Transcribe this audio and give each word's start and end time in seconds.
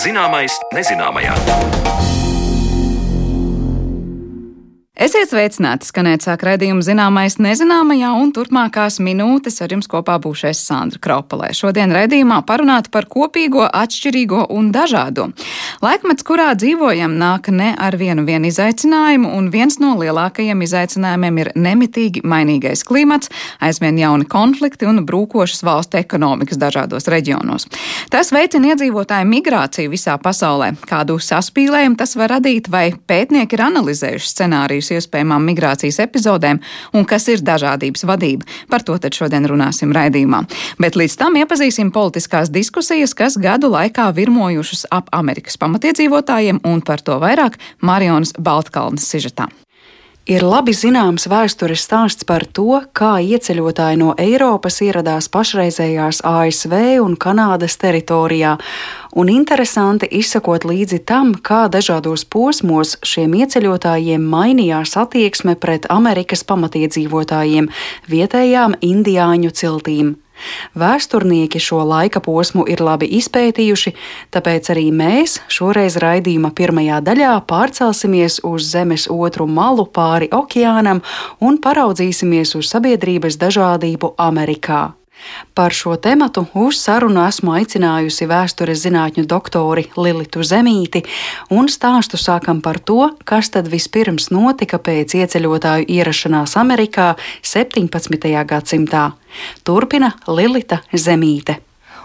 Zināmais 0.00 0.54
nezināmajā. 0.72 2.19
Esiet 5.00 5.30
sveicināti, 5.30 5.86
skanēt 5.88 6.26
sāk 6.26 6.42
raidījumu 6.44 6.82
zināmais 6.84 7.38
nezināmajā, 7.40 8.10
un 8.20 8.34
turpmākās 8.36 8.98
minūtes 9.00 9.54
ar 9.64 9.72
jums 9.72 9.86
kopā 9.88 10.18
būšu 10.20 10.50
es 10.50 10.58
Sandra 10.60 11.00
Kropalē. 11.00 11.54
Šodien 11.56 11.94
raidījumā 11.96 12.42
parunāt 12.44 12.90
par 12.92 13.06
kopīgo, 13.08 13.62
atšķirīgo 13.64 14.42
un 14.52 14.68
dažādo. 14.74 15.30
Laikmets, 15.80 16.26
kurā 16.28 16.50
dzīvojam, 16.52 17.14
nāk 17.16 17.48
ne 17.48 17.70
ar 17.80 17.96
vienu 17.96 18.26
vien 18.28 18.44
izaicinājumu, 18.44 19.30
un 19.38 19.48
viens 19.54 19.78
no 19.80 19.94
lielākajiem 20.02 20.66
izaicinājumiem 20.68 21.40
ir 21.46 21.50
nemitīgi 21.56 22.20
mainīgais 22.20 22.84
klimats, 22.84 23.32
aizvien 23.64 23.96
jauni 24.02 24.28
konflikti 24.28 24.84
un 24.84 25.06
brūkošas 25.08 25.64
valstu 25.64 25.96
ekonomikas 26.02 26.60
dažādos 26.60 27.08
reģionos. 27.08 27.70
Tas 28.12 28.34
veicina 28.36 28.74
iedzīvotāju 28.74 29.32
migrāciju 29.32 29.96
visā 29.96 30.20
pasaulē. 30.20 30.74
Kādu 30.84 31.16
saspīlējumu 31.24 31.96
tas 32.04 32.12
var 32.20 32.36
radīt, 32.36 32.68
vai 32.68 32.90
pētnieki 32.92 33.56
ir 33.56 33.66
analizējuši 33.70 34.32
scenārijus 34.36 34.89
iespējamām 34.98 35.46
migrācijas 35.50 36.00
epizodēm 36.04 36.60
un 36.96 37.06
kas 37.08 37.28
ir 37.32 37.44
dažādības 37.46 38.06
vadība. 38.08 38.48
Par 38.70 38.84
to 38.86 38.98
tad 38.98 39.16
šodien 39.16 39.46
runāsim 39.50 39.94
raidījumā. 39.96 40.42
Bet 40.82 40.98
līdz 40.98 41.16
tam 41.20 41.38
iepazīsim 41.40 41.92
politiskās 41.94 42.52
diskusijas, 42.52 43.14
kas 43.14 43.38
gadu 43.40 43.72
laikā 43.72 44.10
virmojušas 44.16 44.88
ap 44.90 45.10
Amerikas 45.16 45.60
pamatiedzīvotājiem 45.60 46.62
un 46.68 46.84
par 46.84 47.02
to 47.04 47.18
vairāk 47.22 47.58
Marionas 47.80 48.34
Baltkalnas 48.38 49.08
sižetā. 49.10 49.50
Ir 50.30 50.44
labi 50.46 50.70
zināms 50.70 51.24
vēstures 51.26 51.82
stāsts 51.82 52.22
par 52.22 52.44
to, 52.54 52.76
kā 52.94 53.16
ieceļotāji 53.18 53.98
no 53.98 54.12
Eiropas 54.14 54.76
ieradās 54.86 55.26
pašreizējās 55.34 56.20
ASV 56.22 56.74
un 57.02 57.16
Kanādas 57.18 57.74
teritorijā, 57.82 58.52
un 59.18 59.32
interesanti 59.32 60.06
izsakot 60.20 60.68
līdzi 60.70 61.00
tam, 61.10 61.34
kā 61.34 61.64
dažādos 61.74 62.22
posmos 62.30 62.94
šiem 63.02 63.34
ieceļotājiem 63.42 64.30
mainījās 64.36 64.94
attieksme 65.02 65.56
pret 65.58 65.90
Amerikas 65.90 66.46
pamatiedzīvotājiem, 66.46 67.66
vietējām 68.14 68.78
indiāņu 68.86 69.50
ciltīm. 69.50 70.14
Vēsturnieki 70.78 71.60
šo 71.62 71.82
laika 71.86 72.22
posmu 72.24 72.66
ir 72.70 72.82
labi 72.84 73.08
izpētījuši, 73.20 73.94
tāpēc 74.34 74.70
arī 74.74 74.86
mēs 74.94 75.40
šoreiz 75.48 75.98
raidījuma 76.02 76.52
pirmajā 76.56 77.00
daļā 77.06 77.34
pārcelsimies 77.50 78.40
uz 78.44 78.70
Zemes 78.70 79.08
otru 79.10 79.48
malu 79.50 79.88
pāri 79.88 80.30
okeānam 80.32 81.02
un 81.40 81.60
paraudzīsimies 81.62 82.56
uz 82.60 82.70
sabiedrības 82.70 83.40
dažādību 83.40 84.14
Amerikā. 84.30 84.99
Par 85.54 85.74
šo 85.74 85.96
tematu 85.96 86.46
uz 86.54 86.80
sarunu 86.80 87.22
esmu 87.26 87.54
aicinājusi 87.58 88.28
vēstures 88.30 88.82
zinātņu 88.84 89.26
doktori 89.30 89.86
Lilitu 89.96 90.44
Zemīti, 90.46 91.04
un 91.50 91.70
stāstu 91.72 92.20
sākam 92.20 92.62
par 92.64 92.78
to, 92.78 93.10
kas 93.24 93.52
tad 93.54 93.70
vispirms 93.70 94.30
notika 94.34 94.78
pēc 94.78 95.16
ieceļotāju 95.22 95.88
ierašanās 95.88 96.56
Amerikā 96.60 97.14
17. 97.42 98.30
gadsimtā. 98.54 99.10
Turpina 99.64 100.14
Lilita 100.28 100.82
Zemīte 100.92 101.60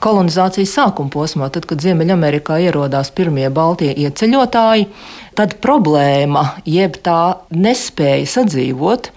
kolonizācijas 0.05 0.73
sākuma 0.75 1.09
posmā, 1.13 1.50
tad, 1.53 1.66
kad 1.69 1.81
Ziemeļamerikā 1.81 2.59
ierodās 2.67 3.11
pirmie 3.16 3.47
baltie 3.53 3.91
ieceļotāji, 4.05 4.89
tad 5.38 5.57
problēma, 5.63 6.45
jeb 6.69 7.00
tā 7.05 7.22
nespēja 7.55 8.27
sadzīvot, 8.35 9.09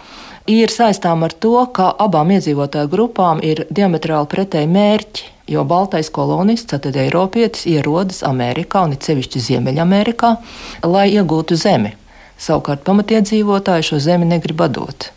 ir 0.48 0.72
saistām 0.72 1.22
ar 1.26 1.34
to, 1.36 1.54
ka 1.76 1.90
abām 2.00 2.32
iedzīvotāju 2.32 2.90
grupām 2.92 3.42
ir 3.44 3.66
diametrāli 3.70 4.30
pretēji 4.32 4.70
mērķi. 4.72 5.28
Jo 5.48 5.64
baltais 5.64 6.10
kolonists, 6.12 6.68
tad 6.72 6.96
Eiropietis, 6.96 7.64
ierodas 7.68 8.20
Amerikā 8.26 8.82
un 8.84 8.96
it 8.96 9.06
sevišķi 9.08 9.44
Ziemeļamerikā, 9.46 10.34
lai 10.84 11.06
iegūtu 11.14 11.56
zemi. 11.56 11.94
Savukārt 12.38 12.84
pamatiedzīvotāji 12.84 13.88
šo 13.88 14.00
zemi 14.02 14.28
negrib 14.28 14.60
dot. 14.72 15.08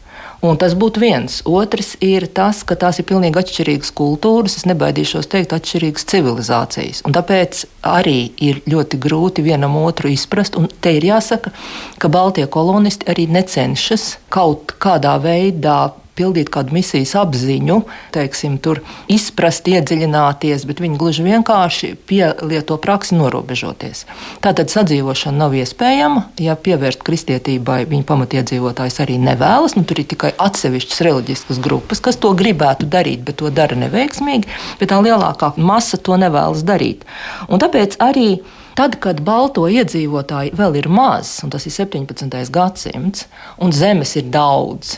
Un 0.42 0.58
tas 0.58 0.74
būtu 0.74 1.02
viens. 1.04 1.36
Otrs 1.46 1.94
ir 2.02 2.26
tas, 2.34 2.64
ka 2.66 2.74
tās 2.80 2.98
ir 2.98 3.06
pilnīgi 3.10 3.38
atšķirīgas 3.38 3.92
kultūras, 3.94 4.58
es 4.58 4.66
nebaidīšos 4.66 5.30
teikt, 5.30 5.54
atšķirīgas 5.54 6.08
civilizācijas. 6.10 7.04
Un 7.06 7.14
tāpēc 7.14 7.62
arī 7.86 8.32
ir 8.42 8.64
ļoti 8.66 8.98
grūti 9.02 9.46
vienam 9.46 9.78
otru 9.84 10.10
izprast. 10.10 10.58
Un 10.58 10.66
te 10.82 10.96
ir 10.98 11.06
jāsaka, 11.12 11.54
ka 12.02 12.10
Baltie 12.10 12.48
kolonisti 12.50 13.06
arī 13.14 13.28
necenšas 13.30 14.16
kaut 14.34 14.74
kādā 14.82 15.14
veidā 15.22 15.92
pildīt 16.22 16.52
kādu 16.54 16.76
misijas 16.78 17.16
apziņu, 17.18 17.82
teiksim, 18.14 18.60
tur 18.62 18.84
izprast, 19.12 19.68
iedziļināties, 19.72 20.68
bet 20.70 20.82
viņi 20.84 21.00
gluži 21.02 21.26
vienkārši 21.26 21.96
pielieto 22.10 22.78
praksi 22.82 23.18
norobežoties. 23.18 24.06
Tātad 24.44 24.72
sadzīvošana 24.74 25.42
nav 25.42 25.58
iespējama, 25.58 26.28
ja 26.42 26.56
pievērst 26.56 27.04
kristietībai 27.08 27.82
viņa 27.90 28.08
pamatiedzīvotājs 28.12 29.02
arī 29.04 29.18
nevēlas. 29.22 29.76
Nu, 29.78 29.86
tur 29.88 30.04
ir 30.04 30.10
tikai 30.14 30.34
atsevišķas 30.38 31.04
reliģiskas 31.08 31.62
grupas, 31.64 32.04
kas 32.04 32.20
to 32.22 32.34
gribētu 32.38 32.90
darīt, 32.92 33.26
bet 33.26 33.42
to 33.42 33.50
dara 33.54 33.78
neveiksmīgi, 33.82 34.50
bet 34.80 34.94
tā 34.94 35.02
lielākā 35.02 35.56
masa 35.58 35.98
to 35.98 36.20
nevēlas 36.22 36.66
darīt. 36.68 37.08
Un 37.50 37.62
tāpēc 37.64 38.00
arī 38.04 38.34
Tad, 38.72 38.96
kad 39.04 39.20
balto 39.28 39.66
iedzīvotāji 39.68 40.54
vēl 40.56 40.78
ir 40.80 40.88
maz, 40.88 41.42
un 41.44 41.52
tas 41.52 41.66
ir 41.68 41.74
17. 41.76 42.32
gadsimts, 42.56 43.26
un 43.60 43.76
zemes 43.76 44.16
ir 44.16 44.30
daudz, 44.32 44.96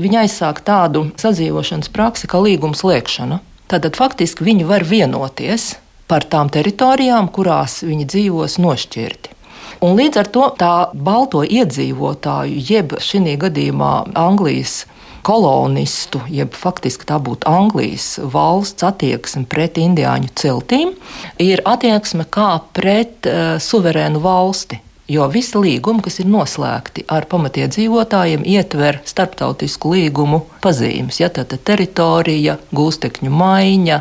Viņi 0.00 0.22
aizsāk 0.22 0.62
tādu 0.64 1.10
sadzīvošanas 1.20 1.90
praksi 1.92 2.28
kā 2.30 2.40
līguma 2.40 2.76
slēgšana. 2.78 3.42
Tātad 3.68 3.96
faktiski 3.96 4.44
viņi 4.46 4.64
var 4.68 4.86
vienoties 4.88 5.74
par 6.08 6.24
tām 6.28 6.48
teritorijām, 6.52 7.28
kurās 7.32 7.82
viņi 7.84 8.08
dzīvos 8.08 8.58
nošķirti. 8.60 9.36
Un 9.82 9.96
līdz 9.98 10.20
ar 10.20 10.28
to 10.32 10.46
tā 10.60 10.74
balto 10.94 11.42
iedzīvotāju, 11.42 12.60
jeb 12.68 12.96
šī 13.02 13.36
gadījumā 13.42 13.92
Anglijas 14.16 14.84
kolonistu, 15.26 16.20
jeb 16.30 16.54
faktiski 16.56 17.06
tā 17.08 17.18
būtu 17.22 17.48
Anglijas 17.50 18.16
valsts 18.32 18.84
attieksme 18.86 19.44
pret 19.50 19.78
indiāņu 19.82 20.30
ciltīm, 20.38 20.94
ir 21.42 21.62
attieksme 21.68 22.26
kā 22.30 22.54
pret 22.74 23.28
uh, 23.28 23.58
suverēnu 23.62 24.22
valsti. 24.22 24.80
Jo 25.10 25.26
visi 25.26 25.58
līgumi, 25.58 25.98
kas 26.04 26.20
ir 26.22 26.28
noslēgti 26.30 27.02
ar 27.10 27.26
pamatiedzīvotājiem, 27.30 28.44
ietver 28.46 29.00
starptautisku 29.04 29.96
līgumu 29.96 30.44
pazīmes. 30.62 31.18
Ja, 31.18 31.28
tad 31.34 31.50
teritorija, 31.66 32.54
gūstekņu 32.70 33.32
maiņa, 33.34 33.98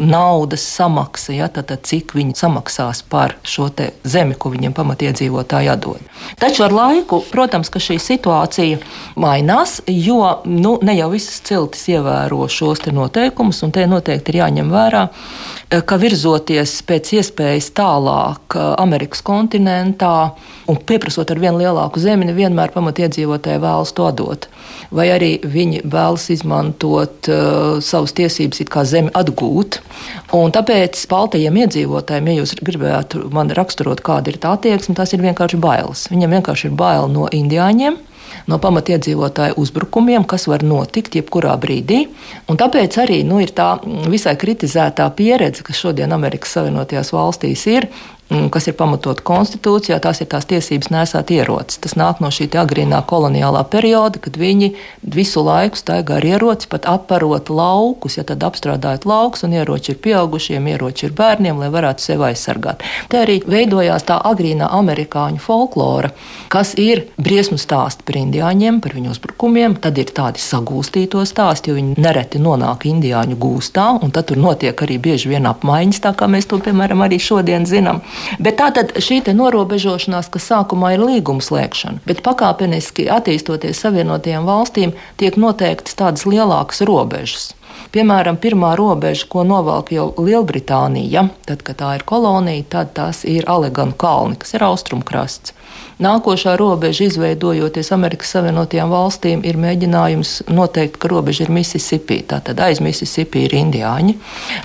naudas 0.00 0.64
samaksa, 0.64 1.34
ja, 1.36 1.50
tad, 1.52 1.68
tad 1.68 1.84
cik 1.84 2.14
viņi 2.16 2.32
samaksās 2.40 3.02
par 3.12 3.36
šo 3.44 3.68
zemi, 4.08 4.34
ko 4.34 4.54
viņiem 4.54 4.72
pamatiedzīvotāji 4.76 5.68
atdod. 5.74 6.00
Taču 6.40 6.64
ar 6.64 6.72
laiku, 6.72 7.20
protams, 7.28 7.68
šī 7.70 7.98
situācija 8.00 8.80
mainās, 9.20 9.82
jo 9.86 10.40
nu, 10.48 10.78
ne 10.82 10.96
jau 10.96 11.10
visas 11.12 11.42
ciltis 11.44 11.84
ievēro 11.92 12.48
šos 12.48 12.86
noteikumus, 12.88 13.60
un 13.66 13.76
te 13.76 13.84
noteikti 13.86 14.32
ir 14.32 14.40
jāņem 14.40 14.72
vērā 14.72 15.04
ka 15.70 15.96
virzoties 16.02 16.72
pēc 16.86 17.12
iespējas 17.20 17.70
tālāk 17.78 18.56
eh, 18.58 18.64
Amerikas 18.82 19.22
kontinentā 19.26 20.32
un 20.70 20.78
pieprasot 20.86 21.30
ar 21.30 21.38
vien 21.42 21.54
lielāku 21.58 22.02
zemi, 22.02 22.26
nevienmēr 22.26 22.72
pamatiedzīvotāji 22.74 23.62
vēlas 23.62 23.94
to 23.94 24.08
dot. 24.18 24.48
Vai 24.94 25.06
arī 25.14 25.30
viņi 25.46 25.84
vēlas 25.86 26.24
izmantot 26.34 27.28
uh, 27.30 27.78
savas 27.82 28.14
tiesības, 28.18 28.58
it 28.62 28.70
kā 28.70 28.82
zemi 28.86 29.12
atgūt. 29.14 29.78
Un 30.34 30.50
tāpēc 30.54 30.98
baltajiem 31.10 31.60
iedzīvotājiem, 31.62 32.30
ja 32.30 32.40
jūs 32.40 32.56
gribētu 32.66 33.28
man 33.34 33.50
raksturot, 33.54 34.02
kāda 34.06 34.32
ir 34.32 34.40
tā 34.42 34.56
attieksme, 34.58 34.96
tas 34.98 35.14
ir 35.14 35.22
vienkārši 35.22 35.60
bailes. 35.62 36.08
Viņiem 36.10 36.38
vienkārši 36.38 36.70
ir 36.70 36.78
bail 36.78 37.10
no 37.10 37.28
indiāņiem 37.30 37.98
no 38.48 38.60
pamatiedzīvotāju 38.62 39.58
uzbrukumiem, 39.60 40.24
kas 40.24 40.46
var 40.50 40.64
notikt 40.66 41.18
jebkurā 41.18 41.56
brīdī. 41.60 42.04
Un 42.48 42.60
tāpēc 42.60 43.00
arī 43.02 43.20
nu, 43.26 43.40
ir 43.42 43.52
tā 43.56 43.72
visai 44.10 44.36
kritizētā 44.40 45.08
pieredze, 45.16 45.66
kas 45.66 45.82
šodien 45.82 46.12
Amerikas 46.16 46.56
Savienotajās 46.56 47.12
valstīs 47.16 47.66
ir, 47.70 47.90
Mm, 47.90 48.19
kas 48.30 48.68
ir 48.70 48.76
pamatot 48.78 49.20
konstitūcijā, 49.26 49.98
tās 50.02 50.20
ir 50.22 50.28
tās 50.30 50.46
tiesības 50.50 50.90
nesāt 50.94 51.32
ierocis. 51.34 51.80
Tas 51.82 51.96
nāk 51.98 52.20
no 52.22 52.30
šī 52.30 52.46
agrīnā 52.60 53.00
koloniālā 53.10 53.64
perioda, 53.70 54.20
kad 54.22 54.38
viņi 54.38 54.70
visu 55.02 55.42
laiku 55.42 55.78
staigā 55.78 56.20
ar 56.20 56.26
ieroci, 56.26 56.68
pat 56.70 56.86
aparot 56.90 57.50
laukus, 57.50 58.18
ja 58.20 58.24
tad 58.26 58.44
apstrādājot 58.46 59.06
laukus, 59.10 59.42
un 59.46 59.56
ieroči 59.58 59.94
ir 59.94 60.00
pieaugušiem, 60.04 60.68
ieroči 60.70 61.08
ir 61.08 61.16
bērniem, 61.18 61.58
lai 61.58 61.72
varētu 61.74 62.06
sevi 62.06 62.28
aizsargāt. 62.28 62.84
Te 63.10 63.18
arī 63.24 63.40
veidojās 63.42 64.06
tā 64.06 64.20
agrīnā 64.30 64.70
amerikāņu 64.78 65.42
folklora, 65.42 66.12
kas 66.52 66.76
ir 66.78 67.08
briesmu 67.18 67.58
stāsti 67.58 68.06
par 68.06 68.20
indiāņiem, 68.20 68.78
par 68.84 68.94
viņu 68.94 69.14
uzbrukumiem, 69.16 69.74
tad 69.82 69.98
ir 69.98 70.14
tādi 70.14 70.42
sagūstīto 70.42 71.24
stāsti, 71.26 71.72
jo 71.72 71.80
viņi 71.80 71.98
nereti 71.98 72.38
nonāk 72.42 72.86
indiāņu 72.90 73.38
gūstā, 73.42 73.90
un 73.98 74.14
tad 74.14 74.30
tur 74.30 74.38
notiek 74.38 74.86
arī 74.86 75.00
bieži 75.02 75.34
vien 75.34 75.50
apmaiņas, 75.50 76.02
tā 76.06 76.14
kā 76.14 76.30
mēs 76.30 76.46
to, 76.50 76.62
piemēram, 76.62 77.02
arī 77.06 77.18
šodien 77.22 77.66
zinām. 77.66 78.04
Bet 78.38 78.58
tā 78.60 78.70
tad 78.76 78.96
šī 79.00 79.20
norobežošanās, 79.36 80.30
kas 80.32 80.48
sākumā 80.50 80.94
ir 80.96 81.04
līguma 81.04 81.44
slēgšana, 81.44 82.02
bet 82.06 82.22
pakāpeniski 82.26 83.08
attīstoties 83.12 83.80
Savienotajām 83.84 84.48
valstīm, 84.48 84.94
tiek 85.20 85.36
noteiktas 85.40 85.98
tādas 85.98 86.26
lielākas 86.28 86.84
robežas. 86.88 87.50
Piemēram, 87.94 88.38
pirmā 88.40 88.74
robeža, 88.78 89.26
ko 89.30 89.44
novelk 89.46 89.92
jau 89.94 90.10
Lielbritānija, 90.20 91.28
tad, 91.48 91.64
kad 91.66 91.80
tā 91.80 91.94
ir 91.98 92.06
kolonija, 92.06 92.66
tad 92.76 92.92
tas 92.98 93.24
ir 93.28 93.48
Aleganu 93.50 93.96
kalni, 93.98 94.38
kas 94.40 94.54
ir 94.54 94.66
austrumkrasts. 94.66 95.56
Nākošā 96.00 96.54
robeža, 96.56 97.04
izveidojoties 97.10 97.90
Amerikas 97.92 98.30
Savienotajām 98.32 98.88
valstīm, 98.88 99.42
ir 99.44 99.58
mēģinājums 99.60 100.30
noteikt, 100.48 100.96
ka 100.96 101.10
robeža 101.12 101.44
ir 101.44 101.52
Mississippi. 101.52 102.22
Tātad 102.30 102.62
aiz 102.64 102.80
Mississippi 102.80 103.42
ir 103.44 103.52
indiāņi. 103.58 104.14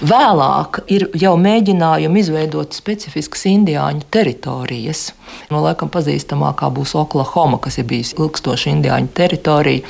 Vēlāk 0.08 0.80
ir 0.96 1.10
jau 1.20 1.34
mēģinājumi 1.36 2.24
izveidot 2.24 2.78
specifiskas 2.78 3.44
indiāņu 3.52 4.08
teritorijas. 4.16 5.10
No 5.52 5.60
laikam 5.66 5.92
pazīstamākā 5.92 6.72
būs 6.72 6.96
Oklahoma, 6.96 7.60
kas 7.60 7.82
ir 7.82 7.90
bijusi 7.90 8.16
ilgstoša 8.16 8.72
indiāņu 8.78 9.12
teritorija. 9.20 9.84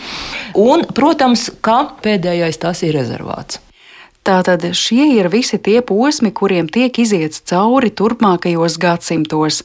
Un, 0.57 0.87
protams, 0.97 1.51
ka 1.61 1.83
pēdējais 2.01 2.57
tas 2.65 2.81
ir 2.87 2.97
rezervāts. 2.97 3.14
Tātad 4.25 4.63
šie 4.73 5.03
ir 5.19 5.27
visi 5.29 5.59
tie 5.61 5.83
posmi, 5.85 6.31
kuriem 6.33 6.65
tiek 6.65 6.97
iziets 6.97 7.43
cauri 7.45 7.91
turpmākajos 7.93 8.79
gadsimtos. 8.81 9.59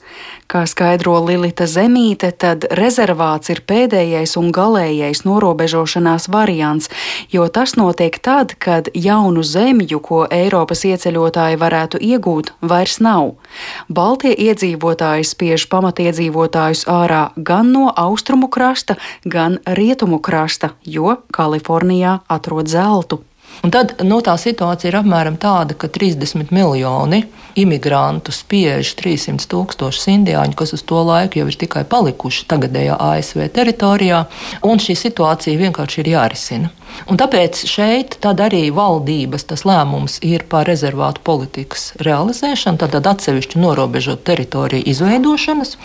Kā 0.53 0.67
skaidro 0.69 1.15
Lilita 1.25 1.65
Zemīte, 1.65 2.29
tad 2.37 2.67
rezervāts 2.77 3.49
ir 3.55 3.63
pēdējais 3.65 4.37
un 4.37 4.51
galīgais 4.53 5.23
norobežošanās 5.25 6.29
variants, 6.29 6.91
jo 7.33 7.47
tas 7.49 7.73
notiek 7.81 8.19
tad, 8.21 8.53
kad 8.61 8.93
jaunu 8.93 9.41
zemju, 9.41 10.03
ko 10.05 10.21
Eiropas 10.29 10.85
ieceļotāji 10.91 11.57
varētu 11.57 12.03
iegūt, 12.11 12.53
vairs 12.61 12.99
nav. 13.01 13.33
Baltie 13.89 14.35
iedzīvotāji 14.37 15.25
spiež 15.31 15.71
pamatiedzīvotājus 15.73 16.85
ārā 16.85 17.31
gan 17.39 17.73
no 17.73 17.89
austrumu 17.97 18.53
krasta, 18.53 19.01
gan 19.25 19.57
rietumu 19.65 20.21
krasta, 20.21 20.75
jo 20.85 21.17
Kalifornijā 21.33 22.19
atrod 22.29 22.69
zeltu. 22.69 23.23
Un 23.61 23.73
tad 23.75 23.93
nu, 24.09 24.23
tā 24.25 24.37
situācija 24.41 24.89
ir 24.89 24.97
apmēram 25.03 25.37
tāda, 25.41 25.77
ka 25.77 25.91
30 25.93 26.49
miljoni 26.55 27.27
imigrantu 27.61 28.33
spiež 28.33 28.95
300 28.97 29.45
tūkstošus 29.51 30.09
indiāņu, 30.15 30.57
kas 30.57 30.73
uz 30.77 30.85
to 30.87 31.03
laiku 31.05 31.43
jau 31.43 31.49
ir 31.51 31.59
tikai 31.61 31.85
palikuši 31.85 32.47
tagadējā 32.49 32.97
ASV 32.97 33.51
teritorijā, 33.53 34.25
un 34.65 34.81
šī 34.81 34.97
situācija 34.97 35.61
vienkārši 35.61 36.01
ir 36.01 36.15
jārisina. 36.15 36.71
Un 37.07 37.19
tāpēc 37.21 37.61
šeit 37.71 38.17
arī 38.27 38.63
valdības 38.75 39.47
lēmums 39.67 40.19
ir 40.27 40.45
par 40.51 40.67
rezervātu 40.67 41.23
politikas 41.27 41.91
realizēšanu, 42.03 42.81
tad 42.81 43.07
atsevišķu 43.13 43.61
norobežotu 43.63 44.25
teritoriju 44.31 44.87
izveidošanas, 44.91 45.77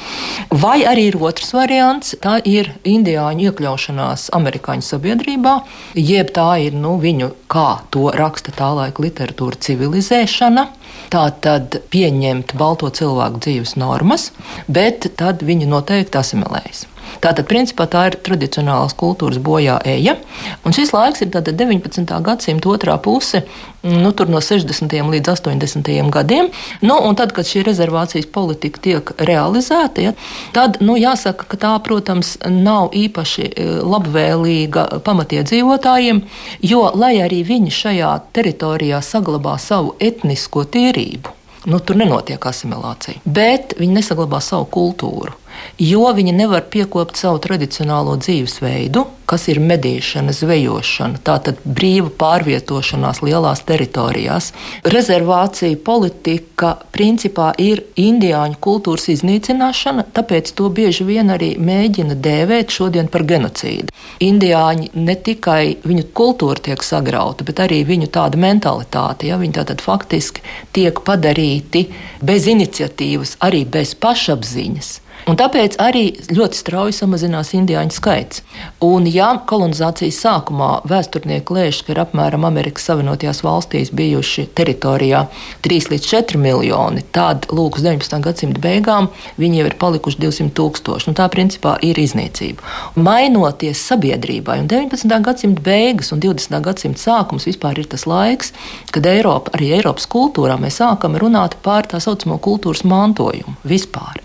vai 0.50 0.80
arī 0.88 1.10
ir 1.12 1.20
otrs 1.22 1.54
variants, 1.54 2.16
tā 2.24 2.40
ir 2.42 2.72
indiāņu 2.84 3.50
iekļaušanās 3.50 4.30
amerikāņu 4.38 4.88
sabiedrībā, 4.90 5.56
jeb 6.00 6.34
tā 6.36 6.50
ir 6.66 6.78
nu, 6.78 6.96
viņu, 7.02 7.32
kā 7.52 7.65
to 7.94 8.10
raksta 8.16 8.54
tā 8.56 8.72
laika 8.78 9.04
literatūra, 9.06 9.60
civilizēšana. 9.68 10.66
Tā 11.14 11.24
tad 11.44 11.80
pieņemt 11.94 12.56
balto 12.60 12.90
cilvēku 12.90 13.44
dzīves 13.46 13.76
normas, 13.82 14.32
bet 14.68 15.12
tad 15.20 15.46
viņi 15.46 15.70
noteikti 15.70 16.22
asimilējas. 16.22 16.86
Tātad, 17.24 17.48
principā, 17.50 17.88
tā 17.90 18.08
ir 18.10 18.20
tradicionālās 18.26 18.96
kultūras 18.98 19.40
bojā 19.42 19.80
eja. 19.88 20.18
Un 20.66 20.76
šis 20.76 20.94
laiks 20.96 21.24
ir 21.26 21.32
19. 21.32 22.12
gadsimta 22.26 22.70
otrā 22.70 22.98
puse, 23.02 23.44
nu, 23.86 24.12
no 24.30 24.42
60. 24.42 24.94
līdz 25.12 25.32
80. 25.32 26.10
gadiem. 26.12 26.50
Nu, 26.82 26.98
tad, 27.18 27.34
kad 27.36 27.48
šī 27.48 27.64
rezervācijas 27.68 28.28
politika 28.32 28.82
tiek 28.82 29.12
realizēta, 29.18 30.02
ja, 30.02 30.14
tad 30.56 30.82
nu, 30.82 30.98
jāsaka, 31.00 31.48
ka 31.50 31.60
tā, 31.62 31.74
protams, 31.86 32.36
nav 32.50 32.92
īpaši 32.98 33.46
e, 33.48 33.70
labvēlīga 33.86 34.88
pamatiedzīvotājiem, 35.06 36.24
jo, 36.66 36.84
lai 36.98 37.16
arī 37.24 37.44
viņi 37.48 37.74
šajā 37.80 38.12
teritorijā 38.36 39.02
saglabā 39.06 39.58
savu 39.62 39.96
etnisko 40.00 40.66
tīrību, 40.76 41.34
nu, 41.72 41.80
tur 41.80 42.02
nenotiek 42.02 42.52
asimilācija, 42.52 43.24
bet 43.26 43.78
viņi 43.80 44.02
nesaglabā 44.02 44.42
savu 44.44 44.70
kultūru 44.74 45.45
jo 45.82 46.08
viņi 46.16 46.34
nevar 46.36 46.66
piekopt 46.72 47.20
savu 47.20 47.42
tradicionālo 47.44 48.16
dzīvesveidu, 48.22 49.06
kas 49.26 49.48
ir 49.50 49.60
medīšana, 49.64 50.34
zvejošana, 50.36 51.20
tātad 51.26 51.60
brīva 51.66 52.12
pārvietošanās 52.20 53.22
lielās 53.26 53.64
teritorijās. 53.66 54.52
Rezervācija 54.86 55.78
politika 55.86 56.76
principā 56.94 57.52
ir 57.62 57.82
indiāņu 58.00 58.60
kultūras 58.62 59.10
iznīcināšana, 59.16 60.06
tāpēc 60.16 60.54
to 60.58 60.70
bieži 60.70 61.08
vien 61.08 61.34
arī 61.34 61.56
mēģina 61.58 62.18
dēvēt 62.28 62.76
šodien 62.78 63.10
par 63.12 63.26
genocīdu. 63.28 63.94
Indiāņi 64.26 64.92
ne 64.96 65.16
tikai 65.28 65.78
viņu 65.86 66.10
kultūra 66.16 66.62
tiek 66.70 66.86
sagrauta, 66.86 67.48
bet 67.48 67.64
arī 67.66 67.82
viņu 67.88 68.12
tāda 68.14 68.40
mentalitāte, 68.40 69.30
ja 69.32 69.40
viņi 69.42 69.58
tātad 69.58 69.82
faktiski 69.84 70.46
tiek 70.76 71.02
padarīti 71.06 71.88
bez 72.26 72.48
iniciatīvas, 72.52 73.38
arī 73.46 73.66
bez 73.66 73.96
pašapziņas. 74.00 74.94
Un 75.26 75.38
tāpēc 75.40 75.80
arī 75.82 76.04
ļoti 76.30 76.60
strauji 76.60 76.94
samazinās 76.94 77.50
indiāņu 77.58 77.96
skaits. 77.96 78.44
Un, 78.86 79.08
ja 79.10 79.32
kolonizācijas 79.50 80.20
sākumā 80.22 80.68
vēsturnieki 80.86 81.56
lēš, 81.56 81.80
ka 81.86 81.96
ir 81.96 82.02
apmēram 82.04 82.46
Amerikas 82.46 82.86
Savienotajās 82.86 83.42
valstīs 83.42 83.90
bijuši 83.98 84.46
teritorijā 84.54 85.24
3 85.66 85.90
līdz 85.96 86.10
4 86.12 86.42
miljoni, 86.44 87.02
tad 87.16 87.48
lūk, 87.50 87.80
uz 87.80 87.88
19. 87.88 88.20
gadsimta 88.28 88.62
beigām 88.62 89.10
viņi 89.42 89.64
jau 89.64 89.66
ir 89.72 89.78
palikuši 89.82 90.22
200 90.22 90.54
tūkstoši. 90.60 91.10
Nu, 91.10 91.18
tā 91.18 91.26
principā 91.34 91.74
ir 91.82 91.98
iznīcība. 91.98 92.62
Mainoties 92.94 93.82
sabiedrībai, 93.90 94.60
un 94.62 94.70
19. 94.70 95.10
gadsimta 95.26 95.66
beigas 95.66 96.14
un 96.14 96.22
20. 96.22 96.62
gadsimta 96.70 97.02
sākums 97.02 97.50
vispār 97.50 97.82
ir 97.82 97.90
tas 97.90 98.06
laiks, 98.06 98.54
kad 98.94 99.10
Eiropa, 99.10 99.58
arī 99.58 99.74
Eiropas 99.80 100.06
kultūrā 100.06 100.60
mēs 100.62 100.78
sākam 100.84 101.18
runāt 101.18 101.58
par 101.66 101.90
tā 101.90 101.98
saucamo 102.04 102.38
kultūras 102.38 102.86
mantojumu 102.86 103.58
vispār. 103.66 104.22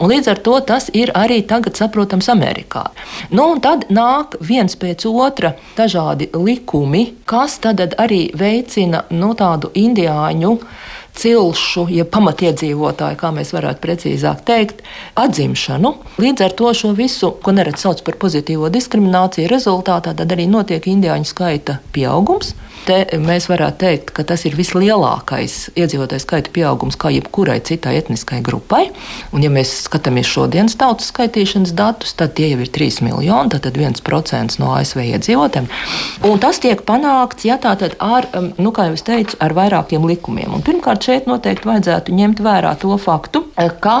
Un 0.00 0.10
līdz 0.10 0.30
ar 0.32 0.39
to 0.44 0.58
tas 0.66 0.90
ir 0.96 1.12
arī 1.16 1.40
tagad 1.46 1.78
saprotams 1.78 2.30
Amerikā. 2.32 2.86
Nu, 3.30 3.52
tad 3.62 3.88
nāk 3.90 4.36
viens 4.40 4.76
pēc 4.80 5.06
otra 5.10 5.54
dažādi 5.76 6.30
likumi, 6.34 7.06
kas 7.24 7.58
tad 7.62 7.82
arī 7.98 8.28
veicina 8.36 9.04
nu, 9.10 9.34
tādu 9.38 9.72
indiāņu 9.74 10.56
cilšu, 11.20 11.86
ja 11.92 12.06
pamatiedzīvotāju, 12.08 13.18
kā 13.20 13.30
mēs 13.34 13.52
varētu 13.54 13.82
precīzāk 13.82 14.44
teikt, 14.46 14.82
atzimšanu. 15.18 15.94
Līdz 16.22 16.46
ar 16.46 16.56
to 16.56 16.72
šo 16.76 16.92
visu, 16.96 17.32
ko 17.42 17.54
neredz 17.56 17.84
sauc 17.84 18.02
par 18.06 18.18
pozitīvo 18.22 18.70
diskrimināciju, 18.72 19.50
rezultātā 19.50 20.14
tad 20.16 20.36
arī 20.36 20.46
notiek 20.50 20.86
indiāņu 20.90 21.28
skaita 21.32 21.80
pieaugums. 21.94 22.54
Te 22.86 22.96
mēs 23.20 23.46
varētu 23.50 23.78
teikt, 23.82 24.12
ka 24.16 24.24
tas 24.26 24.44
ir 24.48 24.56
vislielākais 24.58 25.56
iedzīvotāju 25.78 26.22
skaita 26.22 26.52
pieaugums 26.54 26.96
kā 27.00 27.12
jebkurai 27.14 27.58
citai 27.66 27.96
etniskai 27.98 28.40
grupai. 28.44 28.86
Un, 29.34 29.44
ja 29.44 29.50
mēs 29.52 29.72
skatāmies 29.86 30.30
šodienas 30.30 30.78
tautas 30.80 31.10
skaitīšanas 31.12 31.74
datus, 31.76 32.14
tad 32.18 32.34
tie 32.38 32.48
jau 32.52 32.62
ir 32.64 32.72
3 32.72 33.02
miljoni, 33.06 33.52
tad 33.52 33.68
1% 33.76 34.58
no 34.62 34.72
ASV 34.78 35.04
iedzīvotājiem. 35.04 35.68
Un 36.30 36.42
tas 36.42 36.62
tiek 36.62 36.82
panākts, 36.88 37.46
ja 37.48 37.60
tā 37.60 37.76
tad 37.80 37.98
ar, 38.00 38.30
um, 38.38 38.50
nu, 38.58 38.72
kā 38.76 38.88
jau 38.88 38.96
es 38.98 39.06
teicu, 39.06 39.38
ar 39.44 39.54
vairākiem 39.56 40.08
likumiem. 40.10 40.56
Un 40.56 40.64
pirmkārt, 40.66 41.04
šeit 41.06 41.30
noteikti 41.30 41.68
vajadzētu 41.70 42.16
ņemt 42.16 42.44
vērā 42.44 42.74
to 42.80 42.96
faktu, 43.00 43.46
ka 43.80 44.00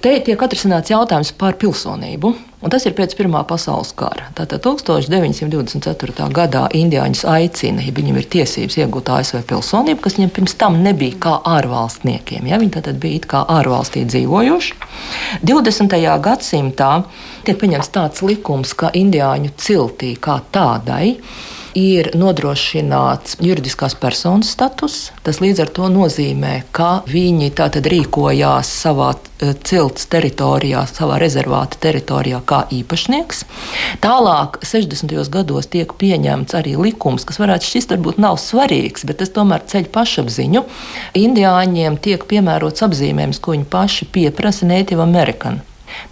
Te 0.00 0.14
tiek 0.24 0.40
atrisināts 0.40 0.88
jautājums 0.88 1.34
par 1.36 1.58
pilsonību. 1.60 2.30
Un 2.60 2.68
tas 2.68 2.84
ir 2.84 2.92
pēc 2.92 3.14
Pirmā 3.16 3.40
pasaules 3.48 3.94
kara. 3.96 4.26
Tātad 4.36 4.60
1924. 4.66 6.26
gadā 6.36 6.66
indiāņus 6.76 7.22
aicina, 7.32 7.80
ja 7.80 7.94
viņiem 7.96 8.18
ir 8.20 8.26
tiesības 8.34 8.76
iegūt 8.82 9.08
ASV 9.16 9.40
pilsonību, 9.48 10.02
kas 10.04 10.18
viņiem 10.18 10.32
pirms 10.36 10.56
tam 10.60 10.76
nebija 10.84 11.16
kā 11.24 11.32
ārvalstniekiem. 11.56 12.50
Ja? 12.50 12.58
Viņi 12.60 12.74
tad 12.76 12.98
bija 13.00 13.22
kā 13.32 13.40
ārvalstī 13.56 14.04
dzīvojuši. 14.10 14.76
20. 15.48 15.96
gadsimtā 16.26 16.90
tiek 17.48 17.56
pieņemts 17.62 17.94
tāds 17.96 18.20
likums, 18.28 18.76
ka 18.76 18.92
indiāņu 18.92 19.54
ciltī 19.56 20.12
kā 20.20 20.42
tādai 20.52 21.16
ir 21.78 22.10
nodrošināts 22.18 23.36
juridiskās 23.42 23.94
personas 23.98 24.50
status. 24.54 25.10
Tas 25.26 25.40
līdz 25.42 25.64
ar 25.64 25.72
to 25.76 25.88
nozīmē, 25.92 26.52
ka 26.76 27.02
viņi 27.08 27.50
tātad 27.58 27.86
rīkojās 27.90 28.70
savā 28.82 29.12
e, 29.14 29.52
cilts 29.66 30.08
teritorijā, 30.10 30.82
savā 30.90 31.20
rezervāta 31.22 31.80
teritorijā 31.82 32.42
kā 32.46 32.64
īpašnieks. 32.74 33.44
Tālāk, 34.04 34.60
60. 34.66 35.16
gados 35.32 35.70
tiek 35.70 35.94
pieņemts 36.00 36.58
arī 36.58 36.76
likums, 36.80 37.26
kas 37.28 37.40
varētu 37.42 37.70
šķist 37.70 37.96
varbūt 37.96 38.20
nav 38.22 38.40
svarīgs, 38.42 39.06
bet 39.08 39.22
tas 39.22 39.34
tomēr 39.36 39.64
ceļ 39.70 39.90
pašapziņu. 39.94 40.66
Indiāņiem 41.20 41.98
tiek 42.02 42.26
piemērots 42.30 42.86
apzīmējums, 42.86 43.42
ko 43.42 43.56
viņi 43.56 43.68
paši 43.70 44.10
pieprasa 44.14 44.68
Native 44.68 45.04
American. 45.04 45.62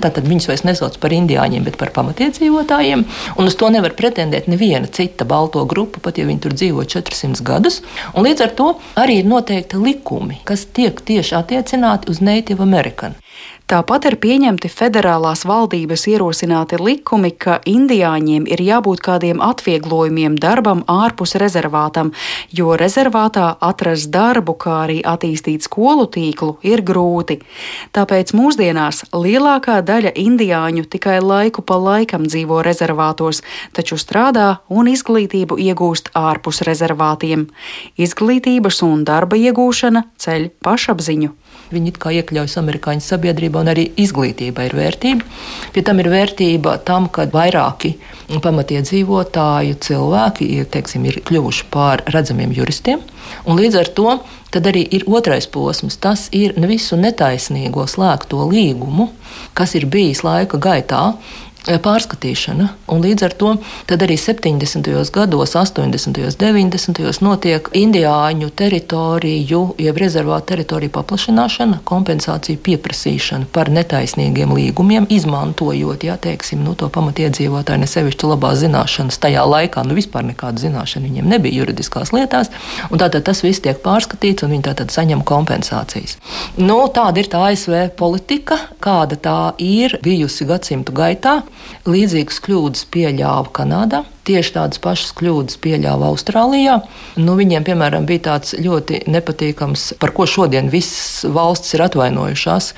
Tātad 0.02 0.28
viņus 0.28 0.49
vairs 0.50 0.64
nesauc 0.66 0.99
par 1.02 1.14
indiāņiem, 1.16 1.66
bet 1.66 1.78
par 1.80 1.92
pamatiedzīvotājiem. 1.97 3.04
Un 3.37 3.50
uz 3.50 3.56
to 3.58 3.70
nevar 3.75 3.94
pretendēt 3.99 4.49
neviena 4.50 4.90
cita 4.90 5.26
balto 5.28 5.64
grupa, 5.68 6.02
pat 6.04 6.18
ja 6.20 6.26
viņi 6.28 6.44
tur 6.44 6.56
dzīvo 6.56 6.87
400 6.88 7.44
gadus. 7.47 7.82
Un 8.14 8.26
līdz 8.28 8.47
ar 8.47 8.54
to 8.58 8.68
arī 8.99 9.20
ir 9.23 9.30
noteikti 9.30 9.80
likumi, 9.82 10.40
kas 10.49 10.66
tiek 10.66 11.00
tieši 11.00 11.38
attiecināti 11.38 12.11
uz 12.12 12.23
Native 12.25 12.64
American. 12.64 13.16
Tāpat 13.68 14.06
ir 14.08 14.14
pieņemti 14.16 14.68
federālās 14.72 15.42
valdības 15.44 16.06
ierosināti 16.08 16.78
likumi, 16.80 17.28
ka 17.37 17.58
indiāņiem 17.68 18.46
ir 18.48 18.62
jābūt 18.64 19.02
kādiem 19.04 19.42
atvieglojumiem 19.44 20.38
darbam 20.40 20.80
ārpus 20.88 21.34
rezervātam, 21.37 22.14
jo 22.48 22.78
rezervātā 22.80 23.50
atrast 23.60 24.08
darbu, 24.14 24.54
kā 24.56 24.76
arī 24.87 24.96
attīstīt 25.04 25.66
skolu 25.68 26.06
tīklu, 26.14 26.54
ir 26.64 26.80
grūti. 26.80 27.42
Tāpēc 27.92 28.32
mūsdienās 28.38 29.02
lielākā 29.12 29.82
daļa 29.84 30.14
indiāņu 30.16 30.87
tikai 30.88 31.18
laiku 31.20 31.60
pa 31.60 31.76
laikam 31.76 32.25
dzīvo 32.25 32.62
rezervātos, 32.64 33.42
taču 33.76 34.00
strādā 34.00 34.48
un 34.72 34.88
izglītību 34.94 35.60
iegūst 35.68 36.14
ārpus 36.16 36.64
rezervātiem. 36.64 37.44
Izglītības 38.00 38.80
un 38.88 39.04
darba 39.04 39.37
iegūšana 39.37 40.06
ceļ 40.16 40.54
pašapziņu. 40.64 41.34
Viņi 41.72 41.92
kā 42.00 42.12
iekļaujas 42.16 42.56
amerikāņu 42.62 43.04
sabiedrībā, 43.04 43.60
un 43.60 43.72
arī 43.75 43.88
izglītība 44.00 44.68
ir 44.68 44.76
vērtība. 44.78 45.26
Pie 45.75 45.84
tam 45.84 46.00
ir 46.00 46.08
vērtība 46.12 46.78
tam, 46.88 47.10
ka 47.12 47.26
vairāki 47.32 47.94
pamatiedzīvotāju 48.44 49.78
cilvēki 49.84 50.48
ir, 50.58 50.68
teiksim, 50.72 51.06
ir 51.08 51.20
kļuvuši 51.28 51.68
par 51.72 52.04
redzamiem 52.12 52.52
juristiem. 52.56 53.04
Līdz 53.48 53.80
ar 53.80 53.92
to 53.96 54.18
arī 54.56 54.82
ir 54.96 55.04
otrais 55.06 55.46
posms. 55.46 55.98
Tas 56.00 56.28
ir 56.32 56.54
visu 56.68 56.96
netaisnīgo 56.96 57.84
slēgto 57.88 58.48
līgumu, 58.48 59.10
kas 59.54 59.75
ir 59.76 59.87
bijis 59.87 60.25
laika 60.25 60.58
gaitā 60.58 61.02
pārskatīšana. 61.76 62.68
Un 62.88 63.02
līdz 63.04 63.26
ar 63.28 63.34
to 63.38 63.50
arī 63.92 64.16
70. 64.16 64.88
gados, 65.12 65.54
80. 65.58 66.08
un 66.08 66.14
90. 66.14 66.98
gados 66.98 67.20
notiek 67.20 67.68
indiāņu 67.76 68.50
teritoriju, 68.56 69.62
jeb 69.78 70.00
rezervātu 70.00 70.54
teritoriju 70.54 70.92
paplašināšana, 70.94 71.80
kompensāciju 71.88 72.60
pieprasīšana 72.64 73.50
par 73.52 73.70
netaisnīgiem 73.75 74.54
līgumiem, 74.56 75.08
izmantojot 75.12 76.06
jā, 76.08 76.16
teiksim, 76.16 76.62
nu, 76.64 76.75
to 76.78 76.88
pamatiedzīvotāju 76.92 77.84
nesevišķi 77.84 78.32
labās 78.32 78.62
zināšanas. 78.62 79.20
Tajā 79.20 79.44
laikā 79.48 79.84
nu, 79.87 79.96
vispār 79.98 80.26
nekāda 80.30 80.62
zināšana 80.64 81.08
viņiem 81.08 81.28
nebija 81.28 81.60
juridiskās 81.62 82.14
lietās. 82.16 82.52
Tātad 82.88 83.25
tas 83.26 83.42
viss 83.44 83.62
tiek 83.64 83.78
pārskatīts 83.84 84.46
un 84.46 84.56
viņi 84.56 84.68
tātad 84.70 84.94
saņem 84.94 85.25
kompensācijas. 85.26 86.16
Nu, 86.58 86.80
tāda 86.94 87.22
ir 87.22 87.30
tā 87.30 87.44
ASV 87.50 87.90
politika, 87.98 88.58
kāda 88.82 89.18
tā 89.20 89.38
ir 89.62 89.98
bijusi 90.04 90.46
gadsimtu 90.48 90.94
gaitā. 90.96 91.40
Līdzīgas 91.88 92.41
kļūdas 92.45 92.87
pieļāva 92.93 93.53
Kanādā. 93.57 94.05
Tieši 94.28 94.52
tādas 94.58 94.80
pašas 94.85 95.14
kļūdas 95.16 95.56
pieļāva 95.64 96.11
Austrālijā. 96.11 96.75
Nu, 97.16 97.32
viņiem, 97.38 97.64
piemēram, 97.64 98.04
bija 98.08 98.26
tāds 98.26 98.52
ļoti 98.61 99.06
nepatīkams, 99.08 99.94
par 100.02 100.12
ko 100.16 100.26
šodien 100.28 100.68
visas 100.68 101.25
valsts 101.32 101.73
ir 101.73 101.87
atvainojušās. 101.87 102.73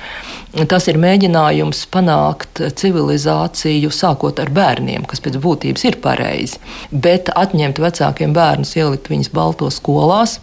Tas 0.71 0.87
ir 0.87 0.99
mēģinājums 1.01 1.83
panākt 1.91 2.63
civilizāciju 2.79 3.91
sākot 3.91 4.39
ar 4.39 4.53
bērniem, 4.55 5.03
kas 5.11 5.23
pēc 5.23 5.35
būtības 5.43 5.83
ir 5.89 5.99
pareizi, 6.03 6.61
bet 6.91 7.33
atņemt 7.35 7.83
vecākiem 7.83 8.31
bērnus, 8.35 8.77
ielikt 8.79 9.11
viņus 9.11 9.33
baltos 9.35 9.81
skolās 9.83 10.39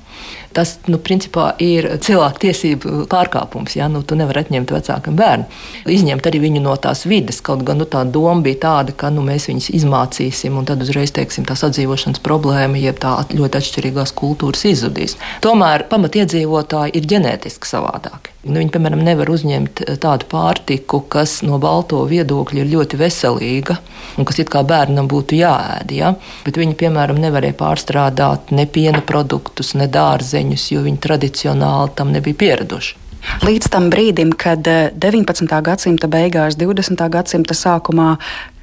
Tas, 0.58 0.72
nu, 0.90 0.98
principā, 0.98 1.52
ir 1.62 1.86
cilvēku 2.02 2.40
tiesību 2.42 3.04
pārkāpums. 3.12 3.76
Ja? 3.78 3.86
Nu, 3.92 4.00
tu 4.02 4.16
nevari 4.18 4.42
atņemt 4.42 4.72
vecākam 4.74 5.14
bērnu, 5.14 5.46
izņemt 5.94 6.26
arī 6.26 6.40
viņu 6.42 6.64
no 6.64 6.72
tās 6.82 7.04
vides. 7.06 7.38
Kaut 7.46 7.62
gan 7.68 7.78
nu, 7.78 7.86
tā 7.86 8.02
doma 8.02 8.42
bija 8.42 8.58
tāda, 8.64 8.96
ka 8.98 9.12
nu, 9.14 9.22
mēs 9.22 9.46
viņus 9.46 9.70
izmācīsim, 9.78 10.58
un 10.58 10.66
tad 10.66 10.82
uzreiz 10.82 10.97
teiksim, 11.14 11.46
tā 11.48 11.54
sadzīvošanas 11.58 12.22
problēma, 12.24 12.78
jeb 12.80 12.98
tā 13.02 13.14
ļoti 13.30 13.60
atšķirīgās 13.60 14.12
kultūras 14.18 14.64
izzudīs. 14.68 15.16
Tomēr 15.44 15.86
pamatiedzīvotāji 15.90 16.96
ir 16.98 17.08
ģenētiski 17.12 17.70
savādāki. 17.70 18.34
Nu, 18.48 18.60
viņi, 18.60 18.70
piemēram, 18.74 19.02
nevar 19.04 19.30
uzņemt 19.34 19.82
tādu 20.02 20.28
pārtiku, 20.30 21.02
kas 21.10 21.40
no 21.46 21.58
balto 21.62 22.00
viedokļa 22.08 22.62
ir 22.62 22.70
ļoti 22.72 23.00
veselīga 23.00 23.78
un 24.18 24.28
kas 24.28 24.38
it 24.42 24.52
kā 24.52 24.62
bērnam 24.66 25.10
būtu 25.10 25.38
jāēd. 25.40 25.92
Ja? 25.96 26.14
Bet 26.46 26.60
viņi, 26.60 26.76
piemēram, 26.78 27.18
nevarēja 27.22 27.58
pārstrādāt 27.58 28.54
ne 28.54 28.68
piena 28.70 29.02
produktus, 29.04 29.74
ne 29.78 29.90
dārzeņus, 29.90 30.70
jo 30.74 30.86
viņi 30.86 31.02
tradicionāli 31.08 31.94
tam 31.98 32.14
nebija 32.14 32.40
pieraduši. 32.44 33.07
Līdz 33.44 33.70
tam 33.70 33.88
brīdim, 33.92 34.32
kad 34.36 34.66
19. 34.66 35.46
Eh, 35.46 35.62
gadsimta 35.62 36.08
beigās, 36.10 36.56
20. 36.58 37.08
gadsimta 37.12 37.54
sākumā 37.54 38.16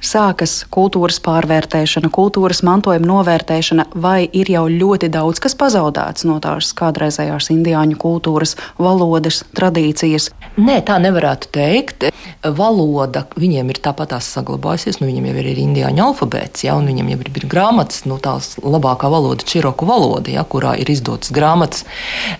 sākas 0.06 0.60
kultūras 0.72 1.18
pārvērtēšana, 1.24 2.10
kultūras 2.14 2.62
mantojuma 2.66 3.08
novērtēšana, 3.08 3.88
vai 3.94 4.26
ir 4.26 4.50
jau 4.52 4.66
ļoti 4.70 5.10
daudz 5.12 5.40
kas 5.42 5.56
pazaudēts 5.58 6.26
no 6.28 6.38
tās 6.42 6.72
kādreizējās 6.76 7.50
indiāņu 7.54 7.98
kultūras, 8.00 8.56
valodas, 8.78 9.42
tradīcijas? 9.56 10.30
Nē, 10.60 10.80
tā 10.86 10.98
nevarētu 11.02 11.50
teikt. 11.56 12.08
Valoda 12.56 13.24
viņiem 13.38 13.72
ir 13.72 13.80
tāpat 13.82 14.14
saglabājusies, 14.22 15.00
nu, 15.00 15.08
viņiem 15.08 15.26
jau 15.30 15.36
ir 15.42 15.60
indiāņu 15.64 16.04
alfabēts, 16.04 16.66
ja, 16.66 16.76
un 16.78 16.86
viņiem 16.90 17.10
jau 17.12 17.18
ir 17.24 17.48
grāmatas, 17.50 18.04
nu, 18.06 18.20
tās 18.22 18.54
labākā 18.62 19.10
valoda, 19.10 19.46
čiroku 19.46 19.88
valoda, 19.88 20.30
ja, 20.36 20.44
kurā 20.46 20.76
ir 20.78 20.90
izdotas 20.92 21.32
grāmatas. 21.34 21.84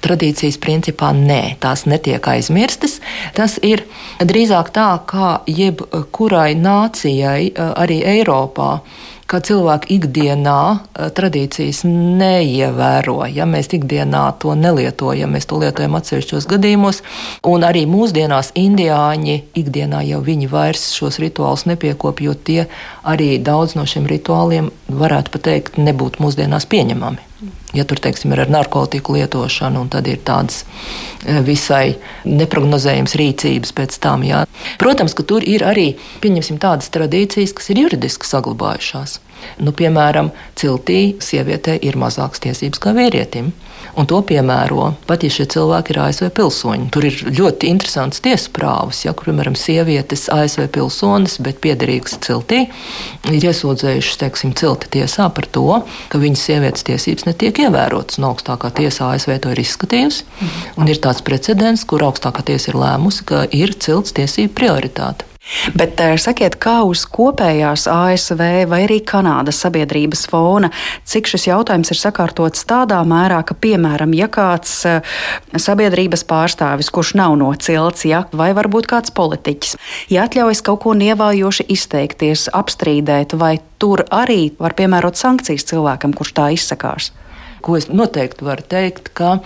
Tradīcijas 0.04 0.61
principā 0.62 1.11
nē, 1.16 1.56
tās 1.62 1.87
netiek 1.90 2.15
aizmirstas. 2.23 3.00
Tas 3.37 3.58
ir 3.62 3.85
drīzāk 4.23 4.70
tā, 4.76 4.88
kā 5.11 5.40
jebkurai 5.50 6.54
nācijai 6.56 7.56
Eh, 7.56 7.73
arī 7.82 8.02
Eiropā 8.04 8.80
ka 9.26 9.40
cilvēki 9.42 9.96
ikdienā 9.96 10.61
eh, 10.76 11.08
tradīcijas 11.16 11.80
neievēro. 11.88 13.18
Ja 13.32 13.46
mēs 13.49 13.73
ikdienā 13.75 14.23
to 14.42 14.54
nelietojam, 14.58 15.32
mēs 15.35 15.49
to 15.50 15.58
lietojam 15.62 15.96
atsevišķos 15.99 16.46
gadījumos, 16.50 17.02
un 17.49 17.66
arī 17.66 17.87
mūsdienās 17.90 18.52
indiāņi 18.61 19.38
ikdienā 19.58 20.04
jau 20.11 20.20
viņi 20.26 20.50
vairs 20.52 20.90
šos 20.99 21.18
rituālus 21.23 21.66
nepiekopja, 21.70 22.28
jo 22.28 22.37
tie 22.37 22.61
arī 23.02 23.37
daudz 23.42 23.75
no 23.78 23.87
šiem 23.88 24.06
rituāliem 24.11 24.70
varētu 24.88 25.35
pateikt 25.38 25.80
nebūtu 25.80 26.23
mūsdienās 26.23 26.68
pieņemami. 26.70 27.25
Ja 27.76 27.85
tur 27.85 28.00
teiksim, 28.00 28.33
ir 28.33 28.40
ar 28.47 28.50
narkotiku 28.52 29.12
lietošanu, 29.19 29.83
tad 29.93 30.07
ir 30.09 30.23
tādas 30.25 30.62
e, 30.64 31.43
visai 31.45 31.99
neparedzējamas 32.25 33.16
rīcības 33.21 33.75
pēc 33.76 33.99
tam. 34.00 34.25
Jā. 34.25 34.47
Protams, 34.81 35.12
ka 35.16 35.26
tur 35.28 35.45
ir 35.45 35.66
arī 35.69 35.90
tādas 36.25 36.88
tradīcijas, 36.95 37.52
kas 37.57 37.69
ir 37.75 37.83
juridiski 37.85 38.28
saglabājušās. 38.28 39.19
Nu, 39.61 39.75
piemēram, 39.76 40.33
ciltī 40.57 41.19
sievietei 41.21 41.76
ir 41.85 42.00
mazākas 42.00 42.40
tiesības 42.47 42.81
kā 42.81 42.97
vīrietim. 42.97 43.52
Un 43.96 44.04
to 44.08 44.18
piemēro 44.28 44.90
pat, 45.08 45.22
ja 45.24 45.32
šie 45.32 45.46
cilvēki 45.54 45.94
ir 45.94 46.00
ASV 46.04 46.28
pilsoņi. 46.36 46.88
Tur 46.92 47.06
ir 47.08 47.16
ļoti 47.38 47.70
interesants 47.72 48.20
tiesas 48.24 48.50
prāvas, 48.52 49.00
ja, 49.06 49.14
kur, 49.16 49.30
piemēram, 49.30 49.56
sievietes 49.56 50.26
ASV 50.32 50.66
pilsonis, 50.74 51.38
bet 51.44 51.62
piederīgas 51.64 52.18
ciltī, 52.26 52.66
ir 53.32 53.46
iesūdzējušas, 53.50 54.18
teiksim, 54.20 54.52
cilti 54.58 54.90
tiesā 54.98 55.30
par 55.32 55.48
to, 55.48 55.80
ka 56.12 56.20
viņas 56.20 56.44
sievietes 56.50 56.84
tiesības 56.88 57.28
netiek 57.30 57.62
ievērotas. 57.66 58.20
Un 58.20 58.28
augstākā 58.32 58.72
tiesā 58.82 59.14
ASV 59.14 59.38
to 59.40 59.54
ir 59.54 59.62
izskatījusi. 59.64 60.28
Un 60.76 60.92
ir 60.92 61.00
tāds 61.00 61.24
precedents, 61.24 61.86
kur 61.88 62.04
augstākā 62.04 62.44
tiesa 62.52 62.74
ir 62.74 62.82
lēmusi, 62.82 63.24
ka 63.28 63.46
ir 63.48 63.72
cilts 63.80 64.12
tiesību 64.16 64.52
prioritāte. 64.60 65.36
Bet 65.78 66.00
eh, 66.02 66.16
sakiet, 66.18 66.58
kā 66.62 66.80
uz 66.86 67.04
kopējās 67.10 67.86
ASV 67.90 68.40
vai 68.70 68.80
arī 68.86 68.98
Kanādas 69.06 69.60
sabiedrības 69.62 70.26
fona, 70.30 70.72
cik 71.06 71.30
šis 71.30 71.46
jautājums 71.48 71.92
ir 71.94 72.00
sakārtots 72.00 72.66
tādā 72.68 72.98
mērā, 73.06 73.42
ka, 73.46 73.54
piemēram, 73.54 74.14
ja 74.18 74.28
kāds 74.32 74.78
eh, 74.88 75.14
sabiedrības 75.54 76.26
pārstāvis, 76.26 76.90
kurš 76.90 77.14
nav 77.20 77.36
no 77.38 77.52
cilts, 77.54 78.06
ja, 78.08 78.24
vai 78.34 78.50
varbūt 78.58 78.90
kāds 78.90 79.14
politiķis, 79.14 79.76
ja 80.12 80.26
atļaujas 80.26 80.64
kaut 80.66 80.82
ko 80.86 80.96
nievājoši 80.98 81.68
izteikties, 81.76 82.48
apstrīdēt, 82.56 83.36
vai 83.38 83.56
tur 83.78 84.02
arī 84.10 84.50
var 84.58 84.74
piemērot 84.78 85.18
sankcijas 85.18 85.68
cilvēkam, 85.70 86.16
kurš 86.16 86.34
tā 86.40 86.50
izsakās? 86.56 87.12
Ko 87.64 87.76
es 87.78 87.88
noteikti 87.88 88.46
varu 88.46 88.64
teikt, 88.68 89.10
ka, 89.16 89.38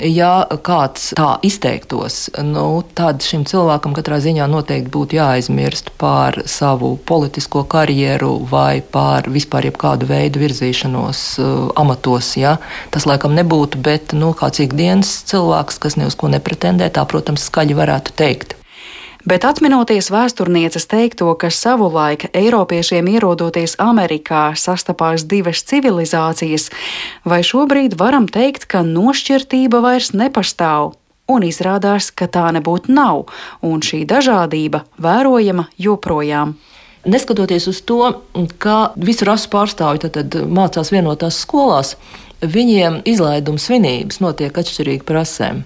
ja 0.00 0.32
kāds 0.66 1.12
tā 1.18 1.34
izteiktos, 1.46 2.28
nu, 2.44 2.66
tad 2.96 3.24
šim 3.24 3.44
cilvēkam 3.48 3.94
katrā 3.96 4.20
ziņā 4.24 4.48
noteikti 4.50 4.92
būtu 4.94 5.18
jāaizmirst 5.18 5.92
par 6.00 6.40
savu 6.50 6.94
politisko 7.06 7.64
karjeru 7.70 8.36
vai 8.50 8.80
par 8.80 9.30
vispār 9.32 9.70
jebkādu 9.70 10.08
veidu 10.10 10.42
virzīšanos 10.42 11.22
uh, 11.42 11.54
amatos. 11.80 12.34
Ja? 12.40 12.56
Tas 12.94 13.08
laikam 13.10 13.36
nebūtu, 13.38 13.80
bet 13.84 14.16
nu, 14.16 14.32
kāds 14.38 14.62
ikdienas 14.64 15.16
cilvēks, 15.30 15.80
kas 15.82 15.98
ne 16.00 16.10
uz 16.10 16.18
ko 16.18 16.32
nepretendē, 16.32 16.90
tā, 16.94 17.06
protams, 17.08 17.48
skaļi 17.50 17.78
varētu 17.78 18.18
teikt. 18.18 18.58
Bet 19.24 19.46
atminoties 19.48 20.10
vēsturnieces 20.12 20.84
teikto, 20.84 21.30
ka 21.40 21.48
savulaik 21.48 22.26
Eiropiešiem 22.36 23.06
ierodoties 23.08 23.78
Amerikā 23.80 24.50
sastapās 24.52 25.24
divas 25.24 25.62
civilizācijas, 25.64 26.68
vai 27.24 27.40
šobrīd 27.40 27.96
varam 27.96 28.28
teikt, 28.28 28.68
ka 28.68 28.84
nošķirtība 28.84 29.80
vairs 29.80 30.12
nepastāv? 30.12 30.92
Un 31.24 31.48
izrādās, 31.48 32.10
ka 32.12 32.28
tā 32.28 32.50
nebūtu 32.52 32.92
nav, 32.92 33.24
un 33.64 33.80
šī 33.80 34.04
dažādība 34.04 34.84
vērojama 35.00 35.70
joprojām. 35.80 36.58
Neskatoties 37.08 37.72
uz 37.72 37.80
to, 37.80 38.02
ka 38.60 38.92
visu 38.96 39.24
rasu 39.24 39.48
pārstāvji 39.48 40.44
mācās 40.52 40.92
vienotās 40.92 41.40
skolās, 41.40 41.96
viņiem 42.44 43.00
izlaiduma 43.08 43.56
svinības 43.56 44.20
notiek 44.20 44.52
atšķirīgi 44.52 45.08
prasēm. 45.08 45.64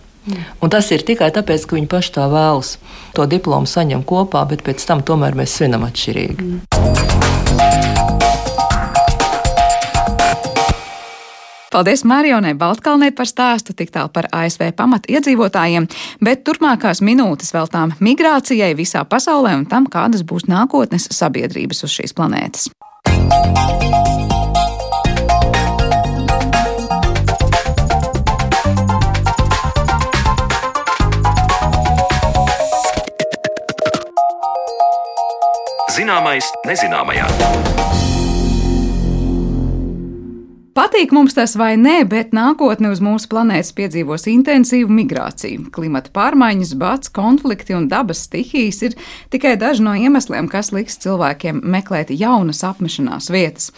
Un 0.63 0.73
tas 0.73 0.91
ir 0.95 1.05
tikai 1.07 1.31
tāpēc, 1.35 1.67
ka 1.69 1.79
viņi 1.79 1.91
paši 1.91 2.15
tā 2.19 2.29
vēlas. 2.33 2.77
To 3.17 3.27
diplomu 3.29 3.69
saņem 3.69 4.05
kopā, 4.09 4.45
bet 4.51 4.65
pēc 4.67 4.85
tam 4.89 5.05
tomēr 5.07 5.39
mēs 5.39 5.59
svinam 5.59 5.87
atšķirīgi. 5.89 6.59
Paldies 11.79 12.05
Marionai 12.05 12.55
Baltkalnei 12.59 13.13
par 13.13 13.29
stāstu 13.29 13.75
tik 13.77 13.93
tālu 13.95 14.09
par 14.11 14.27
ASV 14.33 14.71
pamatu 14.75 15.13
iedzīvotājiem, 15.13 15.85
bet 16.25 16.41
turpmākās 16.49 17.03
minūtes 17.05 17.53
veltām 17.55 17.93
migrācijai 18.01 18.73
visā 18.75 19.05
pasaulē 19.05 19.53
un 19.61 19.67
tam, 19.69 19.87
kādas 19.87 20.25
būs 20.27 20.49
nākotnes 20.49 21.11
sabiedrības 21.15 21.85
uz 21.85 21.95
šīs 22.01 22.17
planētas. 22.19 22.71
Zināmais 35.99 36.47
nezināmajā. 36.63 38.08
Patīk 40.77 41.11
mums 41.15 41.35
tas 41.35 41.55
vai 41.59 41.73
nē, 41.81 42.03
bet 42.07 42.35
nākotne 42.37 42.91
uz 42.93 43.01
mūsu 43.03 43.29
planētas 43.33 43.73
piedzīvos 43.75 44.27
intensīvu 44.31 44.93
migrāciju. 44.93 45.65
Klimata 45.75 46.13
pārmaiņas, 46.15 46.75
bats, 46.79 47.11
konflikti 47.15 47.75
un 47.75 47.89
dabas 47.91 48.21
stihijas 48.27 48.83
ir 48.87 48.97
tikai 49.33 49.57
daži 49.59 49.83
no 49.87 49.95
iemesliem, 49.99 50.47
kas 50.51 50.71
liks 50.77 51.01
cilvēkiem 51.03 51.63
meklēt 51.65 52.13
jaunas 52.15 52.61
apmešanās 52.69 53.31
vietas. 53.33 53.71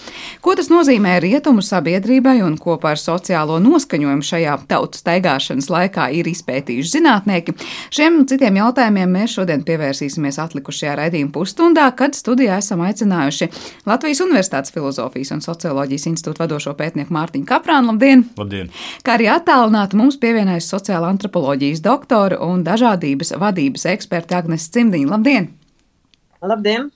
Ko 0.44 0.56
tas 0.59 0.68
nozīmē 0.73 1.14
rietumu 1.25 1.64
sabiedrībai 1.64 2.40
un 2.44 2.59
kopā 2.61 2.92
ar 2.97 3.00
sociālo 3.00 3.56
noskaņojumu 3.62 4.26
šajā 4.26 4.59
tautu 4.70 5.00
staigāšanas 5.00 5.70
laikā 5.73 6.11
ir 6.18 6.28
izpētījuši 6.32 6.94
zinātnieki? 6.99 7.56
Šiem 7.94 8.23
citiem 8.28 8.61
jautājumiem 8.61 9.16
mēs 9.20 9.38
šodien 9.38 9.64
pievērsīsimies 9.64 10.40
atlikušajā 10.42 10.99
raidījuma 11.04 11.32
pusstundā, 11.38 11.88
kad 11.97 12.18
studijā 12.18 12.61
esam 12.61 12.85
aicinājuši 12.85 13.50
Latvijas 13.88 14.25
Universitātes 14.26 14.75
filozofijas 14.75 15.32
un 15.37 15.44
socioloģijas 15.49 16.11
institūta 16.12 16.44
vadošo 16.44 16.76
pētījumu 16.76 16.89
pētnieku 16.90 17.14
Mārtiņu 17.14 17.47
Kaprānu. 17.47 17.92
Labdien! 17.92 18.25
Labdien! 18.38 18.70
Kā 19.06 19.14
arī 19.16 19.30
attālināti 19.30 19.99
mums 19.99 20.18
pievienojas 20.20 20.68
sociāla 20.73 21.11
antropoloģijas 21.14 21.82
doktora 21.85 22.40
un 22.42 22.64
dažādības 22.66 23.37
vadības 23.38 23.87
eksperta 23.94 24.40
Agnes 24.42 24.68
Cimdiņa. 24.75 25.11
Labdien! 25.14 25.50
Labdien! 26.42 26.90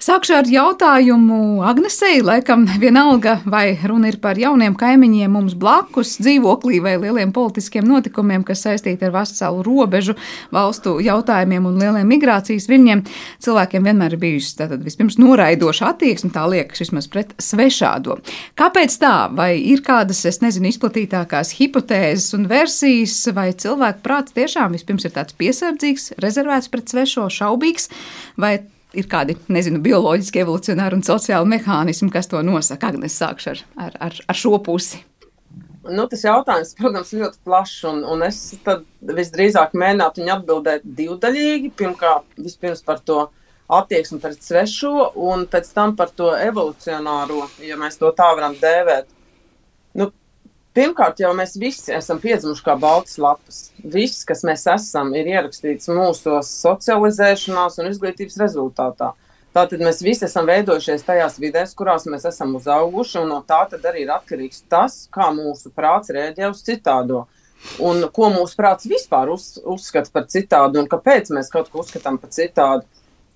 Sākšu 0.00 0.32
ar 0.32 0.46
jautājumu 0.48 1.60
Agnesei. 1.68 2.22
Laikam 2.24 2.62
vienalga, 2.80 3.34
vai 3.44 3.74
runa 3.84 4.08
ir 4.08 4.16
par 4.22 4.38
jauniem 4.40 4.72
kaimiņiem 4.80 5.34
mums 5.36 5.52
blakus 5.60 6.14
dzīvoklī 6.24 6.78
vai 6.80 6.94
lieliem 7.02 7.34
politiskiem 7.36 7.84
notikumiem, 7.84 8.40
kas 8.48 8.64
saistīti 8.64 9.04
ar 9.04 9.12
veselu 9.18 9.60
robežu 9.66 10.14
valstu 10.56 10.94
jautājumiem 11.04 11.68
un 11.68 11.76
lieliem 11.84 12.08
migrācijas 12.14 12.70
viļņiem. 12.72 13.04
Cilvēkiem 13.44 13.90
vienmēr 13.90 14.16
ir 14.16 14.24
bijusi 14.24 14.56
tātad 14.62 14.88
vispirms 14.88 15.20
noraidoša 15.20 15.92
attieksme, 15.92 16.32
tā 16.32 16.46
liekas, 16.48 16.80
vismaz 16.86 17.10
pret 17.12 17.36
svešādo. 17.36 18.22
Kāpēc 18.56 18.96
tā? 19.04 19.14
Vai 19.36 19.52
ir 19.60 19.84
kādas, 19.84 20.24
es 20.24 20.40
nezinu, 20.40 20.72
izplatītākās 20.72 21.52
hipotēzes 21.60 22.32
un 22.40 22.48
versijas, 22.48 23.20
vai 23.36 23.50
cilvēku 23.52 24.00
prāts 24.08 24.32
tiešām 24.32 24.80
vispirms 24.80 25.04
ir 25.04 25.18
tāds 25.20 25.36
piesardzīgs, 25.36 26.14
rezervēts 26.24 26.72
pret 26.72 26.88
svešo, 26.88 27.28
šaubīgs, 27.36 27.92
ir 28.96 29.08
kādi, 29.10 29.36
nezinu, 29.52 29.80
bioloģiski, 29.84 30.42
evolucionāri 30.44 30.98
un 30.98 31.04
sociāli 31.06 31.48
mehānismi, 31.54 32.10
kas 32.12 32.30
to 32.30 32.42
nosaka. 32.46 32.90
Agnes, 32.90 33.16
sākšu 33.20 33.52
ar, 33.52 33.62
ar, 33.86 33.96
ar, 34.08 34.18
ar 34.28 34.38
šo 34.38 34.56
pusi. 34.64 35.04
Nu, 35.90 36.04
tas 36.10 36.22
jautājums, 36.26 36.74
protams, 36.76 37.10
ir 37.14 37.22
ļoti 37.24 37.38
plašs, 37.46 37.76
un, 37.88 38.02
un 38.04 38.24
es 38.26 38.40
visdrīzāk 39.00 39.72
mēģinātu 39.80 40.20
viņu 40.20 40.34
atbildēt 40.34 40.84
divdaļīgi. 40.84 41.72
Pirmkārt, 41.78 42.26
vispirms 42.36 42.84
par 42.86 43.00
to 43.00 43.22
attieksmi 43.70 44.20
pret 44.20 44.42
svešo, 44.44 45.12
un 45.30 45.46
pēc 45.50 45.70
tam 45.74 45.94
par 45.96 46.12
to 46.14 46.34
evolucionāro, 46.36 47.46
ja 47.64 47.78
mēs 47.80 47.96
to 48.00 48.10
tā 48.18 48.28
varam 48.36 48.58
dēvēt. 48.60 49.08
Pirmkārt, 50.70 51.18
jau 51.18 51.32
mēs 51.34 51.56
visi 51.58 51.90
esam 51.96 52.20
piedzimuši 52.22 52.62
kā 52.62 52.76
baltas 52.78 53.16
lapas. 53.18 53.56
Viss, 53.82 54.22
kas 54.26 54.44
mēs 54.46 54.68
esam, 54.70 55.10
ir 55.18 55.26
ierakstīts 55.32 55.90
mūsu 55.90 56.36
socializēšanās 56.46 57.80
un 57.82 57.90
izglītības 57.90 58.38
rezultātā. 58.38 59.10
Tātad 59.50 59.82
mēs 59.82 59.98
visi 60.06 60.28
esam 60.28 60.46
veidojušies 60.46 61.02
tajās 61.08 61.40
vidēs, 61.42 61.74
kurās 61.74 62.06
mēs 62.06 62.28
esam 62.30 62.54
uzauguši, 62.54 63.18
un 63.18 63.32
no 63.32 63.40
tā 63.42 63.64
arī 63.80 64.04
ir 64.04 64.12
atkarīgs 64.14 64.62
tas, 64.70 65.00
kā 65.10 65.32
mūsu 65.34 65.72
prāts 65.74 66.14
rēģē 66.14 66.52
uz 66.52 66.62
citādo. 66.62 67.24
Un 67.82 68.06
ko 68.14 68.30
mūsu 68.30 68.54
prāts 68.56 68.86
vispār 68.88 69.34
uz, 69.34 69.56
uzskata 69.66 70.14
par 70.14 70.30
citādu, 70.30 70.78
un 70.78 70.86
kāpēc 70.88 71.34
mēs 71.34 71.50
kaut 71.50 71.66
ko 71.72 71.82
uzskatām 71.82 72.22
par 72.22 72.30
citādu. 72.30 72.86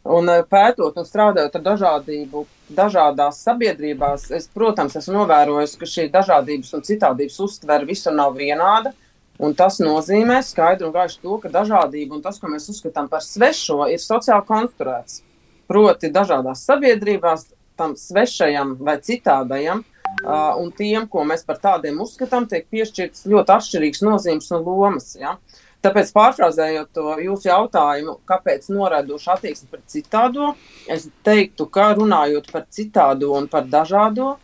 Un 0.05 0.29
eh, 0.29 0.43
pētot 0.45 0.99
un 1.01 1.07
strādājot 1.09 1.55
ar 1.57 1.63
dažādību, 1.65 2.45
dažādās 2.77 3.39
sabiedrībās, 3.47 4.29
es, 4.37 4.51
protams, 4.53 4.99
esmu 5.01 5.17
novērojis, 5.23 5.79
ka 5.81 5.89
šī 5.89 6.11
dažādības 6.13 6.75
un 6.77 6.85
citādības 6.85 7.41
uztvere 7.47 7.89
visur 7.89 8.13
nav 8.17 8.37
vienāda. 8.37 8.93
Un 9.41 9.57
tas 9.59 9.81
nozīmē 9.83 10.37
skaidri 10.47 10.87
un 10.87 10.93
gaiši 10.95 11.19
to, 11.23 11.39
ka 11.43 11.51
dažādība 11.51 12.15
un 12.15 12.23
tas, 12.23 12.37
ko 12.39 12.53
mēs 12.53 12.69
uzskatām 12.71 13.09
par 13.11 13.25
svešo, 13.25 13.81
ir 13.91 13.99
sociāli 13.99 14.47
konstruēts. 14.47 15.25
Proti, 15.67 16.13
dažādās 16.13 16.63
sabiedrībās 16.69 17.49
tam 17.75 17.97
svešajam 17.99 18.77
vai 18.79 19.01
citādajam 19.03 19.81
uh, 19.81 20.55
un 20.61 20.71
tiem, 20.71 21.09
ko 21.11 21.25
mēs 21.27 21.43
par 21.49 21.59
tādiem 21.59 21.99
uzskatām, 22.05 22.47
tiek 22.47 22.69
piešķirts 22.71 23.27
ļoti 23.33 23.57
atšķirīgs 23.57 24.05
nozīmes 24.07 24.53
un 24.55 24.63
lomas. 24.69 25.17
Ja? 25.19 25.35
Uh, 25.35 25.65
Tāpēc, 25.85 26.15
pārfrāzējot 26.17 26.95
to 26.97 27.11
jūsu 27.21 27.51
jautājumu, 27.51 28.17
kāpēc 28.29 28.71
noraidoša 28.73 29.35
attieksme 29.37 29.69
pret 29.73 29.85
citādo, 29.93 30.55
es 30.89 31.11
teiktu, 31.27 31.67
ka 31.69 31.91
runājot 31.99 32.49
par 32.53 32.65
citādo 32.73 33.35
un 33.37 33.51
par 33.53 33.69
dažādo, 33.69 34.35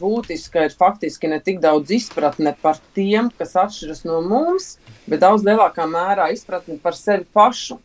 būtiska 0.00 0.66
ir 0.66 0.74
faktiski 0.74 1.30
ne 1.30 1.38
tik 1.40 1.60
daudz 1.62 1.90
izpratne 1.94 2.56
par 2.60 2.80
tiem, 2.94 3.30
kas 3.38 3.54
atšķiras 3.56 4.04
no 4.04 4.20
mums, 4.20 4.78
bet 5.06 5.22
daudz 5.22 5.46
lielākā 5.46 5.86
mērā 5.86 6.30
izpratne 6.34 6.78
par 6.82 6.96
sevi 6.98 7.24
pašu. 7.32 7.78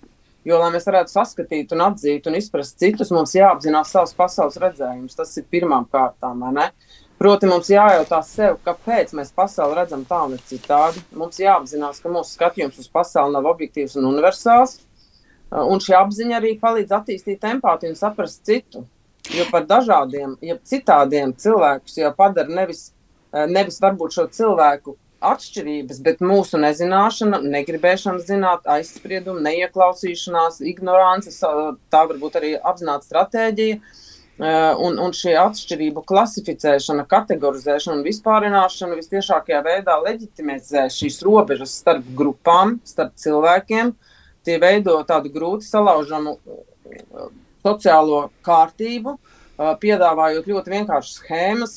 Jo, 0.47 0.57
lai 0.57 0.71
mēs 0.73 0.87
varētu 0.87 1.11
saskatīt, 1.11 1.73
un 1.75 1.83
atzīt 1.83 2.25
un 2.27 2.37
izprast 2.39 2.79
citus, 2.79 3.11
mums 3.11 3.35
jāapzinās 3.35 3.91
savs 3.91 4.15
pasaules 4.17 4.57
redzējums. 4.57 5.17
Tas 5.19 5.35
ir 5.37 5.45
pirmām 5.51 5.85
kārtām? 5.91 6.41
Proti, 7.19 7.49
mums 7.51 7.67
jājautā 7.67 8.21
sev, 8.23 8.53
kāpēc 8.63 9.09
mēs 9.17 9.33
pasauli 9.35 9.75
redzam 9.75 10.05
tā 10.07 10.21
un 10.23 10.37
citādi. 10.47 11.01
Mums 11.19 11.41
jāapzinās, 11.41 11.99
ka 11.99 12.11
mūsu 12.13 12.37
skatījums 12.37 12.79
uz 12.79 12.87
pasauli 12.93 13.35
nav 13.35 13.49
objektīvs 13.49 13.97
un 13.99 14.07
universāls. 14.07 14.77
Uh, 15.49 15.65
un 15.65 15.83
šī 15.83 15.97
apziņa 15.99 16.37
arī 16.37 16.53
palīdz 16.61 16.95
attīstīt 16.95 17.43
empātiju 17.51 17.91
un 17.91 17.99
saprast 17.99 18.45
citu. 18.47 18.85
Jo 19.35 19.49
par 19.51 19.67
dažādiem, 19.67 20.37
ja 20.39 20.55
citādiem 20.63 21.35
cilvēkus 21.35 21.99
jau 21.99 22.15
padara 22.15 22.55
nevis, 22.61 22.85
uh, 23.33 23.43
nevis 23.51 23.81
varbūt 23.83 24.15
šo 24.15 24.29
cilvēku 24.39 24.95
atšķirības, 25.19 25.99
bet 26.05 26.23
mūsu 26.23 26.61
nezināšana, 26.63 27.41
negribēšana 27.43 28.23
zināt, 28.23 28.63
aizspriedumi, 28.63 29.43
neieklausīšanās, 29.43 30.63
ignorance, 30.71 31.35
tā 31.91 32.05
varbūt 32.13 32.39
arī 32.39 32.55
apzināta 32.63 33.09
stratēģija 33.09 33.81
Eh, 33.81 34.08
un, 34.39 34.95
un 35.03 35.11
šī 35.15 35.33
atšķirību 35.35 36.05
klasificēšana, 36.07 37.03
kategorizēšana 37.11 37.97
un 37.97 38.05
vispārināšana 38.05 38.95
visciešākajā 38.99 39.59
veidā 39.65 39.97
leģitimizē 40.05 40.85
šīs 40.95 41.19
robežas 41.27 41.73
starp 41.81 42.07
grupām, 42.15 42.77
starp 42.87 43.17
cilvēkiem. 43.19 43.91
Tie 44.47 44.55
veido 44.61 44.95
tādu 45.07 45.31
grūti 45.33 45.67
salaužamu 45.67 46.37
eh, 46.39 47.03
sociālo 47.65 48.29
kārtību, 48.45 49.17
piedāvājot 49.59 50.47
ļoti 50.47 50.71
vienkāršas 50.73 51.17
schēmas, 51.19 51.73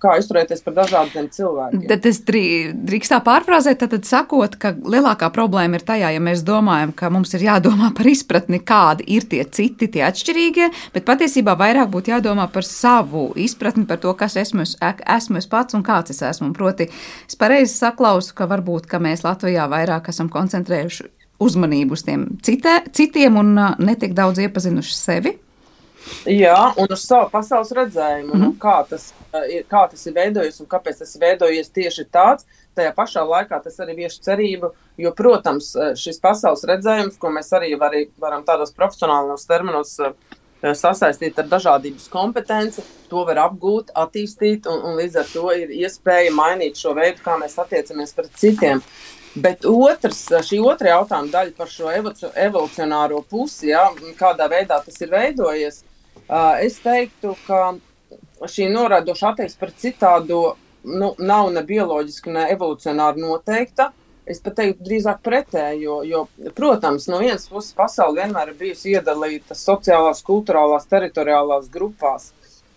kā 0.00 0.14
izturēties 0.20 0.62
par 0.64 0.76
dažādiem 0.78 1.28
cilvēkiem. 1.32 1.84
Tad 1.90 2.06
es 2.08 2.20
drīkst 2.24 3.12
tā 3.12 3.18
pārfrāzēt, 3.24 3.80
tad, 3.82 3.92
tad 3.92 4.08
sakot, 4.08 4.56
ka 4.60 4.72
lielākā 4.72 5.28
problēma 5.34 5.78
ir 5.78 5.84
tajā, 5.88 6.12
ja 6.14 6.22
mēs 6.24 6.44
domājam, 6.46 6.94
ka 6.96 7.10
mums 7.12 7.34
ir 7.36 7.44
jādomā 7.48 7.90
par 7.98 8.08
izpratni, 8.08 8.62
kādi 8.64 9.06
ir 9.18 9.28
tie 9.28 9.42
citi, 9.44 9.90
tie 9.92 10.06
atšķirīgie, 10.08 10.70
bet 10.94 11.08
patiesībā 11.08 11.56
vairāk 11.60 11.92
būtu 11.92 12.14
jādomā 12.14 12.48
par 12.52 12.66
savu 12.66 13.28
izpratni, 13.36 13.84
par 13.88 14.00
to, 14.02 14.14
kas 14.18 14.38
esmu, 14.40 14.64
esmu 15.18 15.42
es 15.42 15.50
pats 15.50 15.76
un 15.76 15.84
kāds 15.86 16.14
es 16.14 16.22
esmu. 16.24 16.54
Proti, 16.56 16.88
es 17.28 17.36
pareizi 17.38 17.74
saklausu, 17.74 18.32
ka 18.38 18.48
varbūt, 18.50 18.88
ka 18.88 19.02
mēs 19.02 19.26
Latvijā 19.26 19.68
vairāk 19.70 20.08
esam 20.14 20.32
koncentrējuši 20.32 21.10
uzmanību 21.44 21.94
uz 21.94 22.02
tiem 22.06 22.24
citē, 22.42 22.80
citiem 22.94 23.36
un 23.38 23.52
netik 23.84 24.16
daudz 24.16 24.40
iepazinuši 24.42 24.96
sevi. 24.96 25.34
Jā, 26.28 26.56
un 26.76 26.90
uz 26.92 27.04
savu 27.06 27.30
pasaules 27.32 27.70
redzējumu, 27.72 28.34
mm 28.34 28.42
-hmm. 28.42 28.56
kā, 28.62 28.76
tas, 28.88 29.12
kā 29.70 29.82
tas 29.90 30.06
ir 30.06 30.14
veidojies 30.14 30.60
un 30.60 30.66
kāpēc 30.66 30.98
tas 30.98 31.14
ir 31.14 31.20
veidojies 31.20 31.70
tieši 31.70 32.04
tāds. 32.12 32.44
Tajā 32.76 32.92
pašā 32.94 33.22
laikā 33.26 33.62
tas 33.62 33.78
arī 33.80 33.96
vieš 33.96 34.20
cerību, 34.20 34.70
jo, 34.98 35.12
protams, 35.12 35.72
šis 35.94 36.20
pasaules 36.20 36.64
redzējums, 36.64 37.18
ko 37.18 37.30
mēs 37.30 37.52
arī 37.52 37.78
var, 37.78 37.92
varam 38.18 38.44
tādos 38.44 38.72
profesionālos 38.72 39.46
terminos 39.46 39.98
sasaistīt 40.62 41.38
ar 41.38 41.46
dažādības 41.46 42.08
kompetenci, 42.10 42.82
to 43.08 43.24
var 43.24 43.38
apgūt, 43.46 43.92
attīstīt, 43.94 44.66
un, 44.66 44.82
un 44.84 44.96
līdz 44.98 45.20
ar 45.22 45.28
to 45.32 45.52
ir 45.54 45.70
iespēja 45.70 46.32
mainīt 46.34 46.76
šo 46.76 46.94
veidu, 46.94 47.22
kā 47.24 47.38
mēs 47.38 47.58
attiecamies 47.58 48.12
pret 48.16 48.30
citiem. 48.36 48.82
Bet 49.38 49.66
otrs, 49.68 50.24
šī 50.48 50.58
otra 50.64 50.96
jautājuma 50.96 51.30
daļa 51.30 51.54
par 51.56 51.70
šo 51.70 51.92
evolucionāro 51.92 53.22
pusi, 53.28 53.68
ja, 53.70 53.84
kādā 54.18 54.48
veidā 54.50 54.80
tas 54.84 54.96
ir 55.04 55.12
veidojies, 55.12 55.84
es 56.64 56.78
teiktu, 56.84 57.34
ka 57.46 57.74
šī 58.46 58.68
noraidoša 58.72 59.32
attieksme 59.32 59.60
pret 59.64 59.78
citādo 59.82 60.42
nu, 60.84 61.12
nav 61.18 61.50
ne 61.52 61.62
bioloģiski, 61.66 62.32
ne 62.34 62.48
evolucionāri 62.54 63.22
noteikta. 63.22 63.92
Es 64.28 64.42
pat 64.44 64.58
teiktu, 64.58 64.84
drīzāk 64.84 65.22
pretēji, 65.24 65.86
jo, 65.86 66.02
jo, 66.04 66.26
protams, 66.56 67.06
no 67.08 67.22
vienas 67.22 67.46
puses 67.48 67.72
pasaule 67.76 68.20
vienmēr 68.20 68.50
ir 68.52 68.58
bijusi 68.58 68.92
iedalīta 68.92 69.56
sociālās, 69.56 70.20
kultūrālās, 70.26 70.84
teritoriālās 70.90 71.70
grupās. 71.72 72.34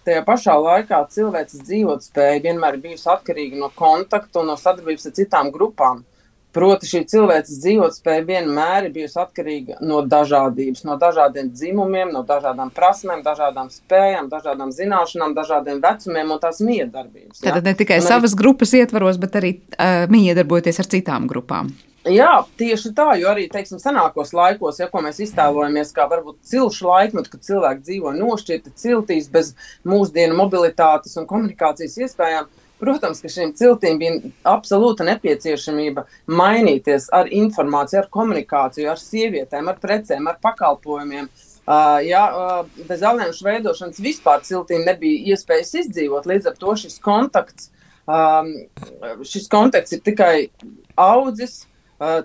Tajā 0.08 0.22
pašā 0.26 0.56
laikā 0.58 1.02
cilvēks 1.12 1.60
dzīvotspēja 1.68 2.40
vienmēr 2.46 2.80
bijusi 2.82 3.10
atkarīga 3.12 3.60
no 3.60 3.68
kontakta 3.76 4.40
un 4.42 4.48
no 4.54 4.56
sadarbības 4.58 5.10
ar 5.12 5.18
citām 5.20 5.52
grupām. 5.54 6.06
Proti, 6.52 6.88
šī 6.90 7.06
cilvēces 7.08 7.62
dzīvotspēja 7.64 8.24
vienmēr 8.28 8.90
ir 8.90 8.96
bijusi 8.96 9.20
atkarīga 9.22 9.78
no 9.88 10.02
dažādības, 10.04 10.84
no 10.84 10.98
dažādiem 11.00 11.52
dzimumiem, 11.54 12.12
no 12.12 12.26
dažādām 12.28 12.74
prasmēm, 12.76 13.22
dažādām 13.24 13.70
spējām, 13.72 14.28
dažādām 14.32 14.74
zināšanām, 14.76 15.36
dažādiem 15.38 15.80
vecumiem 15.84 16.34
un 16.36 16.42
tās 16.44 16.60
miedarbības. 16.60 17.40
Ja? 17.46 17.56
Tad 17.56 17.70
ne 17.70 17.76
tikai 17.80 18.02
un 18.02 18.08
savas 18.10 18.36
arī... 18.36 18.42
grupas 18.44 18.76
ietvaros, 18.76 19.22
bet 19.22 19.40
arī 19.40 19.54
uh, 19.62 20.04
miedarbojoties 20.12 20.84
ar 20.84 20.92
citām 20.92 21.32
grupām. 21.32 21.72
Jā, 22.10 22.32
tieši 22.58 22.90
tā, 22.98 23.12
jo 23.22 23.30
arī 23.30 23.46
teiksim, 23.52 23.78
senākos 23.80 24.32
laikos, 24.34 24.80
ja 24.82 24.88
mēs 25.06 25.20
iztēlojamies, 25.22 25.92
kā 25.94 26.08
varbūt 26.10 26.40
cilšu 26.50 26.88
laikmetu, 26.90 27.30
kad 27.30 27.46
cilvēki 27.46 27.86
dzīvo 27.86 28.14
nošķirti 28.18 28.74
ciltīs 28.82 29.30
bez 29.30 29.54
mūsdienu 29.86 30.34
mobilitātes 30.40 31.14
un 31.22 31.30
komunikācijas 31.30 32.00
iespējām, 32.02 32.50
Protams, 32.82 33.22
ka 33.22 33.30
šīm 33.30 33.54
ciltīm 33.58 34.00
bija 34.02 34.32
absolūta 34.50 35.06
nepieciešamība 35.06 36.08
mainīties 36.32 37.12
ar 37.14 37.30
informāciju, 37.30 38.02
ar 38.02 38.10
komunikāciju, 38.14 38.90
ar 38.90 39.02
sievietēm, 39.02 39.70
ar 39.70 39.78
precēm, 39.82 40.30
ar 40.32 40.40
pakalpojumiem. 40.42 41.30
Uh, 41.62 42.00
ja, 42.02 42.24
uh, 42.34 42.86
bez 42.90 43.04
alianšu 43.06 43.46
veidošanas 43.46 44.02
vispār 44.02 44.42
ciltīm 44.48 44.82
nebija 44.88 45.36
iespējas 45.36 45.76
izdzīvot. 45.84 46.26
Līdz 46.30 46.50
ar 46.50 46.58
to 46.58 46.74
šis 46.82 46.98
kontakts, 47.06 47.70
um, 48.10 48.50
šis 49.30 49.46
kontakts 49.52 49.94
ir 49.94 50.02
tikai 50.02 50.34
audzis, 50.98 51.68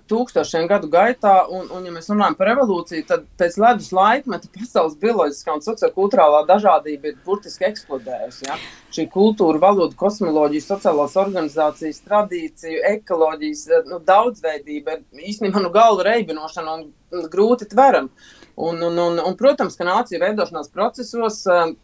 tūkstošiem 0.08 0.64
gadu 0.70 0.88
gaitā, 0.88 1.34
un, 1.52 1.66
un 1.74 1.84
ja 1.84 1.92
mēs 1.92 2.08
runājam 2.08 2.36
par 2.38 2.48
evolūciju, 2.54 3.04
tad 3.10 3.26
pēc 3.36 3.58
ledus 3.60 3.90
laikmeta 3.92 4.48
pasaules 4.54 4.96
bioloģiskā 5.02 5.52
un 5.52 5.64
sociokulturālā 5.64 6.46
dažādība 6.48 7.10
ir 7.10 7.18
burtiski 7.26 7.68
eksplodējusi. 7.68 8.46
Ja? 8.48 8.56
Šī 8.96 9.04
kultūra, 9.12 9.60
valoda, 9.60 9.92
kosmoloģija, 10.00 10.64
sociālās 10.64 11.18
organizācijas, 11.20 12.00
tradīciju, 12.08 12.80
ekoloģijas 12.94 13.66
nu, 13.90 14.00
daudzveidība 14.06 14.96
ir 14.96 15.28
īstenībā 15.34 15.60
nu, 15.60 15.72
galva 15.74 16.08
reibinošana 16.08 16.78
un 16.78 17.28
grūti 17.28 17.68
tverama. 17.68 18.32
Un, 18.56 18.80
un, 18.80 18.96
un, 18.96 19.18
un, 19.20 19.34
protams, 19.36 19.76
ka 19.76 19.84
nāciju 19.84 20.22
veidošanās 20.22 20.72
procesos 20.72 21.42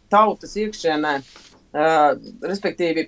tautas 0.09 0.55
iekšienē 0.57 1.19
uh, 1.73 1.73
Uh, 1.73 2.19
respektīvi, 2.45 3.07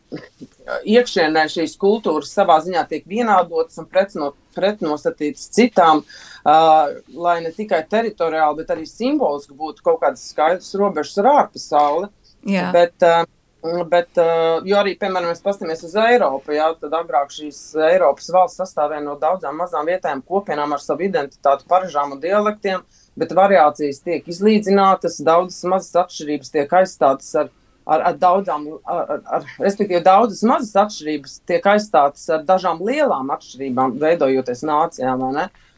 iekšienē 0.89 1.43
šīs 1.53 1.75
kultūras 1.77 2.31
savā 2.33 2.55
ziņā 2.65 2.81
tiek 2.89 3.03
vienādotas 3.05 3.77
un 3.77 3.85
pretno, 3.85 4.31
pretnostatītas 4.57 5.51
citām, 5.53 5.99
uh, 6.01 6.95
lai 7.13 7.35
ne 7.45 7.51
tikai 7.53 7.83
teritoriāli, 7.91 8.63
bet 8.63 8.71
arī 8.73 8.87
simboliski 8.89 9.53
būtu 9.53 9.83
kaut 9.85 9.99
kādas 10.01 10.23
skaidras 10.31 10.71
robežas 10.81 11.21
ar 11.21 11.29
ārpasauli. 11.29 12.09
Jā. 12.49 12.71
Bet, 12.73 13.05
uh, 13.05 13.83
bet, 13.91 14.09
uh, 14.17 14.65
jo 14.65 14.79
arī, 14.79 14.95
piemēram, 14.97 15.29
mēs 15.29 15.45
paskatāmies 15.45 15.85
uz 15.85 15.93
Eiropu, 16.01 16.55
jā, 16.57 16.71
tad 16.81 16.95
agrāk 16.97 17.35
šīs 17.35 17.59
Eiropas 17.91 18.31
valsts 18.33 18.63
sastāvēja 18.63 19.03
no 19.05 19.13
daudzām 19.21 19.61
mazām 19.61 19.85
vietējām 19.91 20.23
kopienām 20.25 20.73
ar 20.73 20.81
savu 20.81 21.05
identitāti, 21.05 21.67
paražām 21.69 22.17
un 22.17 22.23
dialektiem, 22.23 22.81
bet 23.13 23.37
variācijas 23.37 24.01
tiek 24.01 24.25
izlīdzinātas, 24.25 25.21
daudzas 25.29 25.61
mazas 25.69 26.01
atšķirības 26.01 26.55
tiek 26.57 26.75
aizstātas 26.81 27.29
ar 27.43 27.53
ar, 27.85 28.01
ar 28.09 28.17
daudzām, 28.19 28.65
ar, 28.89 29.21
ar, 29.37 29.47
respektīvi, 29.61 30.01
daudzas 30.05 30.43
mazas 30.47 30.75
atšķirības 30.85 31.37
tiek 31.49 31.69
aizstātas 31.75 32.25
ar 32.33 32.43
dažām 32.47 32.81
lielām 32.85 33.31
atšķirībām, 33.35 33.97
veidojoties 34.01 34.65
nācijām. 34.65 35.25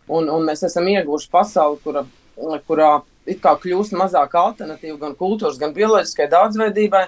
Un, 0.08 0.30
un 0.32 0.48
mēs 0.48 0.64
esam 0.64 0.88
ieguvuši 0.88 1.32
pasauli, 1.32 1.80
kura, 1.84 2.06
kurā 2.70 2.92
it 3.28 3.42
kā 3.44 3.58
kļūst 3.60 3.96
mazāk 4.00 4.38
alternatīva 4.40 5.02
gan 5.02 5.18
kultūras, 5.20 5.60
gan 5.60 5.76
bioloģiskai 5.76 6.30
daudzveidībai. 6.32 7.08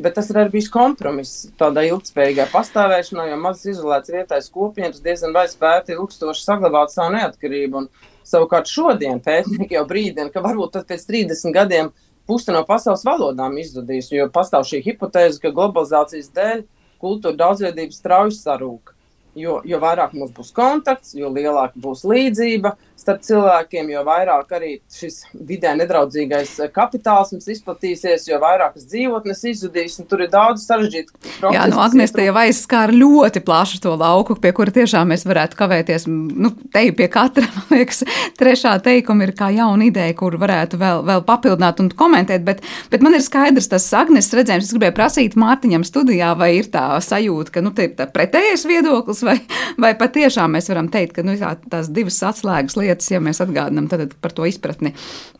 Bet 0.00 0.14
tas 0.16 0.30
ir 0.32 0.38
arī 0.40 0.54
bijis 0.54 0.70
kompromiss 0.72 1.50
tādai 1.60 1.90
ilgspējīgai 1.90 2.46
pastāvēšanai, 2.48 3.26
jo 3.28 3.36
mazs 3.36 3.66
izolēts 3.68 4.08
vietējais 4.08 4.48
kopienas 4.54 5.02
diezgan 5.04 5.34
vai 5.36 5.44
spēti 5.50 5.92
ilgstoši 5.92 6.40
saglabāt 6.40 6.94
savu 6.94 7.12
neatkarību. 7.18 7.82
Un, 7.82 8.14
savukārt 8.30 8.70
šodien 8.70 9.20
pētnieki 9.20 9.76
jau 9.76 9.84
brīdina, 9.90 10.30
ka 10.32 10.40
varbūt 10.44 10.78
pēc 10.88 11.04
30 11.04 11.52
gadiem 11.52 11.90
uh, 11.90 12.09
puse 12.28 12.52
no 12.54 12.62
pasaules 12.68 13.04
valodām 13.06 13.56
izzudīs, 13.60 14.10
jo 14.12 14.28
pastāv 14.32 14.66
šī 14.68 14.82
hipotēze, 14.84 15.40
ka 15.42 15.52
globalizācijas 15.54 16.30
dēļ 16.36 16.64
kultūra 17.00 17.38
daudzveidība 17.38 17.96
strauji 17.96 18.36
sarūk. 18.38 18.94
Jo, 19.38 19.60
jo 19.64 19.78
vairāk 19.78 20.12
mums 20.18 20.32
būs 20.34 20.50
kontakts, 20.52 21.14
jo 21.14 21.30
lielāka 21.30 21.78
būs 21.78 22.02
līdzība 22.08 22.74
starp 23.00 23.24
cilvēkiem, 23.24 23.90
jo 23.94 24.02
vairāk 24.06 24.52
arī 24.56 24.72
šis 24.92 25.22
vidē 25.34 25.72
nedraudzīgais 25.78 26.56
kapitāls 26.74 27.32
mums 27.34 27.48
izplatīsies, 27.54 28.26
jo 28.28 28.38
vairākas 28.42 28.86
dzīvotnes 28.90 29.42
izzudīs. 29.52 29.98
Tur 30.10 30.24
ir 30.24 30.30
daudz 30.32 30.64
sarežģītu 30.66 31.14
procesu. 31.14 31.54
Jā, 31.54 31.66
no 31.70 31.76
nu, 31.76 31.82
Agnēs 31.84 32.14
te 32.14 32.24
jau 32.26 32.34
aizskāra 32.40 32.94
ļoti 32.94 33.42
plašu 33.46 33.80
to 33.84 33.94
lauku, 33.98 34.36
pie 34.40 34.52
kura 34.56 34.74
tiešām 34.74 35.12
mēs 35.12 35.24
varētu 35.28 35.58
kavēties. 35.58 36.06
Nu, 36.10 36.52
te 36.74 36.84
pie 36.96 37.08
katra, 37.12 37.46
man 37.56 37.80
liekas, 37.80 38.02
trešā 38.40 38.76
teikuma 38.84 39.26
ir 39.26 39.34
kā 39.38 39.50
jauna 39.54 39.88
ideja, 39.88 40.16
kur 40.18 40.36
varētu 40.40 40.80
vēl, 40.80 41.04
vēl 41.08 41.24
papildināt 41.28 41.82
un 41.82 41.90
komentēt, 41.96 42.44
bet, 42.46 42.64
bet 42.92 43.04
man 43.06 43.16
ir 43.16 43.24
skaidrs 43.24 43.70
tas 43.72 43.88
Agnēs 43.96 44.32
redzējums. 44.36 44.68
Es 44.68 44.76
gribēju 44.76 44.96
prasīt 44.96 45.38
Mārtiņam 45.40 45.86
studijā, 45.86 46.32
vai 46.38 46.52
ir 46.58 46.70
tā 46.72 46.86
sajūta, 47.04 47.56
ka 47.56 47.64
nu, 47.64 47.74
te 47.76 47.88
ir 47.88 48.12
pretējais 48.14 48.66
viedoklis 48.68 49.24
vai, 49.26 49.38
vai 49.80 49.94
patiešām 49.98 50.56
mēs 50.56 50.70
varam 50.72 50.90
teikt, 50.92 51.16
ka 51.18 51.26
nu, 51.26 51.36
tā, 51.40 51.54
tās 51.72 51.90
divas 51.94 52.20
atslēgas 52.26 52.76
lietas, 52.76 52.89
ja 53.10 53.20
mēs 53.22 53.40
atgādinām 53.44 53.86
par 54.20 54.34
to 54.34 54.46
izpratni, 54.48 54.92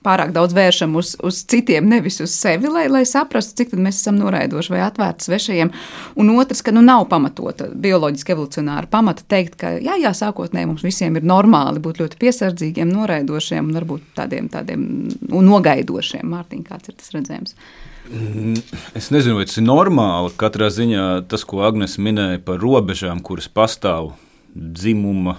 pārāk 0.07 0.33
daudz 0.37 0.55
vēršam 0.57 0.95
uz, 1.01 1.15
uz 1.27 1.43
citiem, 1.51 1.89
nevis 1.91 2.21
uz 2.25 2.33
sevi, 2.35 2.71
lai, 2.73 2.87
lai 2.93 3.03
saprastu, 3.09 3.59
cik 3.61 3.75
mēs 3.79 4.01
esam 4.03 4.19
noraidoši 4.21 4.75
vai 4.75 4.83
atvērti 4.87 5.27
svešajiem. 5.27 5.73
Un 6.21 6.33
otrs, 6.37 6.63
ka 6.65 6.75
nu, 6.75 6.85
nav 6.85 7.07
pamatota 7.11 7.69
bioloģiski 7.75 8.35
evolucionāra 8.37 8.91
pamata 8.91 9.27
teikt, 9.29 9.59
ka 9.61 9.75
jā, 9.79 9.99
jā, 10.01 10.15
sākotnēji 10.17 10.71
mums 10.71 10.87
visiem 10.87 11.19
ir 11.19 11.27
normāli 11.27 11.83
būt 11.83 12.03
ļoti 12.03 12.21
piesardzīgiem, 12.23 12.91
noraidošiem 12.95 13.69
un 13.69 13.79
varbūt 13.81 14.11
tādiem, 14.19 14.51
tādiem 14.53 14.89
nogaidošiem. 15.31 16.27
Mārtiņ, 16.31 16.67
kāds 16.67 16.93
ir 16.93 16.99
tas 17.01 17.15
redzējums? 17.17 17.57
Mm, 18.11 18.57
es 18.99 19.11
nezinu, 19.15 19.37
vai 19.39 19.47
tas 19.47 19.61
ir 19.61 19.67
normāli. 19.67 20.33
Katrā 20.41 20.71
ziņā 20.73 21.05
tas, 21.31 21.45
ko 21.47 21.63
Agnēs 21.67 21.99
minēja 22.03 22.41
par 22.43 22.59
robežām, 22.63 23.21
kuras 23.23 23.47
pastāv 23.47 24.15
dzimuma, 24.55 25.37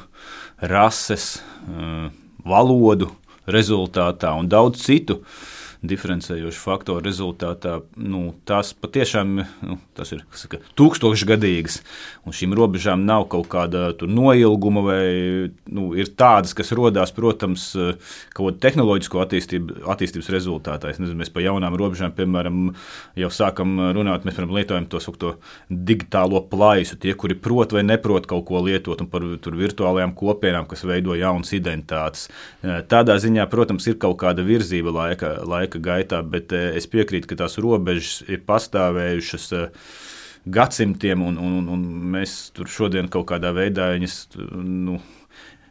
rases, 0.61 1.41
eh, 1.67 2.09
valodu 2.45 3.09
rezultātā 3.47 4.35
un 4.37 4.47
daudz 4.47 4.85
citu. 4.85 5.21
Uh, 5.21 5.60
diferencējošu 5.81 6.61
faktoru 6.61 7.01
rezultātā 7.05 7.79
nu, 7.97 8.35
tās 8.45 8.71
patiešām 8.77 9.31
nu, 9.65 9.77
tas 9.97 10.11
ir 10.13 10.23
saka, 10.37 10.59
tūkstošgadīgas. 10.77 11.79
Un 12.27 12.35
šīm 12.37 12.53
robežām 12.57 13.05
nav 13.07 13.25
kaut 13.31 13.49
kāda 13.51 13.89
noilguma, 14.05 14.83
vai 14.85 15.05
nu, 15.73 15.91
ir 15.97 16.11
tādas, 16.17 16.53
kas 16.57 16.73
radās, 16.77 17.13
protams, 17.15 17.71
kaut 18.35 18.51
kāda 18.51 18.61
tehnoloģisko 18.67 19.23
attīstību, 19.25 19.79
attīstības 19.91 20.29
rezultātā. 20.33 20.91
Nezinu, 20.91 21.17
mēs 21.23 21.33
par 21.33 21.45
jaunām 21.45 21.77
robežām, 21.79 22.13
piemēram, 22.17 22.71
jau 23.17 23.31
sākam 23.33 23.73
runāt, 23.97 24.27
mēs 24.27 24.37
piemēram, 24.37 24.55
lietojam 24.59 24.89
to, 24.91 25.01
to 25.21 25.33
digitālo 25.69 26.43
plaisu, 26.51 26.99
tie, 27.01 27.15
kuri 27.17 27.37
prot 27.39 27.73
vai 27.73 27.83
neprot 27.87 28.29
kaut 28.29 28.45
ko 28.49 28.61
lietot, 28.65 29.01
un 29.01 29.09
par 29.11 29.25
virtuālajām 29.25 30.13
kopienām, 30.17 30.67
kas 30.69 30.85
veido 30.85 31.17
jaunas 31.17 31.53
identitātes. 31.57 32.27
Tādā 32.61 33.17
ziņā, 33.21 33.47
protams, 33.51 33.87
ir 33.89 33.97
kaut 34.01 34.19
kāda 34.21 34.45
virzība 34.45 34.93
laika, 34.93 35.33
laika 35.47 35.70
laika 35.71 35.79
gaitā, 35.79 36.21
bet 36.23 36.51
eh, 36.51 36.75
es 36.75 36.87
piekrītu, 36.87 37.27
ka 37.27 37.35
tās 37.43 37.57
robežas 37.57 38.23
ir 38.27 38.43
pastāvējušas 38.45 39.51
eh, 39.53 39.69
gadsimtiem, 40.45 41.21
un, 41.21 41.37
un, 41.37 41.69
un 41.69 41.81
mēs 42.11 42.51
tur 42.53 42.67
šodien 42.67 43.07
kaut 43.09 43.29
kādā 43.29 43.53
veidā 43.53 43.93
viņas. 43.95 44.27
Nu, 44.51 44.99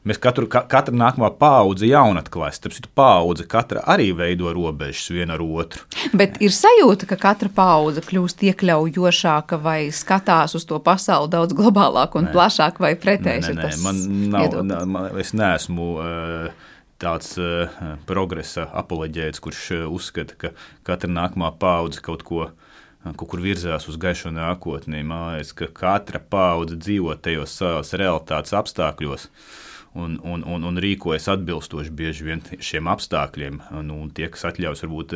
Mēs 0.00 0.16
katru, 0.16 0.46
ka, 0.48 0.62
katra 0.64 0.96
nākamā 0.96 1.28
paudze 1.36 1.84
jaunatklājas. 1.84 2.56
Tāpēc 2.64 2.86
paudze 2.96 3.44
katra 3.44 3.82
arī 3.84 4.14
veido 4.16 4.48
robežas 4.48 5.10
viena 5.12 5.34
ar 5.36 5.42
otru. 5.44 5.84
Bet 6.16 6.38
ir 6.40 6.54
sajūta, 6.56 7.04
ka 7.04 7.18
katra 7.20 7.50
paudze 7.52 8.00
kļūst 8.06 8.40
iekļaujošāka 8.48 9.58
vai 9.60 9.90
skatās 9.92 10.56
uz 10.56 10.64
to 10.64 10.80
pasauli 10.80 11.28
daudz 11.34 11.52
globālāk 11.52 12.16
un 12.16 12.30
nē. 12.30 12.32
plašāk 12.32 12.80
vai 12.80 12.94
pretēji. 12.96 13.44
Nē, 13.44 13.52
nē, 13.52 13.68
nē. 13.68 13.76
Man 13.84 14.00
nav, 14.32 14.56
nav, 14.64 15.20
es 15.20 15.36
neesmu. 15.36 15.92
Uh, 16.00 16.69
tāds 17.00 17.34
uh, 17.40 17.96
progresa 18.08 18.68
apoloģēts, 18.82 19.40
kurš 19.42 19.62
uh, 19.76 19.86
uzskata, 19.92 20.36
ka 20.36 20.52
katra 20.86 21.10
nākamā 21.10 21.52
paudze 21.60 22.02
kaut 22.04 22.26
ko 22.26 22.50
kaut 23.00 23.30
kur 23.32 23.40
virzās 23.40 23.86
uz 23.88 23.96
gaišo 23.96 24.28
nākotni. 24.36 25.00
Liekas, 25.00 25.54
ka 25.56 25.70
katra 25.72 26.20
paudze 26.20 26.76
dzīvo 26.76 27.14
tajos 27.16 27.54
savos 27.56 27.94
realitātes 27.96 28.52
apstākļos. 28.56 29.30
Un, 29.90 30.20
un, 30.22 30.44
un, 30.46 30.62
un 30.62 30.76
rīkojas 30.78 31.24
atbilstoši 31.32 31.90
bieži 31.98 32.22
vien 32.28 32.42
šiem 32.62 32.86
apstākļiem. 32.92 33.56
Nu, 33.82 33.96
tie, 34.14 34.28
kas 34.30 34.44
atļaus 34.52 34.84
varbūt 34.84 35.14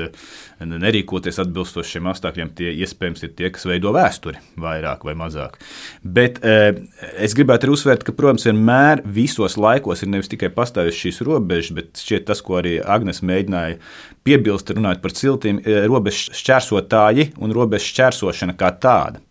nerīkoties 0.66 1.38
atbilstoši 1.44 1.92
šiem 1.94 2.08
apstākļiem, 2.10 2.50
tie 2.58 2.72
iespējams 2.82 3.22
ir 3.22 3.30
tie, 3.38 3.52
kas 3.54 3.68
veido 3.70 3.92
vēsturi 3.94 4.42
vairāk 4.58 5.06
vai 5.06 5.14
mazāk. 5.20 5.60
Bet 6.02 6.40
es 6.42 7.36
gribētu 7.38 7.68
arī 7.68 7.76
uzsvērt, 7.76 8.02
ka, 8.02 8.16
protams, 8.18 8.48
vienmēr 8.50 9.04
visos 9.06 9.54
laikos 9.62 10.02
ir 10.02 10.10
nevis 10.10 10.32
tikai 10.32 10.50
pastāvējušas 10.56 11.04
šīs 11.06 11.22
robežas, 11.28 11.70
bet 11.78 12.02
šķiet 12.02 12.26
tas, 12.32 12.42
ko 12.42 12.58
arī 12.58 12.80
Agnēs 12.82 13.22
mēģināja 13.22 13.78
piebilst, 14.26 14.74
runājot 14.74 15.04
par 15.04 15.14
ciltīm, 15.14 15.62
robežu 15.86 16.34
šķērsotāji 16.34 17.30
un 17.38 17.54
robežu 17.54 17.92
šķērsošana 17.92 18.58
kā 18.58 18.74
tāda. 18.82 19.22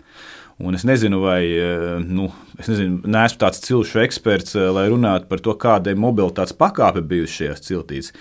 Un 0.57 0.73
es 0.77 0.83
nezinu, 0.85 1.19
vai 1.23 1.41
eh, 1.49 1.97
nu, 2.05 2.27
es 2.61 2.69
nezinu, 2.69 3.01
neesmu 3.09 3.41
tāds 3.41 3.63
cilšu 3.65 4.03
eksperts, 4.03 4.53
eh, 4.59 4.69
lai 4.69 4.85
runātu 4.91 5.25
par 5.31 5.41
to, 5.41 5.55
kāda 5.57 5.93
ir 5.93 6.01
mobilitātes 6.01 6.53
pakāpe 6.57 7.01
bijusi 7.01 7.39
šajās 7.41 7.65
ciltīs. 7.65 8.11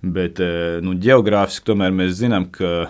Bet 0.00 0.40
eh, 0.40 0.80
nu, 0.84 0.96
geogrāfiski 0.96 1.68
tomēr 1.68 1.92
mēs 1.96 2.16
zinām, 2.22 2.48
ka 2.52 2.88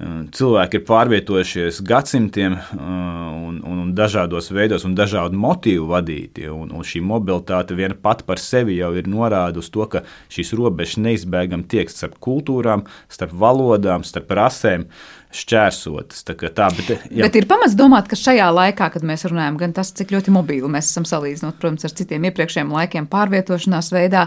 cilvēki 0.00 0.78
ir 0.78 0.84
pārvietojušies 0.88 1.82
gadsimtiem 1.84 2.54
un, 2.72 3.58
un, 3.60 3.80
un 3.82 3.90
dažādos 3.92 4.46
veidos 4.48 4.86
un 4.88 4.94
dažādu 4.96 5.36
motīvu 5.36 5.90
vadīti. 5.90 6.46
Un, 6.48 6.70
un 6.72 6.86
šī 6.88 7.02
mobilitāte 7.04 7.76
viena 7.76 7.92
pati 7.92 8.24
par 8.24 8.40
sevi 8.40 8.78
jau 8.78 8.94
ir 8.96 9.10
norāda 9.12 9.60
uz 9.60 9.68
to, 9.68 9.84
ka 9.92 10.00
šīs 10.32 10.54
robežas 10.56 11.02
neizbēgami 11.04 11.68
tiek 11.68 11.92
starp 11.92 12.16
kultūrām, 12.24 12.86
starp 13.12 13.36
valodām, 13.44 14.06
starp 14.08 14.32
rasēm. 14.40 14.88
Uh, 14.88 15.19
šķērsotas. 15.30 16.24
Tā, 16.26 16.34
tā, 16.34 16.66
bet, 16.74 16.88
jā. 16.90 17.22
bet 17.22 17.36
ir 17.38 17.46
pamats 17.50 17.76
domāt, 17.78 18.08
ka 18.10 18.18
šajā 18.18 18.48
laikā, 18.50 18.88
kad 18.94 19.04
mēs 19.06 19.22
runājam, 19.30 19.58
gan 19.60 19.74
tas, 19.76 19.92
cik 19.94 20.10
ļoti 20.14 20.34
mobīli 20.34 20.70
mēs 20.70 20.88
esam 20.90 21.06
salīdzinot, 21.06 21.58
protams, 21.62 21.86
ar 21.86 21.94
citiem 21.94 22.26
iepriekšējiem 22.26 22.72
laikiem, 22.74 23.06
pārvietošanās 23.10 23.92
veidā, 23.94 24.24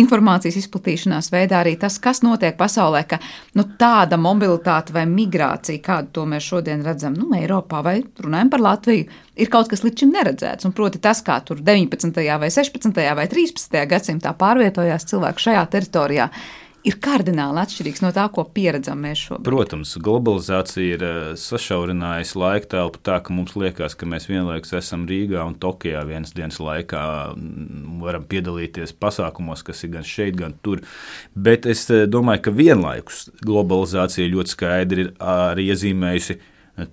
informācijas 0.00 0.58
izplatīšanās 0.62 1.30
veidā, 1.30 1.60
arī 1.62 1.76
tas, 1.80 2.00
kas 2.02 2.24
notiek 2.26 2.58
pasaulē, 2.58 3.04
ka 3.12 3.20
nu, 3.58 3.66
tāda 3.78 4.18
mobilitāte 4.20 4.94
vai 4.96 5.06
migrācija, 5.10 5.82
kādu 5.84 6.26
mēs 6.30 6.48
šodien 6.50 6.82
redzam, 6.86 7.14
nu, 7.14 7.30
Eiropā 7.38 7.84
vai 7.86 8.00
runājam 8.18 8.50
par 8.50 8.64
Latviju, 8.66 9.06
ir 9.40 9.52
kaut 9.52 9.70
kas 9.70 9.84
līdz 9.86 10.02
šim 10.02 10.16
neredzēts. 10.16 10.66
Un 10.66 10.74
proti 10.76 10.98
tas, 11.02 11.22
kā 11.26 11.38
tur 11.46 11.62
19. 11.62 12.10
vai 12.42 12.50
16. 12.50 12.98
vai 13.16 13.28
13. 13.30 13.78
gadsimtā 13.90 14.34
pārvietojās 14.40 15.06
cilvēki 15.12 15.46
šajā 15.46 15.62
teritorijā 15.70 16.28
ir 16.86 16.96
kardināli 17.02 17.60
atšķirīgs 17.60 18.02
no 18.04 18.10
tā, 18.14 18.24
ko 18.32 18.44
pieredzam 18.54 19.02
mēs 19.04 19.24
šobrīd. 19.26 19.46
Protams, 19.46 19.92
globalizācija 20.00 20.96
ir 20.96 21.04
eh, 21.04 21.18
sašaurinājusi 21.40 22.38
laika 22.40 22.70
telpu 22.76 23.02
tā, 23.04 23.18
ka 23.24 23.34
mums 23.36 23.56
liekas, 23.58 23.96
ka 23.98 24.08
mēs 24.08 24.28
vienlaikus 24.30 24.74
esam 24.80 25.06
Rīgā 25.10 25.44
un 25.46 25.56
Tokijā 25.60 26.02
vienas 26.08 26.34
dienas 26.36 26.60
laikā, 26.62 27.02
varam 28.00 28.24
piedalīties 28.30 28.94
pasākumos, 29.00 29.64
kas 29.66 29.84
ir 29.84 29.94
gan 29.96 30.06
šeit, 30.06 30.38
gan 30.40 30.56
tur. 30.64 30.84
Bet 31.34 31.68
es 31.70 31.84
eh, 31.92 32.06
domāju, 32.10 32.46
ka 32.48 32.56
vienlaikus 32.56 33.26
globalizācija 33.44 34.32
ļoti 34.32 34.56
skaidri 34.56 35.06
ir 35.06 35.12
arī 35.20 35.70
iezīmējusi 35.74 36.40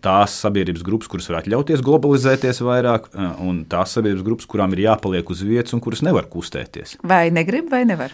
tās 0.04 0.36
sabiedrības 0.44 0.84
grupas, 0.86 1.10
kuras 1.12 1.30
var 1.30 1.42
atļauties 1.42 1.84
globalizēties 1.86 2.62
vairāk, 2.66 3.10
un 3.44 3.64
tās 3.70 3.96
sabiedrības 3.98 4.26
grupas, 4.26 4.50
kurām 4.50 4.76
ir 4.76 4.84
jāpaliek 4.88 5.32
uz 5.34 5.44
vietas 5.46 5.76
un 5.78 5.84
kuras 5.84 6.04
nevar 6.06 6.30
kustēties. 6.32 6.98
Vai 7.08 7.28
negrib, 7.34 7.70
vai 7.72 7.84
nevar? 7.88 8.14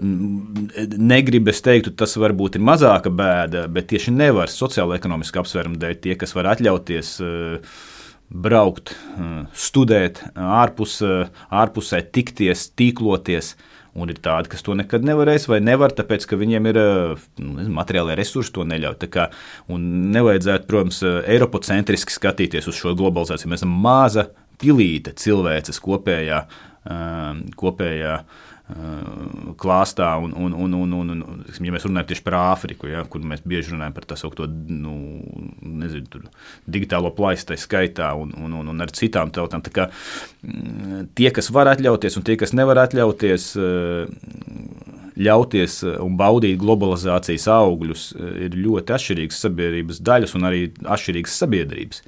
Negrib, 0.00 1.50
es 1.52 1.62
teiktu, 1.66 1.94
tas 1.96 2.16
varbūt 2.20 2.58
ir 2.58 2.66
mazāka 2.66 3.12
bēda, 3.12 3.66
bet 3.72 3.90
tieši 3.92 4.14
nevar 4.16 4.52
sociālo-ekonomiski 4.52 5.42
apsvērumu 5.42 5.80
dēļ 5.80 5.98
tie, 6.04 6.16
kas 6.20 6.36
var 6.36 6.52
atļauties 6.54 7.16
braukt, 8.30 8.94
studēt 9.58 10.22
ārpus, 10.38 11.00
ārpusē, 11.50 12.04
tikties, 12.14 12.68
tīkloties. 12.78 13.56
Un 13.98 14.12
ir 14.12 14.20
tādi, 14.22 14.52
kas 14.52 14.62
to 14.62 14.76
nekad 14.78 15.02
nevarēs 15.06 15.48
vai 15.50 15.58
nevar, 15.64 15.90
tāpēc 15.96 16.26
ka 16.30 16.38
viņiem 16.38 16.68
ir 16.70 16.78
nu, 17.42 17.64
materiālai 17.74 18.14
resursi, 18.20 18.52
to 18.54 18.66
neļauj. 18.68 19.00
Kā, 19.10 19.26
nevajadzētu, 20.14 20.68
protams, 20.70 21.00
eiropocentriski 21.02 22.14
skatīties 22.14 22.70
uz 22.70 22.78
šo 22.78 22.94
globalizāciju. 22.98 23.50
Mēs 23.50 23.64
esam 23.64 23.74
maza 23.82 24.28
pilīte 24.60 25.16
cilvēces 25.18 25.82
kopējā. 25.82 26.44
kopējā 27.60 28.14
klāstā, 29.60 30.10
un, 30.22 30.32
un, 30.36 30.54
un, 30.54 30.74
un, 30.74 30.92
un, 31.00 31.22
un 31.22 31.40
ja 31.66 31.74
mēs 31.74 31.86
runājam 31.86 32.08
tieši 32.10 32.24
par 32.26 32.36
Āfriku, 32.40 32.88
ja, 32.90 33.02
kur 33.10 33.24
mēs 33.26 33.42
bieži 33.46 33.74
runājam 33.74 33.96
par 33.96 34.06
tā 34.08 34.18
saucamo 34.20 34.48
nu, 34.70 34.94
nezinu, 35.82 36.22
digitālo 36.70 37.12
plaisu, 37.16 37.50
tā 37.50 37.58
skaitā, 37.60 38.12
un, 38.18 38.32
un, 38.38 38.54
un, 38.60 38.70
un 38.72 38.84
ar 38.84 38.92
citām 38.96 39.32
tautām. 39.34 39.64
Kā, 39.74 39.88
tie, 41.18 41.30
kas 41.34 41.50
var 41.54 41.72
atļauties, 41.74 42.18
un 42.20 42.26
tie, 42.26 42.38
kas 42.40 42.54
nevar 42.56 42.82
atļauties, 42.86 43.50
ļauties 45.20 45.80
un 46.00 46.14
baudīt 46.16 46.60
globalizācijas 46.60 47.48
augļus, 47.52 48.04
ir 48.46 48.54
ļoti 48.56 48.94
atšķirīgas 48.96 49.42
sabiedrības 49.44 50.00
daļas 50.06 50.36
un 50.38 50.46
arī 50.48 50.62
atšķirīgas 50.80 51.34
sabiedrības. 51.42 52.04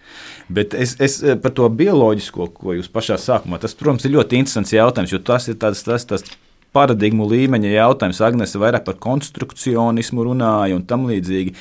Bet 0.53 0.77
es, 0.79 0.95
es 1.03 1.19
par 1.43 1.55
to 1.57 1.69
bioloģisko, 1.83 2.49
ko 2.57 2.79
jūs 2.79 2.89
pašā 2.93 3.19
sākumā, 3.21 3.61
tas, 3.63 3.77
protams, 3.79 4.07
ir 4.07 4.17
ļoti 4.17 4.41
interesants 4.41 4.73
jautājums, 4.73 5.13
jo 5.13 5.21
tas 5.21 5.51
ir 5.53 5.61
tāds, 5.61 5.85
tas, 5.85 6.09
tas 6.09 6.25
paradigmu 6.73 7.27
līmeņa 7.29 7.73
jautājums. 7.75 8.21
Agnese 8.25 8.61
vairāk 8.61 8.87
par 8.87 8.99
konstrukcionismu 9.03 10.25
runāja 10.29 10.77
un 10.79 10.85
tam 10.89 11.07
līdzīgi. 11.11 11.55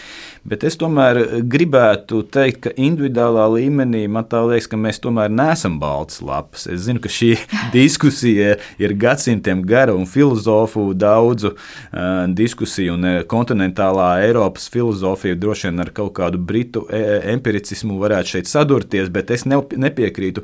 Bet 0.47 0.63
es 0.65 0.78
tomēr 0.82 1.43
gribētu 1.52 2.24
teikt, 2.34 2.62
ka 2.63 2.71
individuālā 2.74 3.45
līmenī 3.54 4.08
man 4.10 4.26
tā 4.30 4.41
liekas, 4.47 4.69
ka 4.71 4.80
mēs 4.80 5.02
tomēr 5.04 5.30
neesam 5.30 5.78
balts 5.82 6.21
lapas. 6.26 6.65
Es 6.71 6.88
zinu, 6.88 7.02
ka 7.04 7.12
šī 7.12 7.36
diskusija 7.76 8.56
ir 8.82 8.95
gadsimtiem 8.97 9.62
gara 9.67 9.93
un 9.93 10.08
filozofu 10.10 10.88
daudzu 10.97 11.54
uh, 11.54 12.26
diskusiju, 12.32 12.97
un 12.97 13.10
kontinentālā 13.30 14.10
Eiropas 14.26 14.69
filozofija 14.71 15.38
droši 15.38 15.69
vien 15.69 15.86
ar 15.86 15.93
kaut 15.95 16.15
kādu 16.17 16.41
britu 16.41 16.88
empiricismu 16.91 18.00
varētu 18.02 18.38
šeit 18.38 18.50
sadurties, 18.50 19.10
bet 19.13 19.32
es 19.36 19.45
nepiekrītu 19.45 20.43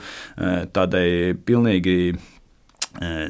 tādai 0.76 1.08
pilnīgi 1.48 1.98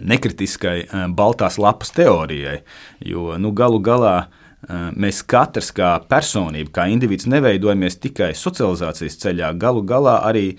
nekritiskai 0.01 0.77
eh, 0.81 1.05
baltās 1.13 1.57
lapas 1.59 1.91
teorijai. 1.95 2.61
Jo 3.03 3.35
nu, 3.41 3.51
galu 3.55 3.79
galā 3.83 4.15
eh, 4.23 4.89
mēs 4.95 5.23
katrs 5.27 5.73
kā 5.75 5.97
personība, 6.09 6.73
kā 6.79 6.87
indivīds, 6.91 7.27
neveidojamies 7.31 7.99
tikai 8.03 8.33
socializācijas 8.37 9.19
ceļā. 9.23 9.53
Galu 9.59 9.83
galā 9.87 10.19
arī 10.27 10.49